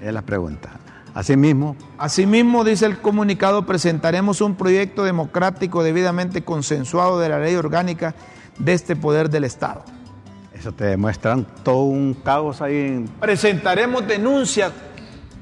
es 0.00 0.12
la 0.12 0.22
pregunta. 0.22 0.70
Asimismo, 1.14 1.76
Asimismo, 1.98 2.64
dice 2.64 2.86
el 2.86 2.98
comunicado, 2.98 3.66
presentaremos 3.66 4.40
un 4.40 4.54
proyecto 4.54 5.04
democrático 5.04 5.82
debidamente 5.82 6.42
consensuado 6.42 7.20
de 7.20 7.28
la 7.28 7.38
ley 7.38 7.54
orgánica 7.54 8.14
de 8.58 8.72
este 8.72 8.96
poder 8.96 9.28
del 9.28 9.44
Estado. 9.44 9.84
eso 10.54 10.72
te 10.72 10.84
demuestran 10.84 11.46
todo 11.62 11.84
un 11.84 12.14
caos 12.14 12.62
ahí 12.62 12.76
en... 12.76 13.08
Presentaremos 13.20 14.06
denuncia 14.06 14.72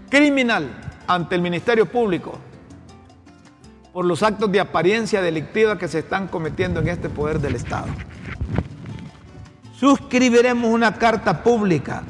criminal 0.08 0.68
ante 1.06 1.36
el 1.36 1.42
Ministerio 1.42 1.86
Público 1.86 2.38
por 3.92 4.04
los 4.04 4.22
actos 4.22 4.50
de 4.52 4.60
apariencia 4.60 5.20
delictiva 5.22 5.78
que 5.78 5.88
se 5.88 6.00
están 6.00 6.28
cometiendo 6.28 6.80
en 6.80 6.88
este 6.88 7.08
poder 7.08 7.40
del 7.40 7.56
Estado. 7.56 7.88
Suscribiremos 9.78 10.70
una 10.70 10.94
carta 10.94 11.42
pública 11.42 12.02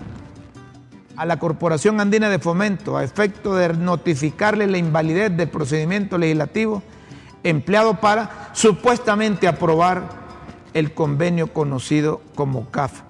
a 1.17 1.25
la 1.25 1.39
Corporación 1.39 2.01
Andina 2.01 2.29
de 2.29 2.39
Fomento 2.39 2.97
a 2.97 3.05
efecto 3.05 3.55
de 3.55 3.75
notificarle 3.75 4.67
la 4.67 4.79
invalidez 4.79 5.37
del 5.37 5.49
procedimiento 5.49 6.19
legislativo 6.19 6.83
empleado 7.43 7.95
para 8.01 8.51
supuestamente 8.53 9.49
aprobar 9.49 10.03
el 10.75 10.93
convenio 10.93 11.53
conocido 11.53 12.21
como 12.35 12.71
CAF. 12.71 13.03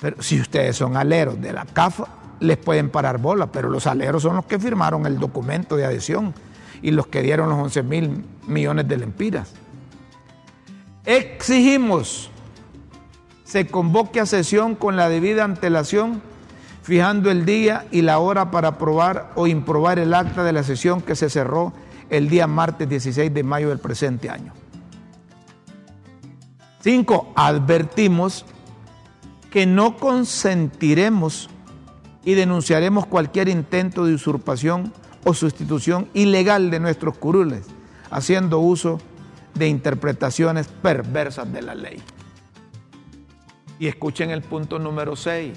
Pero 0.00 0.22
si 0.22 0.40
ustedes 0.40 0.76
son 0.76 0.96
aleros 0.96 1.40
de 1.40 1.52
la 1.52 1.64
CAF, 1.64 2.00
les 2.40 2.56
pueden 2.56 2.90
parar 2.90 3.18
bola, 3.18 3.46
pero 3.46 3.68
los 3.68 3.86
aleros 3.86 4.22
son 4.22 4.36
los 4.36 4.46
que 4.46 4.58
firmaron 4.58 5.06
el 5.06 5.18
documento 5.18 5.76
de 5.76 5.84
adhesión 5.84 6.34
y 6.82 6.90
los 6.90 7.06
que 7.06 7.22
dieron 7.22 7.48
los 7.48 7.58
11 7.58 7.82
mil 7.84 8.24
millones 8.46 8.88
de 8.88 8.96
lempiras. 8.98 9.54
Exigimos 11.04 12.32
se 13.52 13.66
convoque 13.66 14.18
a 14.18 14.24
sesión 14.24 14.74
con 14.74 14.96
la 14.96 15.10
debida 15.10 15.44
antelación, 15.44 16.22
fijando 16.82 17.30
el 17.30 17.44
día 17.44 17.84
y 17.90 18.00
la 18.00 18.18
hora 18.18 18.50
para 18.50 18.68
aprobar 18.68 19.30
o 19.34 19.46
improbar 19.46 19.98
el 19.98 20.14
acta 20.14 20.42
de 20.42 20.54
la 20.54 20.62
sesión 20.62 21.02
que 21.02 21.14
se 21.14 21.28
cerró 21.28 21.74
el 22.08 22.30
día 22.30 22.46
martes 22.46 22.88
16 22.88 23.34
de 23.34 23.42
mayo 23.42 23.68
del 23.68 23.78
presente 23.78 24.30
año. 24.30 24.54
Cinco, 26.80 27.30
advertimos 27.36 28.46
que 29.50 29.66
no 29.66 29.98
consentiremos 29.98 31.50
y 32.24 32.32
denunciaremos 32.32 33.04
cualquier 33.04 33.50
intento 33.50 34.06
de 34.06 34.14
usurpación 34.14 34.94
o 35.24 35.34
sustitución 35.34 36.08
ilegal 36.14 36.70
de 36.70 36.80
nuestros 36.80 37.16
curules, 37.16 37.66
haciendo 38.10 38.58
uso 38.58 39.00
de 39.54 39.68
interpretaciones 39.68 40.68
perversas 40.68 41.52
de 41.52 41.62
la 41.62 41.74
ley. 41.74 42.02
Y 43.78 43.86
escuchen 43.86 44.30
el 44.30 44.42
punto 44.42 44.78
número 44.78 45.16
6. 45.16 45.52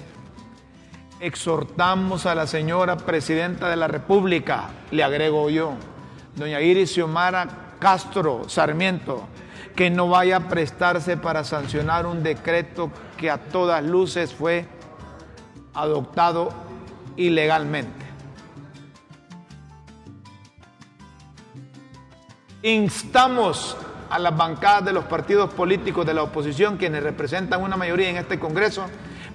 Exhortamos 1.20 2.26
a 2.26 2.34
la 2.34 2.46
señora 2.46 2.96
presidenta 2.96 3.70
de 3.70 3.76
la 3.76 3.88
República, 3.88 4.70
le 4.90 5.02
agrego 5.02 5.48
yo, 5.48 5.74
doña 6.36 6.60
Iris 6.60 6.92
Xiomara 6.92 7.76
Castro 7.78 8.48
Sarmiento, 8.48 9.24
que 9.74 9.90
no 9.90 10.08
vaya 10.08 10.36
a 10.36 10.48
prestarse 10.48 11.16
para 11.16 11.44
sancionar 11.44 12.06
un 12.06 12.22
decreto 12.22 12.90
que 13.16 13.30
a 13.30 13.38
todas 13.38 13.84
luces 13.84 14.34
fue 14.34 14.66
adoptado 15.74 16.50
ilegalmente. 17.16 18.05
Instamos 22.66 23.76
a 24.10 24.18
las 24.18 24.36
bancadas 24.36 24.86
de 24.86 24.92
los 24.92 25.04
partidos 25.04 25.54
políticos 25.54 26.04
de 26.04 26.12
la 26.12 26.24
oposición, 26.24 26.78
quienes 26.78 27.00
representan 27.00 27.62
una 27.62 27.76
mayoría 27.76 28.10
en 28.10 28.16
este 28.16 28.40
Congreso, 28.40 28.86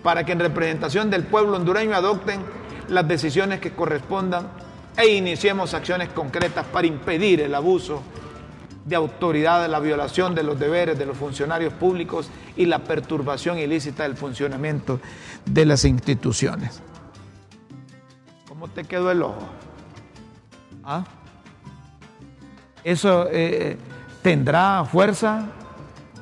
para 0.03 0.25
que 0.25 0.33
en 0.33 0.39
representación 0.41 1.09
del 1.09 1.23
pueblo 1.23 1.55
hondureño 1.55 1.95
adopten 1.95 2.41
las 2.89 3.07
decisiones 3.07 3.61
que 3.61 3.71
correspondan 3.71 4.49
e 4.97 5.07
iniciemos 5.07 5.73
acciones 5.73 6.09
concretas 6.09 6.65
para 6.65 6.87
impedir 6.87 7.39
el 7.39 7.55
abuso 7.55 8.03
de 8.83 8.97
autoridad, 8.97 9.65
la 9.69 9.79
violación 9.79 10.35
de 10.35 10.43
los 10.43 10.59
deberes 10.59 10.99
de 10.99 11.05
los 11.05 11.15
funcionarios 11.15 11.71
públicos 11.71 12.29
y 12.57 12.65
la 12.65 12.79
perturbación 12.79 13.59
ilícita 13.59 14.03
del 14.03 14.17
funcionamiento 14.17 14.99
de 15.45 15.65
las 15.65 15.85
instituciones. 15.85 16.81
¿Cómo 18.49 18.67
te 18.67 18.83
quedó 18.83 19.09
el 19.09 19.23
ojo? 19.23 19.47
¿Ah? 20.83 21.05
Eso 22.83 23.27
eh, 23.31 23.77
tendrá 24.21 24.83
fuerza, 24.85 25.45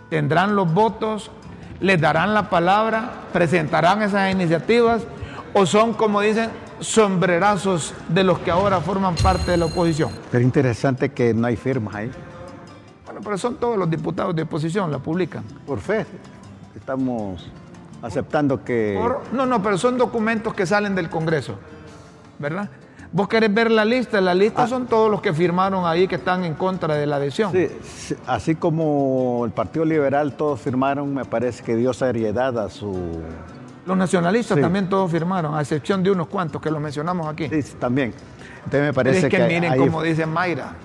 tendrán 0.09 0.55
los 0.55 0.71
votos, 0.73 1.31
les 1.79 1.99
darán 1.99 2.33
la 2.33 2.49
palabra, 2.49 3.11
presentarán 3.31 4.01
esas 4.01 4.31
iniciativas 4.31 5.03
o 5.53 5.65
son, 5.65 5.93
como 5.93 6.21
dicen, 6.21 6.49
sombrerazos 6.79 7.93
de 8.09 8.23
los 8.23 8.39
que 8.39 8.51
ahora 8.51 8.79
forman 8.81 9.15
parte 9.15 9.51
de 9.51 9.57
la 9.57 9.65
oposición. 9.65 10.11
Pero 10.31 10.43
interesante 10.43 11.09
que 11.09 11.33
no 11.33 11.47
hay 11.47 11.55
firmas 11.55 11.95
ahí. 11.95 12.11
Bueno, 13.05 13.21
pero 13.23 13.37
son 13.37 13.55
todos 13.55 13.77
los 13.77 13.89
diputados 13.89 14.35
de 14.35 14.43
oposición, 14.43 14.91
la 14.91 14.99
publican. 14.99 15.43
Por 15.65 15.79
fe, 15.79 16.05
estamos 16.75 17.49
aceptando 18.01 18.63
que... 18.63 18.97
Por- 19.01 19.21
no, 19.33 19.45
no, 19.45 19.61
pero 19.61 19.77
son 19.77 19.97
documentos 19.97 20.53
que 20.53 20.65
salen 20.65 20.95
del 20.95 21.09
Congreso, 21.09 21.55
¿verdad? 22.37 22.69
Vos 23.11 23.27
querés 23.27 23.51
ver 23.51 23.71
la 23.71 23.85
lista, 23.85 24.21
la 24.21 24.35
lista 24.35 24.67
son 24.67 24.85
todos 24.85 25.09
los 25.09 25.19
que 25.19 25.33
firmaron 25.33 25.85
ahí 25.87 26.07
que 26.07 26.15
están 26.15 26.43
en 26.45 26.53
contra 26.53 26.93
de 26.93 27.07
la 27.07 27.15
adhesión. 27.15 27.51
Sí, 27.51 27.67
sí, 27.83 28.15
así 28.27 28.53
como 28.55 29.41
el 29.45 29.51
Partido 29.51 29.83
Liberal 29.83 30.33
todos 30.33 30.59
firmaron, 30.61 31.11
me 31.15 31.25
parece 31.25 31.63
que 31.63 31.75
dio 31.75 31.91
seriedad 31.93 32.57
a 32.59 32.69
su... 32.69 33.19
Los 33.87 33.97
nacionalistas 33.97 34.55
Sí. 34.57 34.61
también 34.61 34.87
todos 34.89 35.09
firmaron, 35.09 35.55
a 35.55 35.61
excepción 35.61 36.03
de 36.03 36.11
unos 36.11 36.27
cuantos 36.27 36.61
que 36.61 36.69
los 36.69 36.79
mencionamos 36.79 37.27
aquí. 37.27 37.49
Sí, 37.49 37.73
también. 37.79 38.13
Entonces 38.57 38.81
me 38.81 38.93
parece 38.93 39.17
es 39.19 39.23
que, 39.31 39.37
que, 39.37 39.47
miren 39.47 39.71
ahí- 39.71 39.79
como 39.79 40.03
dice 40.03 40.27
Mayra. 40.27 40.65
Mayra 40.65 40.75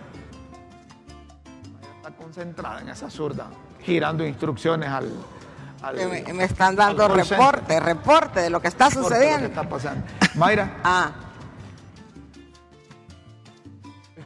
está 1.97 2.11
concentrada 2.17 2.81
en 2.81 2.89
esa 2.89 3.11
zurda, 3.11 3.49
girando 3.83 4.27
instrucciones 4.27 4.89
al... 4.89 5.11
al- 5.83 5.97
Me, 6.09 6.33
me 6.33 6.45
están 6.45 6.75
dando 6.75 7.07
reporte, 7.09 7.79
reporte 7.81 8.41
de 8.41 8.49
lo 8.49 8.63
que 8.63 8.69
está 8.69 8.87
lo 8.87 8.91
que 8.93 8.97
sucediendo. 8.97 9.47
está 9.49 9.69
pasando. 9.69 10.07
Mayra, 10.37 10.79
Ah, 10.83 11.11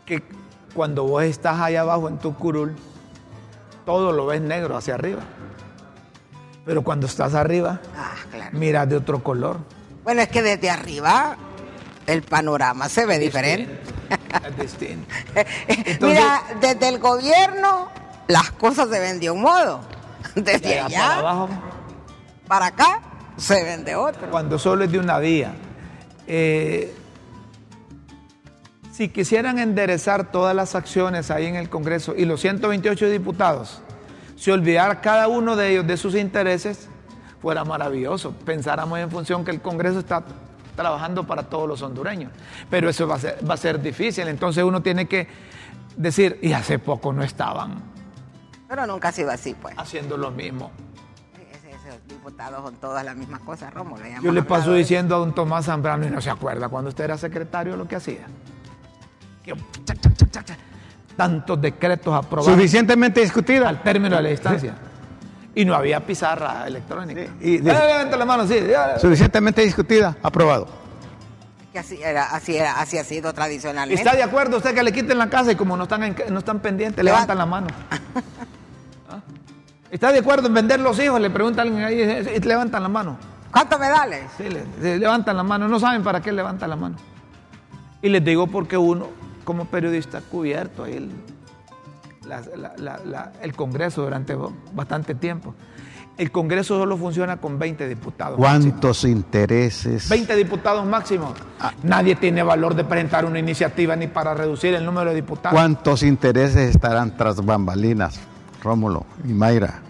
que 0.09 0.23
cuando 0.75 1.05
vos 1.05 1.23
estás 1.23 1.61
allá 1.61 1.83
abajo 1.83 2.09
en 2.09 2.19
tu 2.19 2.35
curul, 2.35 2.75
todo 3.85 4.11
lo 4.13 4.27
ves 4.27 4.41
negro 4.41 4.77
hacia 4.77 4.95
arriba. 4.95 5.21
Pero 6.65 6.83
cuando 6.83 7.07
estás 7.07 7.35
arriba, 7.35 7.81
ah, 7.97 8.15
claro. 8.31 8.59
miras 8.59 8.89
de 8.89 8.97
otro 8.97 9.23
color. 9.23 9.59
Bueno, 10.03 10.23
es 10.23 10.29
que 10.29 10.43
desde 10.43 10.71
arriba 10.71 11.37
el 12.07 12.23
panorama 12.23 12.89
se 12.89 13.05
ve 13.07 13.19
diferente. 13.19 13.81
Es 14.47 14.57
distinto. 14.59 15.07
Entonces- 15.69 16.01
Mira, 16.01 16.43
desde 16.61 16.89
el 16.89 16.99
gobierno 16.99 17.91
las 18.29 18.51
cosas 18.53 18.89
se 18.89 18.99
ven 19.01 19.21
de 19.21 19.31
un 19.31 19.43
modo. 19.43 19.81
Desde 20.35 20.59
De 20.61 20.81
allá 20.81 20.87
allá 20.87 20.99
para 21.07 21.19
abajo, 21.19 21.49
para 22.47 22.67
acá 22.67 23.01
se 23.37 23.63
ven 23.65 23.85
de 23.85 23.95
otro. 23.97 24.31
cuando 24.31 24.59
solo 24.59 24.85
es 24.85 24.93
de 24.93 24.99
una 24.99 25.19
vía. 25.19 25.55
Eh, 26.27 26.95
si 28.99 29.09
quisieran 29.11 29.61
enderezar 29.61 30.33
todas 30.33 30.57
las 30.57 30.75
acciones 30.75 31.31
ahí 31.31 31.47
en 31.47 31.55
el 31.55 31.69
Congreso 31.71 32.17
y 32.17 32.25
los 32.25 32.41
128 32.41 33.09
diputados, 33.09 33.81
si 34.35 34.51
olvidar 34.51 35.01
cada 35.01 35.29
uno 35.29 35.55
de 35.55 35.71
ellos 35.71 35.87
de 35.87 35.97
sus 35.97 36.17
intereses, 36.17 36.89
fuera 37.41 37.65
maravilloso. 37.65 38.33
Pensáramos 38.45 38.99
en 38.99 39.09
función 39.09 39.45
que 39.45 39.53
el 39.53 39.61
Congreso 39.61 40.01
está 40.01 40.25
trabajando 40.75 41.25
para 41.29 41.45
todos 41.45 41.69
los 41.69 41.81
hondureños. 41.81 42.33
Pero 42.69 42.91
eso 42.91 43.07
va 43.07 43.15
a 43.15 43.19
ser, 43.21 43.39
va 43.49 43.55
a 43.55 43.57
ser 43.57 43.81
difícil. 43.81 44.27
Entonces 44.27 44.65
uno 44.65 44.83
tiene 44.83 45.07
que 45.07 45.29
decir, 45.97 46.37
y 46.43 46.53
hace 46.53 46.81
poco 46.81 47.13
no 47.13 47.23
estaban 47.23 47.81
Pero 48.69 48.85
nunca 48.85 49.11
ha 49.11 49.13
sido 49.13 49.31
así, 49.31 49.55
pues. 49.55 49.77
haciendo 49.79 50.17
lo 50.17 50.33
mismo. 50.33 50.73
Ese- 51.53 51.71
Esos 51.71 52.05
diputados 52.09 52.65
son 52.65 52.75
todas 52.75 53.05
las 53.05 53.15
mismas 53.15 53.43
cosas, 53.43 53.73
ya 53.73 54.21
Yo 54.21 54.33
le 54.33 54.43
paso 54.43 54.75
diciendo 54.75 55.15
a 55.15 55.19
don 55.21 55.37
Tomás 55.37 55.67
Zambrano 55.67 56.05
y 56.05 56.11
no 56.11 56.21
se 56.21 56.31
acuerda 56.31 56.69
cuando 56.69 56.89
usted 56.89 57.05
era 57.05 57.17
secretario 57.17 57.77
lo 57.77 57.87
que 57.87 57.95
hacía. 57.95 58.27
Tantos 61.17 61.61
decretos 61.61 62.15
aprobados 62.15 62.55
Suficientemente 62.55 63.21
discutida. 63.21 63.69
al 63.69 63.83
término 63.83 64.17
de 64.17 64.23
la 64.23 64.29
distancia. 64.29 64.75
Y 65.55 65.65
no 65.65 65.75
había 65.75 65.99
pizarra 66.07 66.67
electrónica. 66.67 67.23
Sí, 67.23 67.29
y 67.41 67.59
de- 67.59 67.71
Eh, 67.71 67.75
levanta 67.75 68.17
la 68.17 68.25
mano, 68.25 68.47
sí. 68.47 68.61
ya. 68.69 68.99
Suficientemente 68.99 69.63
discutida, 69.63 70.17
aprobado. 70.23 70.69
Que 71.73 71.81
así, 71.81 72.01
era, 72.01 72.27
así, 72.27 72.57
era, 72.57 72.81
así 72.81 72.97
ha 72.97 73.05
sido 73.05 73.33
tradicionalmente. 73.33 74.01
¿Está 74.01 74.17
de 74.17 74.23
acuerdo 74.23 74.59
usted 74.59 74.75
que 74.75 74.83
le 74.85 74.93
quiten 74.93 75.19
la 75.19 75.29
casa 75.29 75.51
y 75.53 75.57
como 75.57 75.77
no 75.77 75.83
están, 75.85 76.05
en- 76.05 76.17
no 76.31 76.39
están 76.39 76.61
pendientes, 76.61 77.05
Levanta. 77.05 77.35
levantan 77.35 77.39
la 77.39 77.47
mano? 77.47 77.67
¿Ah? 79.11 79.21
¿Está 79.91 80.13
de 80.13 80.21
acuerdo 80.21 80.47
en 80.47 80.55
vender 80.55 80.79
los 80.81 80.99
hijos? 81.01 81.21
Le 81.21 81.31
pregunta 81.31 81.63
alguien 81.63 81.83
ahí 81.83 82.01
y 82.01 82.39
levantan 82.41 82.83
la 82.83 82.89
mano. 82.89 83.19
¿Cuántos 83.51 83.81
medales? 83.81 84.25
Sí, 84.37 84.45
le, 84.49 84.65
le 84.81 84.99
levantan 84.99 85.37
la 85.37 85.43
mano, 85.43 85.67
no 85.67 85.81
saben 85.81 86.03
para 86.05 86.21
qué 86.21 86.31
levantan 86.31 86.71
la 86.71 86.77
mano. 86.77 86.97
Y 88.03 88.09
les 88.11 88.25
digo 88.25 88.47
porque 88.47 88.77
uno, 88.77 89.09
como 89.49 89.65
periodista, 89.65 90.21
cubierto 90.21 90.85
ahí 90.85 90.93
el, 90.97 91.11
la- 92.29 92.43
la- 92.55 92.75
la- 92.77 93.01
la- 93.07 93.33
el 93.41 93.55
Congreso 93.57 94.03
durante 94.03 94.37
bastante 94.75 95.15
tiempo. 95.15 95.55
El 96.19 96.31
Congreso 96.31 96.77
solo 96.79 96.99
funciona 96.99 97.39
con 97.39 97.59
20 97.59 97.89
diputados. 97.89 98.37
¿Cuántos 98.37 99.05
intereses? 99.05 100.07
20 100.11 100.37
diputados 100.37 100.85
máximo. 100.85 101.33
Ah. 101.61 101.73
Nadie 101.83 102.15
tiene 102.17 102.43
valor 102.43 102.75
de 102.75 102.85
presentar 102.85 103.25
una 103.25 103.39
iniciativa 103.39 103.97
ni 103.97 104.07
para 104.07 104.35
reducir 104.35 104.75
el 104.75 104.85
número 104.85 105.09
de 105.11 105.17
diputados. 105.17 105.55
¿Cuántos 105.57 106.03
intereses 106.03 106.75
estarán 106.75 107.17
tras 107.17 107.43
bambalinas, 107.43 108.21
Rómulo 108.63 109.07
y 109.27 109.33
Mayra? 109.33 109.81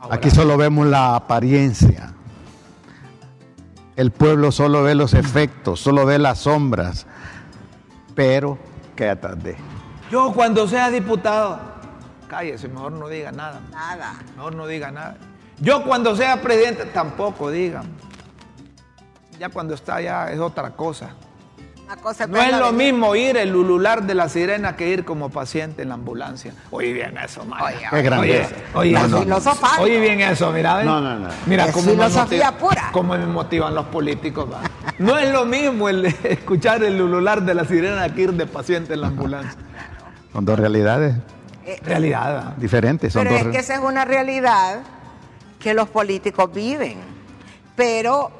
Ahora, 0.00 0.16
Aquí 0.16 0.32
solo 0.32 0.56
vemos 0.56 0.84
la 0.88 1.14
apariencia. 1.14 2.12
El 3.94 4.10
pueblo 4.10 4.50
solo 4.50 4.82
ve 4.82 4.96
los 4.96 5.14
efectos, 5.14 5.78
solo 5.80 6.06
ve 6.06 6.18
las 6.18 6.38
sombras, 6.40 7.06
pero 8.18 8.58
queda 8.96 9.12
atrás 9.12 9.40
de. 9.44 9.56
Yo 10.10 10.32
cuando 10.32 10.66
sea 10.66 10.90
diputado, 10.90 11.60
cállese, 12.26 12.66
mejor 12.66 12.90
no 12.90 13.06
diga 13.06 13.30
nada. 13.30 13.60
Nada. 13.70 14.16
Mejor 14.34 14.56
no 14.56 14.66
diga 14.66 14.90
nada. 14.90 15.16
Yo 15.60 15.84
cuando 15.84 16.16
sea 16.16 16.42
presidente, 16.42 16.86
tampoco 16.86 17.48
digan. 17.48 17.84
Ya 19.38 19.50
cuando 19.50 19.74
está 19.74 20.00
ya 20.00 20.32
es 20.32 20.40
otra 20.40 20.70
cosa. 20.70 21.10
Una 21.88 21.96
cosa 21.96 22.26
No 22.26 22.36
es 22.36 22.54
lo 22.54 22.70
mismo 22.70 23.14
ir 23.16 23.38
el 23.38 23.56
ulular 23.56 24.02
de 24.02 24.14
la 24.14 24.28
sirena 24.28 24.76
que 24.76 24.90
ir 24.90 25.06
como 25.06 25.30
paciente 25.30 25.80
en 25.80 25.88
la 25.88 25.94
ambulancia. 25.94 26.52
Oye 26.70 26.92
bien 26.92 27.16
eso, 27.16 27.46
Maya. 27.46 27.64
Oye, 27.64 27.86
Qué 27.90 28.02
grandeza. 28.02 28.50
Oye, 28.74 28.92
La 28.92 29.00
oye, 29.00 29.08
eso. 29.08 29.22
filosofando. 29.22 29.82
Oye 29.84 29.98
bien 30.00 30.20
eso, 30.20 30.52
mira. 30.52 30.82
No, 30.84 31.00
no, 31.00 31.18
no. 31.18 31.28
Mira 31.46 31.64
Es 31.64 31.72
cómo 31.72 31.90
filosofía 31.90 32.50
motiva- 32.50 32.58
pura. 32.58 32.88
Cómo 32.92 33.14
me 33.16 33.24
motivan 33.24 33.74
los 33.74 33.86
políticos. 33.86 34.46
va. 34.52 34.60
No 34.98 35.16
es 35.16 35.32
lo 35.32 35.46
mismo 35.46 35.88
el 35.88 36.04
escuchar 36.24 36.84
el 36.84 37.00
ulular 37.00 37.40
de 37.42 37.54
la 37.54 37.64
sirena 37.64 38.14
que 38.14 38.20
ir 38.20 38.34
de 38.34 38.44
paciente 38.46 38.92
en 38.92 39.00
la 39.00 39.06
ambulancia. 39.06 39.58
Son 40.34 40.44
dos 40.44 40.58
realidades 40.58 41.14
Realidad. 41.84 42.36
¿va? 42.48 42.54
diferentes. 42.58 43.14
Son 43.14 43.22
Pero 43.24 43.34
dos 43.38 43.46
es 43.46 43.52
que 43.52 43.58
esa 43.60 43.76
es 43.76 43.80
una 43.80 44.04
realidad 44.04 44.80
que 45.58 45.72
los 45.72 45.88
políticos 45.88 46.52
viven, 46.52 46.98
pero 47.74 48.30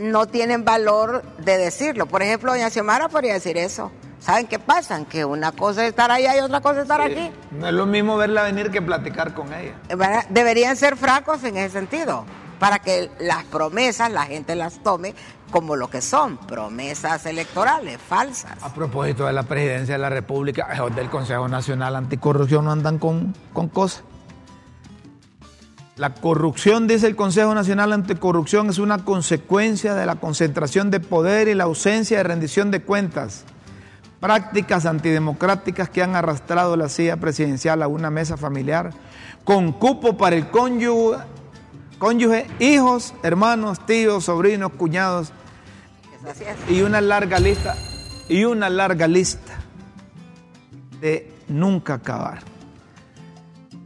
no 0.00 0.26
tienen 0.26 0.64
valor 0.64 1.22
de 1.38 1.58
decirlo. 1.58 2.06
Por 2.06 2.22
ejemplo, 2.22 2.52
doña 2.52 2.70
Xiomara 2.70 3.08
podría 3.08 3.34
decir 3.34 3.56
eso. 3.56 3.90
¿Saben 4.20 4.46
qué 4.46 4.60
pasa? 4.60 5.04
Que 5.04 5.24
una 5.24 5.50
cosa 5.50 5.82
es 5.82 5.90
estar 5.90 6.10
allá 6.12 6.36
y 6.36 6.40
otra 6.40 6.60
cosa 6.60 6.76
es 6.76 6.82
estar 6.82 7.00
aquí. 7.00 7.32
No 7.50 7.66
es 7.66 7.74
lo 7.74 7.86
mismo 7.86 8.16
verla 8.16 8.44
venir 8.44 8.70
que 8.70 8.80
platicar 8.80 9.34
con 9.34 9.52
ella. 9.52 9.74
¿Verdad? 9.88 10.24
Deberían 10.28 10.76
ser 10.76 10.96
francos 10.96 11.42
en 11.42 11.56
ese 11.56 11.70
sentido, 11.70 12.24
para 12.60 12.78
que 12.78 13.10
las 13.18 13.42
promesas 13.44 14.12
la 14.12 14.22
gente 14.22 14.54
las 14.54 14.80
tome 14.82 15.14
como 15.50 15.74
lo 15.74 15.90
que 15.90 16.00
son, 16.00 16.38
promesas 16.38 17.26
electorales 17.26 17.98
falsas. 18.00 18.62
A 18.62 18.72
propósito 18.72 19.26
de 19.26 19.32
la 19.32 19.42
presidencia 19.42 19.94
de 19.94 19.98
la 19.98 20.08
República, 20.08 20.68
del 20.94 21.10
Consejo 21.10 21.48
Nacional 21.48 21.96
Anticorrupción 21.96 22.64
no 22.64 22.72
andan 22.72 22.98
con, 22.98 23.34
con 23.52 23.68
cosas. 23.68 24.04
La 25.96 26.14
corrupción, 26.14 26.88
dice 26.88 27.06
el 27.06 27.16
Consejo 27.16 27.54
Nacional 27.54 27.92
Anticorrupción, 27.92 28.70
es 28.70 28.78
una 28.78 29.04
consecuencia 29.04 29.94
de 29.94 30.06
la 30.06 30.16
concentración 30.16 30.90
de 30.90 31.00
poder 31.00 31.48
y 31.48 31.54
la 31.54 31.64
ausencia 31.64 32.16
de 32.16 32.22
rendición 32.22 32.70
de 32.70 32.80
cuentas. 32.80 33.44
Prácticas 34.18 34.86
antidemocráticas 34.86 35.90
que 35.90 36.02
han 36.02 36.16
arrastrado 36.16 36.76
la 36.76 36.88
silla 36.88 37.18
presidencial 37.18 37.82
a 37.82 37.88
una 37.88 38.10
mesa 38.10 38.38
familiar 38.38 38.90
con 39.44 39.72
cupo 39.72 40.16
para 40.16 40.36
el 40.36 40.48
cónyuge, 40.48 41.18
cónyuge 41.98 42.46
hijos, 42.58 43.12
hermanos, 43.22 43.84
tíos, 43.84 44.24
sobrinos, 44.24 44.72
cuñados, 44.72 45.32
y 46.68 46.82
una 46.82 47.00
larga 47.00 47.38
lista 47.38 47.76
y 48.28 48.44
una 48.44 48.70
larga 48.70 49.08
lista 49.08 49.58
de 51.00 51.30
nunca 51.48 51.94
acabar. 51.94 52.51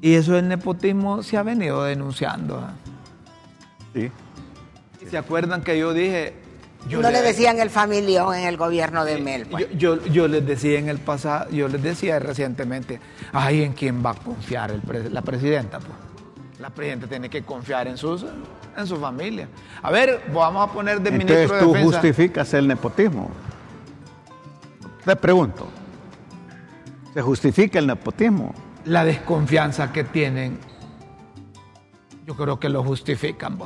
Y 0.00 0.14
eso 0.14 0.32
del 0.34 0.48
nepotismo 0.48 1.22
se 1.22 1.36
ha 1.36 1.42
venido 1.42 1.82
denunciando. 1.84 2.58
¿ah? 2.58 2.72
Sí. 3.94 4.10
¿Y 5.02 5.06
¿Se 5.06 5.18
acuerdan 5.18 5.62
que 5.62 5.78
yo 5.78 5.92
dije? 5.92 6.34
Yo 6.88 7.00
no 7.02 7.10
le 7.10 7.20
decían 7.20 7.58
el 7.58 7.70
familión 7.70 8.32
en 8.34 8.44
el 8.46 8.56
gobierno 8.56 9.04
de 9.04 9.18
Mel. 9.20 9.46
pues. 9.46 9.66
Yo, 9.70 9.96
yo, 9.96 10.06
yo 10.06 10.28
les 10.28 10.46
decía 10.46 10.78
en 10.78 10.88
el 10.88 10.98
pasado, 10.98 11.50
yo 11.50 11.66
les 11.66 11.82
decía 11.82 12.18
recientemente, 12.20 13.00
ay, 13.32 13.62
¿en 13.64 13.72
quién 13.72 14.04
va 14.06 14.10
a 14.10 14.14
confiar 14.14 14.70
el 14.70 14.82
pre- 14.82 15.10
la 15.10 15.22
presidenta? 15.22 15.78
Pues? 15.80 15.90
La 16.60 16.70
presidenta 16.70 17.08
tiene 17.08 17.28
que 17.28 17.42
confiar 17.42 17.88
en, 17.88 17.96
sus, 17.96 18.24
en 18.76 18.86
su 18.86 18.96
familia. 18.98 19.48
A 19.82 19.90
ver, 19.90 20.22
vamos 20.32 20.68
a 20.68 20.72
poner 20.72 21.00
de 21.00 21.08
Entonces 21.10 21.26
ministro 21.36 21.56
de 21.56 21.62
tú 21.62 21.72
defensa. 21.72 21.92
justificas 22.00 22.54
el 22.54 22.68
nepotismo. 22.68 23.30
Te 25.04 25.16
pregunto, 25.16 25.66
¿se 27.14 27.20
justifica 27.22 27.78
el 27.80 27.86
nepotismo? 27.88 28.54
La 28.86 29.04
desconfianza 29.04 29.92
que 29.92 30.04
tienen, 30.04 30.58
yo 32.26 32.36
creo 32.36 32.58
que 32.58 32.68
lo 32.68 32.82
justifican. 32.82 33.58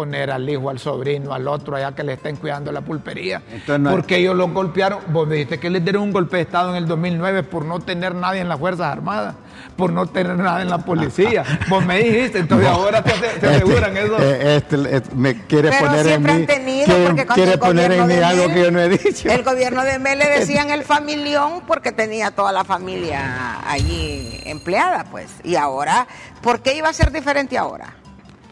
Poner 0.00 0.30
al 0.30 0.48
hijo, 0.48 0.70
al 0.70 0.78
sobrino, 0.78 1.34
al 1.34 1.46
otro 1.46 1.76
allá 1.76 1.92
que 1.94 2.02
le 2.02 2.14
estén 2.14 2.36
cuidando 2.36 2.72
la 2.72 2.80
pulpería. 2.80 3.42
No 3.78 3.90
porque 3.90 4.16
ellos 4.16 4.34
los 4.34 4.50
golpearon. 4.50 5.00
Vos 5.08 5.28
me 5.28 5.34
dijiste 5.34 5.60
que 5.60 5.68
les 5.68 5.84
dieron 5.84 6.04
un 6.04 6.10
golpe 6.12 6.36
de 6.38 6.42
Estado 6.44 6.70
en 6.70 6.76
el 6.76 6.86
2009 6.86 7.42
por 7.42 7.66
no 7.66 7.80
tener 7.80 8.14
nadie 8.14 8.40
en 8.40 8.48
las 8.48 8.58
Fuerzas 8.58 8.86
Armadas, 8.90 9.34
por 9.76 9.92
no 9.92 10.06
tener 10.06 10.36
nada 10.38 10.62
en 10.62 10.70
la 10.70 10.78
policía. 10.78 11.44
Vos 11.68 11.84
me 11.84 11.98
dijiste, 12.02 12.38
entonces 12.38 12.66
ahora 12.66 13.02
te, 13.04 13.10
ase- 13.12 13.38
te 13.40 13.46
aseguran 13.48 13.94
Este, 13.94 14.06
eso. 14.06 14.18
eh, 14.22 14.56
este, 14.56 14.96
eh, 14.96 15.02
me 15.14 15.34
quiere 15.46 15.68
Pero 15.68 15.84
poner 15.84 16.00
en 16.00 16.06
siempre 16.06 16.32
mí, 16.32 16.40
han 16.40 16.46
tenido, 16.46 16.86
quiere, 17.34 17.58
poner 17.58 17.92
en 17.92 17.98
gobierno 18.00 18.06
mí 18.06 18.14
de 18.14 18.24
algo 18.24 18.44
Mel- 18.46 18.54
que 18.54 18.62
yo 18.62 18.70
no 18.70 18.80
he 18.80 18.88
dicho. 18.88 19.28
El 19.28 19.42
gobierno 19.44 19.84
de 19.84 19.98
Mel 19.98 20.18
le 20.18 20.28
decían 20.38 20.70
el 20.70 20.82
familión 20.84 21.60
porque 21.66 21.92
tenía 21.92 22.30
toda 22.30 22.52
la 22.52 22.64
familia 22.64 23.60
allí 23.70 24.40
empleada, 24.46 25.04
pues. 25.10 25.26
Y 25.44 25.56
ahora, 25.56 26.06
¿por 26.40 26.60
qué 26.62 26.74
iba 26.74 26.88
a 26.88 26.92
ser 26.94 27.12
diferente 27.12 27.58
ahora? 27.58 27.96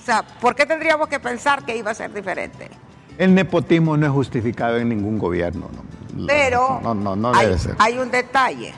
O 0.09 0.11
sea, 0.11 0.23
¿por 0.23 0.55
qué 0.55 0.65
tendríamos 0.65 1.07
que 1.07 1.21
pensar 1.21 1.67
que 1.67 1.77
iba 1.77 1.91
a 1.91 1.95
ser 1.95 2.11
diferente? 2.15 2.71
El 3.19 3.35
nepotismo 3.35 3.95
no 3.95 4.07
es 4.07 4.13
justificado 4.13 4.79
en 4.79 4.89
ningún 4.89 5.19
gobierno. 5.19 5.69
No, 6.15 6.27
Pero 6.27 6.81
no, 6.83 6.95
no, 6.95 7.15
no 7.15 7.35
hay, 7.35 7.45
debe 7.45 7.59
ser. 7.59 7.77
hay 7.79 7.99
un 7.99 8.11
detalle. 8.11 8.73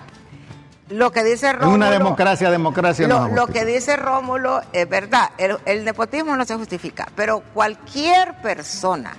Lo 0.89 1.13
que 1.13 1.23
dice 1.23 1.53
Rómulo... 1.53 1.77
una 1.77 1.89
democracia, 1.89 2.51
democracia 2.51 3.07
Lo, 3.07 3.29
no 3.29 3.35
lo 3.37 3.47
que 3.47 3.65
dice 3.65 3.97
Rómulo 3.97 4.61
es 4.73 4.89
verdad, 4.89 5.31
el, 5.39 5.57
el 5.67 5.85
nepotismo 5.85 6.35
no 6.37 6.45
se 6.45 6.57
justifica, 6.57 7.07
pero 7.15 7.45
cualquier 7.55 8.35
persona 8.43 9.13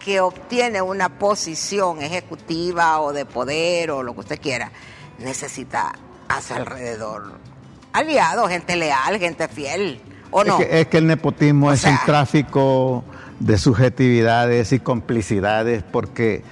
que 0.00 0.20
obtiene 0.20 0.82
una 0.82 1.08
posición 1.08 2.02
ejecutiva 2.02 3.00
o 3.00 3.12
de 3.12 3.26
poder 3.26 3.92
o 3.92 4.02
lo 4.02 4.12
que 4.14 4.20
usted 4.20 4.40
quiera, 4.40 4.72
necesita 5.20 5.92
a 6.26 6.40
su 6.40 6.52
alrededor 6.52 7.44
aliados, 7.92 8.50
gente 8.50 8.74
leal, 8.74 9.20
gente 9.20 9.46
fiel, 9.46 10.00
¿o 10.34 10.44
no? 10.44 10.58
Es, 10.58 10.66
que, 10.66 10.80
es 10.80 10.86
que 10.88 10.98
el 10.98 11.06
nepotismo 11.06 11.68
O 11.68 11.72
es 11.72 11.80
sea- 11.80 11.92
un 11.92 11.98
tráfico 12.04 13.04
de 13.40 13.56
subjetividades 13.58 14.72
y 14.72 14.80
complicidades 14.80 15.82
porque 15.90 16.42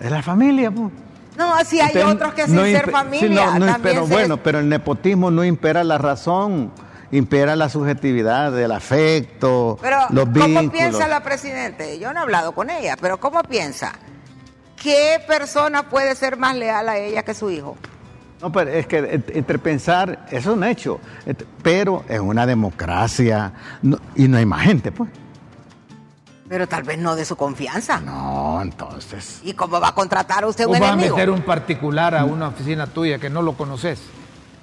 es 0.00 0.10
la 0.10 0.22
familia. 0.22 0.70
pues. 0.70 0.90
No, 1.36 1.52
sí 1.66 1.80
hay 1.80 1.96
otros 1.98 2.32
que 2.34 2.46
sin 2.46 2.56
no 2.56 2.62
ser 2.62 2.90
familia 2.90 3.28
sí, 3.28 3.34
no, 3.34 3.58
no, 3.58 3.66
también 3.66 3.82
pero 3.82 4.06
se- 4.06 4.12
bueno, 4.12 4.36
pero 4.38 4.58
el 4.60 4.68
nepotismo 4.70 5.30
no 5.30 5.44
impera 5.44 5.84
la 5.84 5.98
razón, 5.98 6.72
impera 7.10 7.56
la 7.56 7.68
subjetividad, 7.68 8.58
el 8.58 8.72
afecto, 8.72 9.78
Pero, 9.82 9.98
los 10.10 10.24
¿cómo 10.26 10.32
vínculos. 10.46 10.72
piensa 10.72 11.06
la 11.08 11.22
Presidente? 11.22 11.98
Yo 11.98 12.12
no 12.14 12.20
he 12.20 12.22
hablado 12.22 12.52
con 12.52 12.70
ella, 12.70 12.96
pero 13.00 13.18
¿cómo 13.20 13.42
piensa? 13.42 13.92
¿Qué 14.82 15.20
persona 15.26 15.88
puede 15.90 16.14
ser 16.14 16.36
más 16.38 16.54
leal 16.56 16.88
a 16.88 16.96
ella 16.98 17.22
que 17.22 17.34
su 17.34 17.50
hijo? 17.50 17.76
No, 18.42 18.52
pero 18.52 18.70
es 18.70 18.86
que 18.86 19.02
ent- 19.18 19.32
entre 19.34 19.58
pensar, 19.58 20.26
eso 20.30 20.50
es 20.50 20.56
un 20.56 20.64
hecho, 20.64 21.00
pero 21.62 22.04
en 22.08 22.22
una 22.22 22.46
democracia 22.46 23.52
no- 23.82 23.98
y 24.14 24.28
no 24.28 24.36
hay 24.36 24.44
más 24.46 24.62
gente, 24.62 24.92
pues. 24.92 25.08
Pero 26.48 26.68
tal 26.68 26.84
vez 26.84 26.98
no 26.98 27.16
de 27.16 27.24
su 27.24 27.34
confianza. 27.34 27.98
No, 28.00 28.60
entonces. 28.62 29.40
¿Y 29.42 29.54
cómo 29.54 29.80
va 29.80 29.88
a 29.88 29.94
contratar 29.94 30.44
a 30.44 30.46
usted 30.46 30.64
un 30.66 30.72
Vos 30.72 30.80
vas 30.80 30.90
a 30.90 30.92
enemigo? 30.92 31.16
meter 31.16 31.30
un 31.30 31.42
particular 31.42 32.14
a 32.14 32.24
una 32.24 32.48
oficina 32.48 32.86
tuya 32.86 33.18
que 33.18 33.28
no 33.30 33.42
lo 33.42 33.54
conoces. 33.54 34.00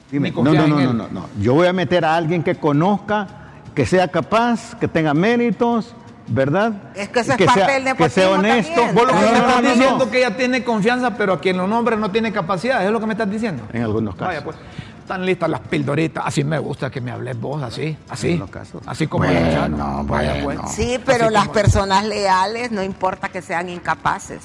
Dime, 0.10 0.32
no, 0.32 0.44
no, 0.44 0.54
no, 0.68 0.94
no, 0.94 1.08
no. 1.10 1.26
Yo 1.42 1.56
voy 1.56 1.68
a 1.68 1.74
meter 1.74 2.06
a 2.06 2.16
alguien 2.16 2.44
que 2.44 2.56
conozca, 2.56 3.28
que 3.74 3.86
sea 3.86 4.08
capaz, 4.08 4.76
que 4.80 4.88
tenga 4.88 5.14
méritos, 5.16 5.96
¿verdad? 6.28 6.74
Es 6.96 7.10
que 7.10 7.20
eso 7.22 7.34
Y 7.38 7.44
es 7.44 7.48
parte 7.48 7.66
sea, 7.66 7.80
del 7.80 7.96
Que 7.98 8.10
sea 8.10 8.30
honesto. 8.32 8.74
también. 8.74 8.96
Vos 8.96 9.04
lo 9.06 9.14
que 9.14 9.14
No, 9.14 9.22
me 9.22 9.32
no, 9.32 9.38
estás 9.48 9.62
no, 9.64 9.70
diciendo 9.70 10.06
no. 10.06 10.12
que 10.12 10.18
ella 10.20 10.38
tiene 10.38 10.64
confianza, 10.64 11.16
pero 11.18 11.34
a 11.34 11.40
quien 11.40 11.58
lo 11.58 11.68
nombra 11.68 11.96
no 11.96 12.12
tiene 12.12 12.32
capacidad. 12.32 12.84
¿Es 12.86 12.92
lo 12.92 13.00
que 13.00 13.06
me 13.06 13.14
estás 13.14 13.30
diciendo? 13.30 13.64
En 13.74 13.84
algunos 13.84 14.16
casos. 14.16 14.28
Vaya, 14.28 14.44
pues. 14.44 14.58
Están 15.00 15.26
listas 15.26 15.50
las 15.50 15.60
pildoritas. 15.60 16.24
Así 16.26 16.46
me 16.46 16.58
gusta 16.60 16.90
que 16.90 17.02
me 17.02 17.12
hables 17.12 17.38
vos, 17.38 17.62
así, 17.62 17.98
así. 18.10 18.28
algunos 18.30 18.50
casos. 18.52 18.82
Así 18.86 19.06
como 19.08 19.26
Bueno, 19.26 19.42
Luciano. 19.46 20.04
Vaya, 20.06 20.32
pues. 20.32 20.44
bueno. 20.46 20.64
Sí, 20.70 20.98
pero 21.06 21.26
Así 21.26 21.34
las 21.34 21.44
como- 21.44 21.54
personas 21.54 22.06
leales 22.06 22.72
no 22.72 22.82
importa 22.82 23.28
que 23.28 23.42
sean 23.42 23.68
incapaces, 23.68 24.40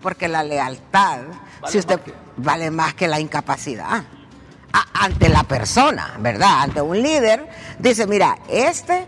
porque 0.00 0.28
la 0.28 0.44
lealtad, 0.44 1.18
Vale 1.60 1.72
si 1.72 1.78
usted 1.78 1.96
más 1.96 2.04
que- 2.04 2.14
vale 2.36 2.70
más 2.70 2.94
que 2.94 3.08
la 3.08 3.18
incapacidad. 3.18 4.04
A- 4.72 5.04
ante 5.04 5.28
la 5.28 5.42
persona, 5.42 6.14
¿verdad? 6.20 6.62
Ante 6.62 6.80
un 6.80 7.02
líder, 7.02 7.48
dice, 7.80 8.06
mira, 8.06 8.38
este 8.48 9.06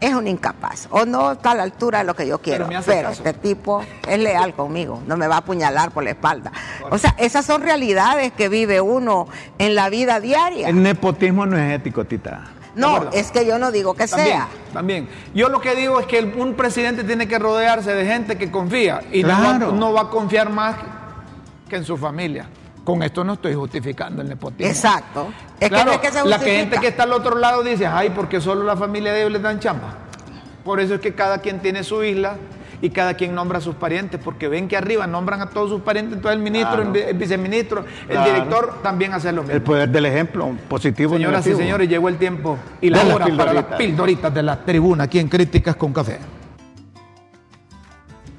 es 0.00 0.14
un 0.14 0.26
incapaz, 0.28 0.88
o 0.90 1.04
no 1.06 1.32
está 1.32 1.52
a 1.52 1.54
la 1.54 1.62
altura 1.62 1.98
de 1.98 2.04
lo 2.04 2.14
que 2.14 2.26
yo 2.26 2.38
quiero, 2.38 2.68
pero, 2.84 3.08
este 3.10 3.32
tipo 3.32 3.82
es 4.06 4.18
leal 4.18 4.54
conmigo, 4.54 5.02
no 5.06 5.16
me 5.16 5.26
va 5.26 5.36
a 5.36 5.38
apuñalar 5.38 5.90
por 5.90 6.04
la 6.04 6.10
espalda. 6.10 6.52
O 6.90 6.98
sea, 6.98 7.14
esas 7.18 7.46
son 7.46 7.62
realidades 7.62 8.32
que 8.32 8.48
vive 8.48 8.80
uno 8.80 9.26
en 9.58 9.74
la 9.74 9.88
vida 9.88 10.20
diaria. 10.20 10.68
El 10.68 10.82
nepotismo 10.82 11.46
no 11.46 11.56
es 11.56 11.72
ético, 11.72 12.04
Tita. 12.04 12.44
No, 12.74 13.10
es 13.10 13.30
que 13.32 13.46
yo 13.46 13.58
no 13.58 13.72
digo 13.72 13.94
que 13.94 14.06
sea. 14.06 14.48
También. 14.72 15.08
Yo 15.34 15.48
lo 15.48 15.60
que 15.60 15.74
digo 15.74 15.98
es 15.98 16.06
que 16.06 16.20
un 16.20 16.54
presidente 16.54 17.04
tiene 17.04 17.26
que 17.26 17.38
rodearse 17.38 17.94
de 17.94 18.04
gente 18.04 18.36
que 18.36 18.50
confía 18.50 19.00
y 19.10 19.22
no, 19.22 19.92
va, 19.94 20.02
a 20.02 20.10
confiar 20.10 20.50
más 20.50 20.76
que 21.68 21.76
en 21.76 21.84
su 21.84 21.96
familia. 21.96 22.46
Con 22.86 23.02
esto 23.02 23.24
no 23.24 23.32
estoy 23.32 23.52
justificando 23.52 24.22
el 24.22 24.28
nepotismo. 24.28 24.70
Exacto. 24.70 25.28
Es 25.58 25.68
que, 25.68 25.76
es 25.76 25.98
que 25.98 26.12
se 26.12 26.24
la 26.24 26.38
gente 26.38 26.78
que 26.78 26.86
está 26.86 27.02
al 27.02 27.12
otro 27.12 27.36
lado 27.36 27.64
dice, 27.64 27.84
ay, 27.84 28.10
porque 28.10 28.40
solo 28.40 28.62
la 28.62 28.76
familia 28.76 29.12
de 29.12 29.22
ellos 29.22 29.32
les 29.32 29.42
dan 29.42 29.58
chamba. 29.58 29.98
Por 30.64 30.78
eso 30.78 30.94
es 30.94 31.00
que 31.00 31.12
cada 31.12 31.38
quien 31.38 31.58
tiene 31.58 31.82
su 31.82 32.04
isla 32.04 32.36
y 32.80 32.90
cada 32.90 33.14
quien 33.14 33.34
nombra 33.34 33.58
a 33.58 33.60
sus 33.60 33.74
parientes, 33.74 34.20
porque 34.22 34.46
ven 34.46 34.68
que 34.68 34.76
arriba 34.76 35.04
nombran 35.08 35.40
a 35.40 35.50
todos 35.50 35.68
sus 35.68 35.80
parientes, 35.80 36.14
entonces 36.14 36.36
el 36.36 36.44
ministro, 36.44 36.82
el 36.82 37.14
viceministro, 37.14 37.84
el 38.08 38.22
director 38.22 38.80
también 38.84 39.12
hace 39.14 39.32
lo 39.32 39.42
mismo. 39.42 39.56
El 39.56 39.62
poder 39.62 39.88
del 39.88 40.06
ejemplo, 40.06 40.56
positivo. 40.68 41.14
Señoras 41.14 41.44
y 41.44 41.56
señores, 41.56 41.88
llegó 41.88 42.08
el 42.08 42.18
tiempo 42.18 42.56
y 42.80 42.90
la 42.90 43.02
hora 43.02 43.26
para 43.36 43.52
las 43.52 43.64
pildoritas 43.64 44.32
de 44.32 44.44
la 44.44 44.64
tribuna 44.64 45.04
aquí 45.04 45.18
en 45.18 45.28
Críticas 45.28 45.74
con 45.74 45.92
Café. 45.92 46.20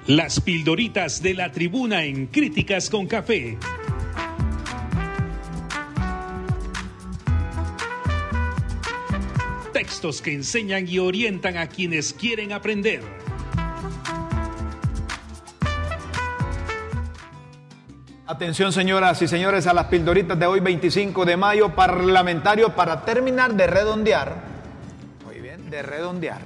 Las 0.05 0.39
pildoritas 0.39 1.21
de 1.21 1.33
la 1.33 1.51
tribuna 1.51 2.05
en 2.05 2.27
Críticas 2.27 2.89
con 2.89 3.07
Café. 3.07 3.57
Textos 9.77 10.23
que 10.23 10.33
enseñan 10.33 10.87
y 10.87 10.97
orientan 10.97 11.55
a 11.55 11.67
quienes 11.67 12.11
quieren 12.11 12.51
aprender. 12.51 13.03
Atención 18.25 18.73
señoras 18.73 19.21
y 19.21 19.27
señores 19.27 19.67
a 19.67 19.75
las 19.75 19.85
pildoritas 19.85 20.39
de 20.39 20.47
hoy 20.47 20.61
25 20.61 21.23
de 21.25 21.37
mayo, 21.37 21.75
parlamentario 21.75 22.73
para 22.73 23.05
terminar 23.05 23.53
de 23.53 23.67
redondear, 23.67 24.37
muy 25.23 25.39
bien, 25.41 25.69
de 25.69 25.83
redondear, 25.83 26.41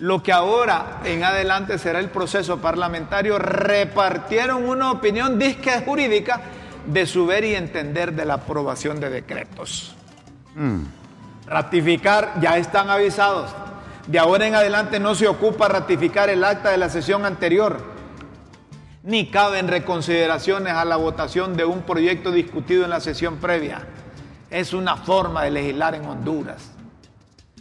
lo 0.00 0.20
que 0.20 0.32
ahora 0.32 1.02
en 1.04 1.22
adelante 1.22 1.78
será 1.78 2.00
el 2.00 2.08
proceso 2.08 2.60
parlamentario, 2.60 3.38
repartieron 3.38 4.68
una 4.68 4.90
opinión 4.90 5.38
disque 5.38 5.82
jurídica 5.86 6.40
de 6.84 7.06
su 7.06 7.26
ver 7.26 7.44
y 7.44 7.54
entender 7.54 8.12
de 8.12 8.24
la 8.24 8.34
aprobación 8.34 8.98
de 8.98 9.08
decretos. 9.08 9.94
Mm. 10.56 11.05
Ratificar, 11.46 12.40
ya 12.40 12.58
están 12.58 12.90
avisados, 12.90 13.50
de 14.06 14.18
ahora 14.18 14.46
en 14.46 14.54
adelante 14.54 15.00
no 15.00 15.14
se 15.14 15.28
ocupa 15.28 15.68
ratificar 15.68 16.28
el 16.28 16.44
acta 16.44 16.70
de 16.70 16.76
la 16.76 16.88
sesión 16.88 17.24
anterior 17.24 17.96
ni 19.06 19.30
caben 19.30 19.68
reconsideraciones 19.68 20.72
a 20.72 20.84
la 20.84 20.96
votación 20.96 21.56
de 21.56 21.64
un 21.64 21.82
proyecto 21.82 22.32
discutido 22.32 22.82
en 22.82 22.90
la 22.90 22.98
sesión 22.98 23.36
previa. 23.36 23.86
Es 24.50 24.72
una 24.72 24.96
forma 24.96 25.44
de 25.44 25.52
legislar 25.52 25.94
en 25.94 26.04
Honduras. 26.06 26.72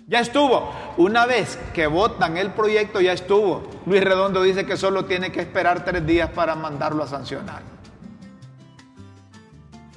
Ya 0.07 0.21
estuvo. 0.21 0.73
Una 0.97 1.27
vez 1.27 1.59
que 1.71 1.85
votan 1.85 2.37
el 2.37 2.49
proyecto, 2.51 2.99
ya 2.99 3.13
estuvo. 3.13 3.61
Luis 3.85 4.03
Redondo 4.03 4.41
dice 4.41 4.65
que 4.65 4.75
solo 4.75 5.05
tiene 5.05 5.31
que 5.31 5.41
esperar 5.41 5.85
tres 5.85 6.05
días 6.07 6.31
para 6.31 6.55
mandarlo 6.55 7.03
a 7.03 7.07
sancionar. 7.07 7.61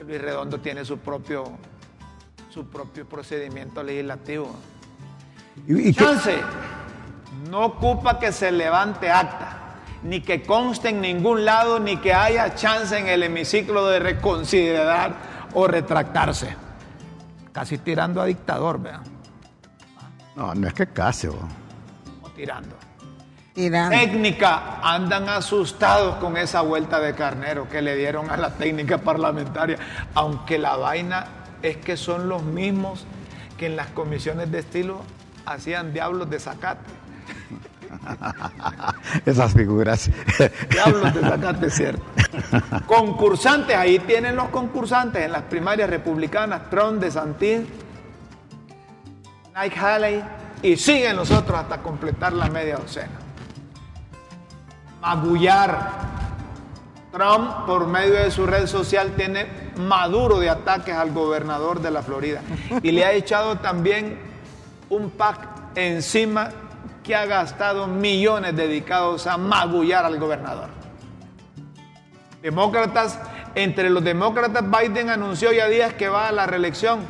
Luis 0.07 0.21
Redondo 0.21 0.61
tiene 0.61 0.85
su 0.85 0.99
propio, 0.99 1.45
su 2.59 2.67
propio 2.67 3.09
procedimiento 3.09 3.85
legislativo. 3.85 4.51
¿Y, 5.69 5.95
Chance, 5.95 6.41
no 7.49 7.67
ocupa 7.67 8.19
que 8.19 8.33
se 8.33 8.51
levante 8.51 9.09
acta 9.13 9.77
ni 10.03 10.23
que 10.23 10.43
conste 10.43 10.89
en 10.89 11.01
ningún 11.01 11.45
lado, 11.45 11.79
ni 11.79 11.99
que 11.99 12.13
haya 12.13 12.57
chance 12.57 12.99
en 12.99 13.07
el 13.07 13.23
hemiciclo 13.23 13.87
de 13.87 14.01
reconsiderar 14.01 15.15
o 15.55 15.69
retractarse. 15.69 16.57
Casi 17.53 17.79
tirando 17.79 18.21
a 18.21 18.25
dictador, 18.25 18.83
vean. 18.83 19.05
No, 20.35 20.53
no 20.53 20.67
es 20.67 20.75
que 20.75 20.89
case, 20.89 21.29
o 21.29 21.39
tirando. 22.35 22.75
tirando. 23.55 23.97
Técnica, 23.97 24.81
andan 24.83 25.29
asustados 25.29 26.17
con 26.17 26.37
esa 26.37 26.63
vuelta 26.63 26.99
de 26.99 27.15
carnero 27.15 27.69
que 27.69 27.83
le 27.83 27.95
dieron 27.95 28.29
a 28.31 28.37
la 28.37 28.51
técnica 28.51 28.99
parlamentaria, 28.99 29.79
aunque 30.15 30.59
la 30.59 30.77
vaina 30.77 31.38
es 31.63 31.77
que 31.77 31.97
son 31.97 32.29
los 32.29 32.43
mismos 32.43 33.07
que 33.57 33.67
en 33.67 33.77
las 33.77 33.89
comisiones 33.89 34.51
de 34.51 34.61
estilo 34.61 35.03
hacían 35.47 35.93
diablos 35.93 36.31
de 36.31 36.39
zacate. 36.39 36.85
Esas 39.27 39.53
figuras. 39.53 40.11
Diablos 40.71 41.13
te 41.13 41.21
sacaste 41.21 41.71
cierto. 41.71 42.05
Concursantes, 42.87 43.77
ahí 43.77 43.99
tienen 44.01 44.37
los 44.37 44.49
concursantes 44.49 45.25
en 45.25 45.33
las 45.33 45.43
primarias 45.43 45.91
republicanas, 45.91 46.71
Trump, 46.71 47.01
DeSantis, 47.01 47.63
Nike 49.55 49.79
Haley, 49.79 50.25
y 50.63 50.77
siguen 50.77 51.17
los 51.17 51.31
otros 51.31 51.59
hasta 51.59 51.79
completar 51.79 52.33
la 52.33 52.49
media 52.49 52.77
docena. 52.77 53.19
Magullar. 55.01 56.28
Trump, 57.19 57.67
por 57.67 57.89
medio 57.89 58.15
de 58.15 58.31
su 58.31 58.47
red 58.47 58.69
social, 58.69 59.15
tiene 59.17 59.49
maduro 59.77 60.39
de 60.39 60.49
ataques 60.49 60.95
al 60.95 61.13
gobernador 61.13 61.81
de 61.81 61.91
la 61.91 62.03
Florida. 62.03 62.43
Y 62.81 62.93
le 62.93 63.05
ha 63.05 63.13
echado 63.13 63.59
también 63.59 64.21
un 64.89 65.11
pack 65.11 65.49
encima 65.75 66.51
que 67.03 67.17
ha 67.17 67.27
gastado 67.27 67.89
millones 67.89 68.55
dedicados 68.55 69.27
a 69.27 69.37
magullar 69.37 70.05
al 70.05 70.21
gobernador. 70.21 70.69
Demócratas, 72.41 73.19
entre 73.57 73.91
los 73.91 74.05
demócratas, 74.05 74.63
Biden 74.71 75.11
anunció 75.11 75.51
ya 75.53 75.67
días 75.67 75.95
que 75.95 76.09
va 76.09 76.29
a 76.29 76.33
la 76.33 76.47
reelección 76.47 77.01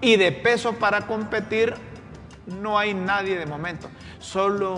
y 0.00 0.16
de 0.16 0.32
peso 0.32 0.72
para 0.74 1.02
competir 1.02 1.74
no 2.46 2.78
hay 2.78 2.94
nadie 2.94 3.38
de 3.38 3.44
momento, 3.44 3.90
solo 4.18 4.76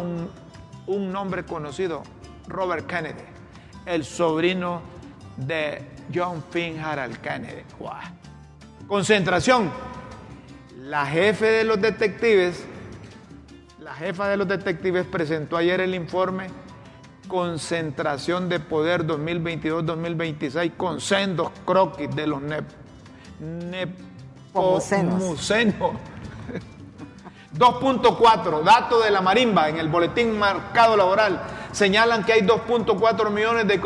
un, 0.87 1.13
nombre 1.13 1.45
conocido, 1.45 2.03
Robert 2.49 2.87
Kennedy, 2.87 3.23
el 3.87 4.05
sobrino 4.05 4.83
de 5.37 5.83
John 6.15 6.45
Harald 6.83 7.19
Kennedy. 7.19 7.63
Concentración. 8.87 9.71
La 10.79 11.07
jefe 11.07 11.47
de 11.47 11.65
los 11.65 11.81
detectives 11.81 12.65
la 13.81 13.95
jefa 13.95 14.29
de 14.29 14.37
los 14.37 14.47
detectives 14.47 15.07
presentó 15.07 15.57
ayer 15.57 15.81
el 15.81 15.95
informe 15.95 16.49
Concentración 17.27 18.49
de 18.49 18.61
Poder 18.61 19.07
2022-2026 19.07 20.77
con 20.77 21.01
sendos 21.01 21.51
croquis 21.65 22.15
de 22.15 22.27
los 22.27 22.43
nep, 22.43 22.69
2.4, 27.57 28.63
dato 28.63 29.01
de 29.01 29.11
la 29.11 29.21
marimba 29.21 29.69
en 29.69 29.79
el 29.79 29.89
boletín 29.89 30.39
marcado 30.39 30.97
laboral, 30.97 31.41
señalan 31.73 32.25
que 32.25 32.33
hay 32.33 32.43
2.4 32.43 33.31
millones 33.31 33.67
de 33.67 33.81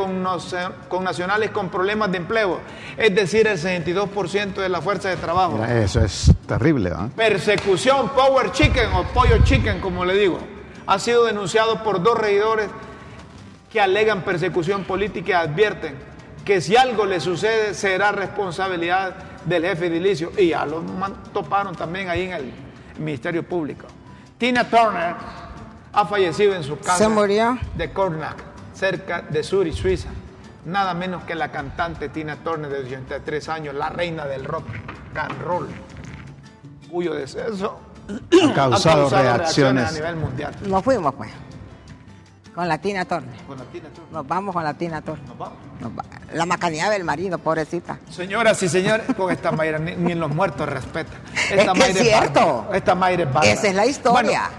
connacionales 0.88 1.50
con 1.50 1.70
problemas 1.70 2.12
de 2.12 2.18
empleo, 2.18 2.60
es 2.96 3.14
decir, 3.14 3.46
el 3.46 3.58
62% 3.58 4.54
de 4.54 4.68
la 4.68 4.82
fuerza 4.82 5.08
de 5.08 5.16
trabajo. 5.16 5.64
eso 5.64 6.00
es 6.04 6.32
terrible. 6.46 6.92
Persecución, 7.16 8.10
power 8.10 8.52
chicken 8.52 8.92
o 8.92 9.04
pollo 9.04 9.38
chicken, 9.44 9.80
como 9.80 10.04
le 10.04 10.14
digo, 10.14 10.38
ha 10.86 10.98
sido 10.98 11.24
denunciado 11.24 11.82
por 11.82 12.02
dos 12.02 12.18
regidores 12.18 12.68
que 13.72 13.80
alegan 13.80 14.22
persecución 14.22 14.84
política 14.84 15.30
y 15.30 15.32
advierten 15.32 15.96
que 16.44 16.60
si 16.60 16.76
algo 16.76 17.06
le 17.06 17.20
sucede 17.20 17.72
será 17.72 18.12
responsabilidad 18.12 19.14
del 19.46 19.64
jefe 19.64 19.86
edilicio. 19.86 20.30
Y 20.36 20.48
ya 20.48 20.66
lo 20.66 20.82
toparon 21.32 21.74
también 21.74 22.10
ahí 22.10 22.24
en 22.24 22.32
el 22.34 22.63
Ministerio 22.98 23.42
Público. 23.42 23.86
Tina 24.38 24.68
Turner 24.68 25.14
ha 25.92 26.04
fallecido 26.06 26.54
en 26.54 26.64
su 26.64 26.78
casa 26.78 27.08
de 27.76 27.92
Cornac, 27.92 28.36
cerca 28.74 29.22
de 29.22 29.42
Zurich, 29.42 29.74
Suiza. 29.74 30.08
Nada 30.64 30.94
menos 30.94 31.24
que 31.24 31.34
la 31.34 31.52
cantante 31.52 32.08
Tina 32.08 32.36
Turner 32.36 32.70
de 32.70 32.78
83 32.80 33.48
años, 33.48 33.74
la 33.74 33.90
reina 33.90 34.24
del 34.26 34.44
rock 34.44 34.66
and 35.14 35.42
roll, 35.42 35.68
cuyo 36.90 37.14
deceso 37.14 37.78
ha 38.42 38.54
causado, 38.54 39.08
reacciones. 39.10 39.88
a 39.88 39.92
nivel 39.92 40.16
mundial. 40.16 40.54
Nos 40.66 40.82
fuimos 40.82 41.14
pues. 41.14 41.30
Con 42.54 42.68
la 42.68 42.78
Tina 42.78 43.04
Turner. 43.04 43.34
Con 43.46 43.58
la 43.58 43.64
Tina 43.64 43.88
Turner. 43.88 44.12
Nos 44.12 44.28
vamos 44.28 44.54
con 44.54 44.62
la 44.62 44.74
Tina 44.74 45.02
Turner. 45.02 45.26
Nos 45.26 45.38
vamos. 45.38 45.58
La 46.32 46.46
macanidad 46.46 46.90
del 46.90 47.02
marido, 47.02 47.38
pobrecita. 47.38 47.98
Señoras 48.10 48.62
y 48.62 48.68
señores, 48.68 49.06
con 49.16 49.32
esta 49.32 49.50
Mayra 49.50 49.78
ni, 49.78 50.12
en 50.12 50.20
los 50.20 50.32
muertos 50.32 50.68
respeta. 50.68 51.12
Esta 51.50 51.72
es, 51.72 51.98
cierto. 51.98 52.68
esta 52.72 52.94
Mayra 52.94 53.28
es 53.42 53.58
Esa 53.58 53.68
es 53.68 53.74
la 53.74 53.86
historia. 53.86 54.50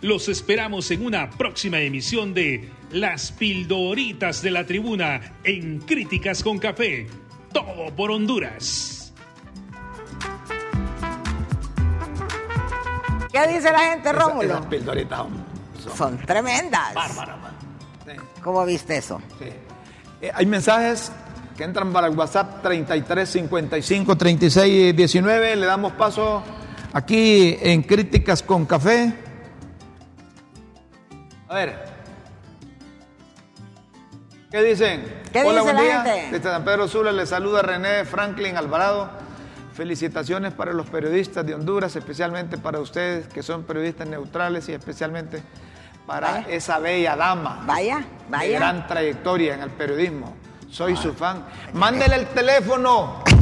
Los 0.00 0.28
esperamos 0.28 0.90
en 0.90 1.06
una 1.06 1.30
próxima 1.30 1.78
emisión 1.78 2.34
de 2.34 2.68
Las 2.92 3.32
Pildoritas 3.32 4.42
de 4.42 4.50
la 4.50 4.66
Tribuna 4.66 5.20
en 5.44 5.80
Críticas 5.80 6.42
con 6.42 6.58
Café. 6.58 7.06
Todo 7.52 7.94
por 7.96 8.10
Honduras. 8.10 9.12
¿Qué 13.32 13.46
dice 13.48 13.72
la 13.72 13.78
gente, 13.78 14.12
Rómulo? 14.12 14.54
Esas 14.54 14.66
pildoritas 14.66 15.18
son. 15.82 15.96
Son 15.96 16.18
tremendas. 16.18 16.92
Bárbaras. 16.94 17.36
Sí, 18.04 18.12
¿Cómo 18.42 18.64
viste 18.66 18.96
eso? 18.98 19.20
sí. 19.38 19.46
Eh, 20.20 20.30
hay 20.32 20.46
mensajes 20.46 21.10
que 21.56 21.64
entran 21.64 21.92
para 21.92 22.06
el 22.06 22.16
WhatsApp 22.16 22.62
33 22.62 23.28
55 23.28 24.16
36 24.16 24.94
19. 24.94 25.56
Le 25.56 25.66
damos 25.66 25.92
paso 25.94 26.42
aquí 26.92 27.56
en 27.60 27.82
Críticas 27.82 28.42
con 28.42 28.64
Café. 28.66 29.12
A 31.48 31.54
ver. 31.54 31.91
¿Qué 34.52 34.62
dicen? 34.62 35.02
¿Qué 35.32 35.40
Hola, 35.42 35.60
dice 35.60 35.62
buen 35.62 35.76
la 35.76 35.82
día. 35.82 36.02
gente? 36.02 36.28
Desde 36.36 36.50
San 36.50 36.62
Pedro 36.64 36.86
Sula 36.86 37.10
le 37.10 37.24
saluda 37.26 37.62
René 37.62 38.04
Franklin 38.04 38.56
Alvarado. 38.58 39.08
Felicitaciones 39.74 40.52
para 40.52 40.74
los 40.74 40.86
periodistas 40.90 41.46
de 41.46 41.54
Honduras, 41.54 41.96
especialmente 41.96 42.58
para 42.58 42.78
ustedes 42.78 43.26
que 43.28 43.42
son 43.42 43.62
periodistas 43.64 44.06
neutrales 44.06 44.68
y 44.68 44.74
especialmente 44.74 45.42
para 46.06 46.30
Vaya. 46.32 46.46
esa 46.50 46.78
bella 46.78 47.16
dama 47.16 47.62
Vaya, 47.64 47.98
de 48.00 48.04
vaya. 48.28 48.58
gran 48.58 48.86
trayectoria 48.86 49.54
en 49.54 49.62
el 49.62 49.70
periodismo. 49.70 50.36
Soy 50.70 50.96
su 50.96 51.14
fan. 51.14 51.44
Mándele 51.72 52.16
el 52.16 52.26
teléfono. 52.28 53.22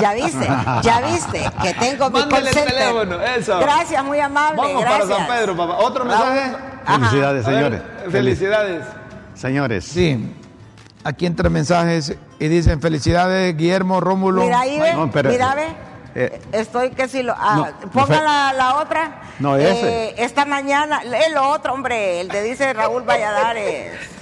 Ya 0.00 0.12
viste, 0.14 0.46
ya 0.82 1.00
viste 1.00 1.50
que 1.62 1.74
tengo 1.74 2.10
mi 2.10 2.20
Mándele 2.20 2.50
call 2.50 2.58
el 2.58 2.72
teléfono, 2.74 3.20
eso. 3.22 3.58
Gracias, 3.60 4.04
muy 4.04 4.20
amable. 4.20 4.56
Vamos 4.60 4.82
gracias. 4.82 5.08
para 5.08 5.18
San 5.18 5.26
Pedro, 5.28 5.56
papá. 5.56 5.76
¿Otro 5.78 6.04
mensaje? 6.04 6.40
Ajá. 6.84 6.98
Felicidades, 6.98 7.46
ver, 7.46 7.54
señores. 7.54 7.82
felicidades. 8.10 8.84
Señores. 9.36 9.84
Sí. 9.84 10.32
Aquí 11.04 11.26
entran 11.26 11.52
mensajes 11.52 12.16
y 12.38 12.48
dicen 12.48 12.80
felicidades, 12.80 13.56
Guillermo 13.56 14.00
Rómulo. 14.00 14.42
Mira 14.42 14.60
ahí, 14.60 14.78
ve. 14.80 14.92
No, 14.94 15.10
pero- 15.10 15.30
mira, 15.30 15.54
ve. 15.54 15.66
eh, 16.16 16.40
Estoy 16.52 16.90
que 16.90 17.06
si 17.06 17.22
lo. 17.22 17.34
ah, 17.36 17.70
no, 17.82 17.90
ponga 17.90 18.20
la, 18.22 18.52
la 18.52 18.76
otra. 18.76 19.22
No, 19.38 19.56
ese. 19.56 20.08
Eh, 20.08 20.14
esta 20.18 20.44
mañana, 20.46 21.04
lee 21.04 21.32
lo 21.32 21.48
otro, 21.50 21.74
hombre. 21.74 22.20
El 22.20 22.28
de 22.28 22.42
dice 22.42 22.72
Raúl 22.72 23.02
Valladares. 23.02 23.92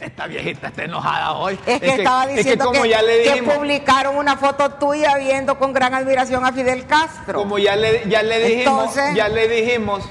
Esta 0.00 0.26
viejita 0.26 0.68
está 0.68 0.84
enojada 0.84 1.32
hoy. 1.32 1.58
Es 1.66 1.78
que, 1.78 1.86
estaba 1.96 2.24
es 2.24 2.36
diciendo 2.38 2.64
como 2.66 2.82
que, 2.82 2.88
ya 2.88 3.02
le 3.02 3.22
que 3.22 3.32
dijimos, 3.32 3.54
publicaron 3.54 4.16
una 4.16 4.38
foto 4.38 4.70
tuya 4.70 5.14
viendo 5.18 5.58
con 5.58 5.74
gran 5.74 5.92
admiración 5.92 6.42
a 6.46 6.52
Fidel 6.54 6.86
Castro. 6.86 7.38
como 7.38 7.58
ya 7.58 7.76
le, 7.76 8.08
ya 8.08 8.22
le 8.22 8.38
dijimos, 8.38 8.82
Entonces- 8.96 9.14
ya 9.14 9.28
le 9.28 9.46
dijimos 9.46 10.02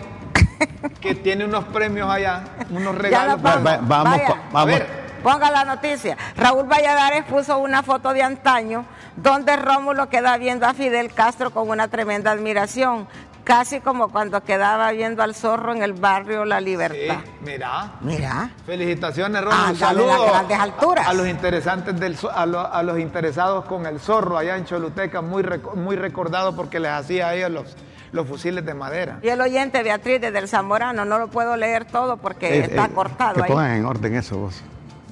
que 1.01 1.16
tiene 1.16 1.45
unos 1.45 1.66
premios 1.66 2.10
allá, 2.10 2.43
unos 2.70 2.95
regalos. 2.95 3.43
Va- 3.45 3.55
va- 3.57 3.80
vamos, 3.82 4.12
Vaya. 4.12 4.28
pa- 4.28 4.34
vamos. 4.51 4.55
A 4.55 4.66
ver. 4.66 5.10
Ponga 5.24 5.51
la 5.51 5.66
noticia. 5.66 6.18
Raúl 6.38 6.66
Valladares 6.66 7.26
puso 7.26 7.57
una 7.57 7.84
foto 7.84 8.14
de 8.14 8.24
antaño 8.24 8.86
donde 9.18 9.57
Rómulo 9.57 10.07
queda 10.07 10.38
viendo 10.38 10.66
a 10.66 10.74
Fidel 10.74 11.14
Castro 11.14 11.51
con 11.51 11.70
una 11.70 11.89
tremenda 11.89 12.32
admiración, 12.32 13.05
casi 13.43 13.82
como 13.82 14.07
cuando 14.14 14.41
quedaba 14.45 14.91
viendo 14.91 15.22
al 15.22 15.36
zorro 15.36 15.74
en 15.74 15.84
el 15.84 15.91
barrio 15.91 16.45
La 16.45 16.60
Sí, 16.60 16.66
Libertad. 16.66 17.18
mira. 17.41 17.91
Mira. 17.99 18.49
Felicitaciones, 18.66 19.41
Rómulo. 19.43 19.62
Ah, 19.62 19.72
Un 19.72 19.80
dale 19.80 19.99
las 20.03 20.07
saludo 20.16 20.32
grandes 20.32 20.57
alturas. 20.60 21.07
a 21.07 21.14
los 21.14 21.28
interesantes 21.28 21.99
del 21.99 22.18
a, 22.34 22.45
lo- 22.45 22.74
a 22.74 22.82
los 22.84 22.97
interesados 22.97 23.66
con 23.66 23.86
el 23.88 23.99
zorro 23.99 24.38
allá 24.38 24.55
en 24.55 24.64
Choluteca, 24.64 25.20
muy 25.22 25.43
reco- 25.43 25.76
muy 25.76 25.97
recordado 25.97 26.55
porque 26.55 26.80
les 26.80 26.91
hacía 26.91 27.28
a 27.28 27.34
ellos 27.36 27.51
los, 27.51 27.76
los 28.12 28.28
fusiles 28.28 28.66
de 28.66 28.74
madera. 28.74 29.20
Y 29.22 29.30
el 29.30 29.39
oyente 29.41 29.84
Beatriz 29.84 30.20
desde 30.22 30.39
el 30.39 30.47
Zamorano, 30.47 31.05
no 31.05 31.20
lo 31.20 31.28
puedo 31.28 31.55
leer 31.57 31.86
todo 31.86 32.18
porque 32.18 32.60
Eh, 32.60 32.60
está 32.66 32.86
eh, 32.86 32.89
cortado 32.93 33.36
Que 33.36 33.43
ahí. 33.43 33.47
pongan 33.49 33.72
en 33.72 33.86
orden 33.86 34.16
eso 34.16 34.38
vos. 34.38 34.62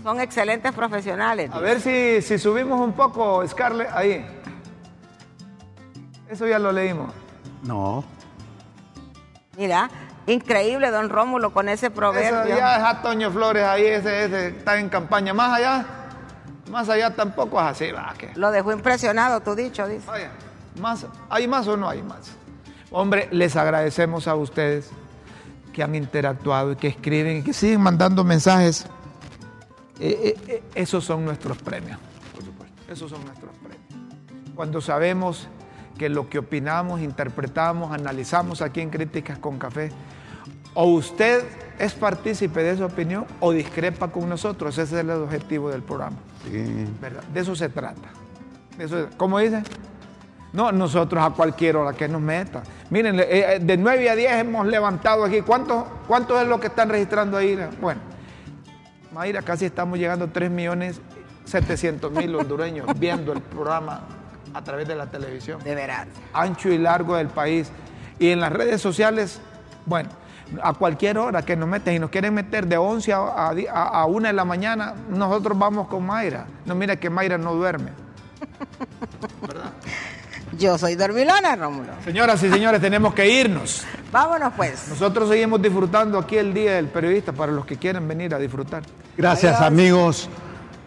Son 0.03 0.19
excelentes 0.21 0.71
profesionales. 0.73 1.49
A 1.53 1.59
ver 1.59 1.81
si, 1.81 2.21
si 2.21 2.37
subimos 2.39 2.79
un 2.79 2.93
poco, 2.93 3.45
Scarlett, 3.47 3.89
ahí. 3.93 4.25
Eso 6.29 6.47
ya 6.47 6.59
lo 6.59 6.71
leímos. 6.71 7.11
No. 7.63 8.03
Mira, 9.57 9.89
increíble 10.27 10.91
don 10.91 11.09
Rómulo 11.09 11.51
con 11.51 11.67
ese 11.69 11.87
Eso 11.87 11.95
proverbio. 11.95 12.55
ya 12.57 12.77
es 12.77 12.83
a 12.83 13.01
Toño 13.01 13.31
Flores 13.31 13.63
ahí, 13.63 13.85
ese, 13.85 14.25
ese 14.25 14.47
está 14.49 14.77
en 14.79 14.89
campaña. 14.89 15.33
Más 15.33 15.53
allá, 15.57 15.85
más 16.69 16.87
allá 16.89 17.15
tampoco 17.15 17.59
es 17.59 17.67
así, 17.67 17.91
va, 17.91 18.13
que. 18.17 18.31
Lo 18.35 18.51
dejó 18.51 18.71
impresionado, 18.71 19.39
tu 19.41 19.55
dicho, 19.55 19.87
dice. 19.87 20.05
Vaya, 20.07 20.31
más, 20.79 21.05
¿hay 21.29 21.47
más 21.47 21.67
o 21.67 21.75
no 21.77 21.89
hay 21.89 22.01
más? 22.03 22.31
Hombre, 22.91 23.27
les 23.31 23.55
agradecemos 23.55 24.27
a 24.27 24.35
ustedes 24.35 24.91
que 25.73 25.83
han 25.83 25.95
interactuado 25.95 26.71
y 26.71 26.75
que 26.75 26.87
escriben 26.87 27.37
y 27.37 27.43
que 27.43 27.53
siguen 27.53 27.81
mandando 27.81 28.23
mensajes. 28.23 28.85
Eh, 29.99 30.35
eh, 30.37 30.37
eh, 30.47 30.63
esos 30.75 31.03
son 31.03 31.25
nuestros 31.25 31.57
premios, 31.57 31.99
por 32.33 32.43
supuesto. 32.43 32.91
Esos 32.91 33.09
son 33.11 33.23
nuestros 33.25 33.51
premios. 33.57 33.83
Cuando 34.55 34.79
sabemos 34.81 35.47
que 35.97 36.09
lo 36.09 36.29
que 36.29 36.39
opinamos, 36.39 37.01
interpretamos, 37.01 37.91
analizamos 37.91 38.61
aquí 38.61 38.81
en 38.81 38.89
Críticas 38.89 39.37
con 39.39 39.57
Café, 39.57 39.91
o 40.73 40.85
usted 40.85 41.43
es 41.79 41.93
partícipe 41.93 42.63
de 42.63 42.71
esa 42.71 42.85
opinión 42.85 43.25
o 43.39 43.51
discrepa 43.51 44.11
con 44.11 44.29
nosotros, 44.29 44.77
ese 44.77 44.95
es 44.95 45.01
el 45.01 45.09
objetivo 45.09 45.69
del 45.69 45.81
programa. 45.81 46.17
Sí. 46.43 46.85
¿verdad? 47.01 47.23
De 47.23 47.39
eso 47.41 47.55
se 47.55 47.69
trata. 47.69 48.09
De 48.77 48.85
eso, 48.85 49.07
¿Cómo 49.17 49.39
dice? 49.39 49.63
No, 50.53 50.71
nosotros 50.71 51.23
a 51.23 51.29
cualquier 51.31 51.75
hora 51.77 51.93
que 51.95 52.07
nos 52.07 52.21
meta. 52.21 52.63
Miren, 52.89 53.19
eh, 53.19 53.25
eh, 53.29 53.59
de 53.61 53.77
9 53.77 54.09
a 54.09 54.15
10 54.15 54.31
hemos 54.33 54.65
levantado 54.65 55.23
aquí. 55.25 55.41
¿Cuántos 55.41 55.83
cuántos 56.07 56.41
es 56.41 56.47
lo 56.47 56.59
que 56.59 56.67
están 56.67 56.89
registrando 56.89 57.37
ahí? 57.37 57.57
Bueno, 57.81 57.99
Mayra, 59.13 59.41
casi 59.41 59.65
estamos 59.65 59.99
llegando 59.99 60.25
a 60.25 60.27
3 60.29 60.49
millones 60.49 61.01
700 61.45 62.11
mil 62.11 62.33
hondureños 62.35 62.87
viendo 62.99 63.33
el 63.33 63.41
programa 63.41 64.01
a 64.53 64.63
través 64.63 64.87
de 64.87 64.95
la 64.95 65.05
televisión 65.07 65.61
De 65.63 65.75
veras. 65.75 66.07
ancho 66.33 66.69
y 66.69 66.77
largo 66.77 67.15
del 67.17 67.27
país. 67.27 67.69
Y 68.19 68.29
en 68.31 68.39
las 68.39 68.51
redes 68.51 68.81
sociales, 68.81 69.39
bueno, 69.85 70.09
a 70.63 70.73
cualquier 70.73 71.17
hora 71.19 71.41
que 71.43 71.55
nos 71.55 71.67
meten 71.69 71.93
y 71.95 71.99
nos 71.99 72.09
quieren 72.09 72.33
meter 72.33 72.65
de 72.67 72.77
11 72.77 73.13
a, 73.13 73.17
a, 73.17 73.49
a- 73.71 74.01
a 74.01 74.05
1 74.05 74.27
de 74.27 74.33
la 74.33 74.45
mañana, 74.45 74.95
nosotros 75.09 75.57
vamos 75.59 75.87
con 75.87 76.05
Mayra. 76.05 76.45
No, 76.65 76.73
mira 76.73 76.95
que 76.95 77.09
Mayra 77.09 77.37
no 77.37 77.53
duerme. 77.53 77.91
Yo 80.57 80.77
soy 80.77 80.95
dormilona, 80.95 81.55
Rómulo. 81.55 81.93
Señoras 82.03 82.41
y 82.43 82.49
señores, 82.49 82.81
tenemos 82.81 83.13
que 83.13 83.29
irnos. 83.29 83.83
Vámonos 84.11 84.53
pues. 84.55 84.87
Nosotros 84.89 85.29
seguimos 85.29 85.61
disfrutando 85.61 86.17
aquí 86.17 86.37
el 86.37 86.53
Día 86.53 86.75
del 86.75 86.87
Periodista 86.87 87.31
para 87.33 87.51
los 87.51 87.65
que 87.65 87.77
quieren 87.77 88.07
venir 88.07 88.33
a 88.33 88.39
disfrutar. 88.39 88.83
Gracias 89.17 89.55
Adiós. 89.57 89.67
amigos 89.67 90.29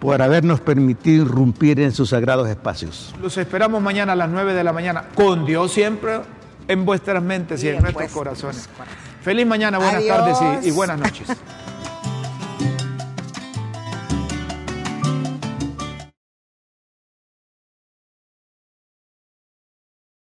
por 0.00 0.20
habernos 0.22 0.60
permitido 0.60 1.24
irrumpir 1.26 1.78
en 1.80 1.92
sus 1.92 2.10
sagrados 2.10 2.48
espacios. 2.48 3.14
Los 3.20 3.36
esperamos 3.36 3.82
mañana 3.82 4.12
a 4.14 4.16
las 4.16 4.30
9 4.30 4.54
de 4.54 4.64
la 4.64 4.72
mañana, 4.72 5.04
con 5.14 5.44
Dios 5.44 5.72
siempre 5.72 6.20
en 6.68 6.84
vuestras 6.86 7.22
mentes 7.22 7.62
y, 7.62 7.66
Y 7.66 7.68
en 7.70 7.76
en 7.76 7.82
nuestros 7.82 8.10
corazones. 8.10 8.68
corazones. 8.68 8.98
Feliz 9.22 9.46
mañana, 9.46 9.76
buenas 9.76 9.96
Adiós. 9.96 10.16
tardes 10.16 10.64
y- 10.64 10.68
y 10.68 10.70
buenas 10.70 10.98
noches. 10.98 11.28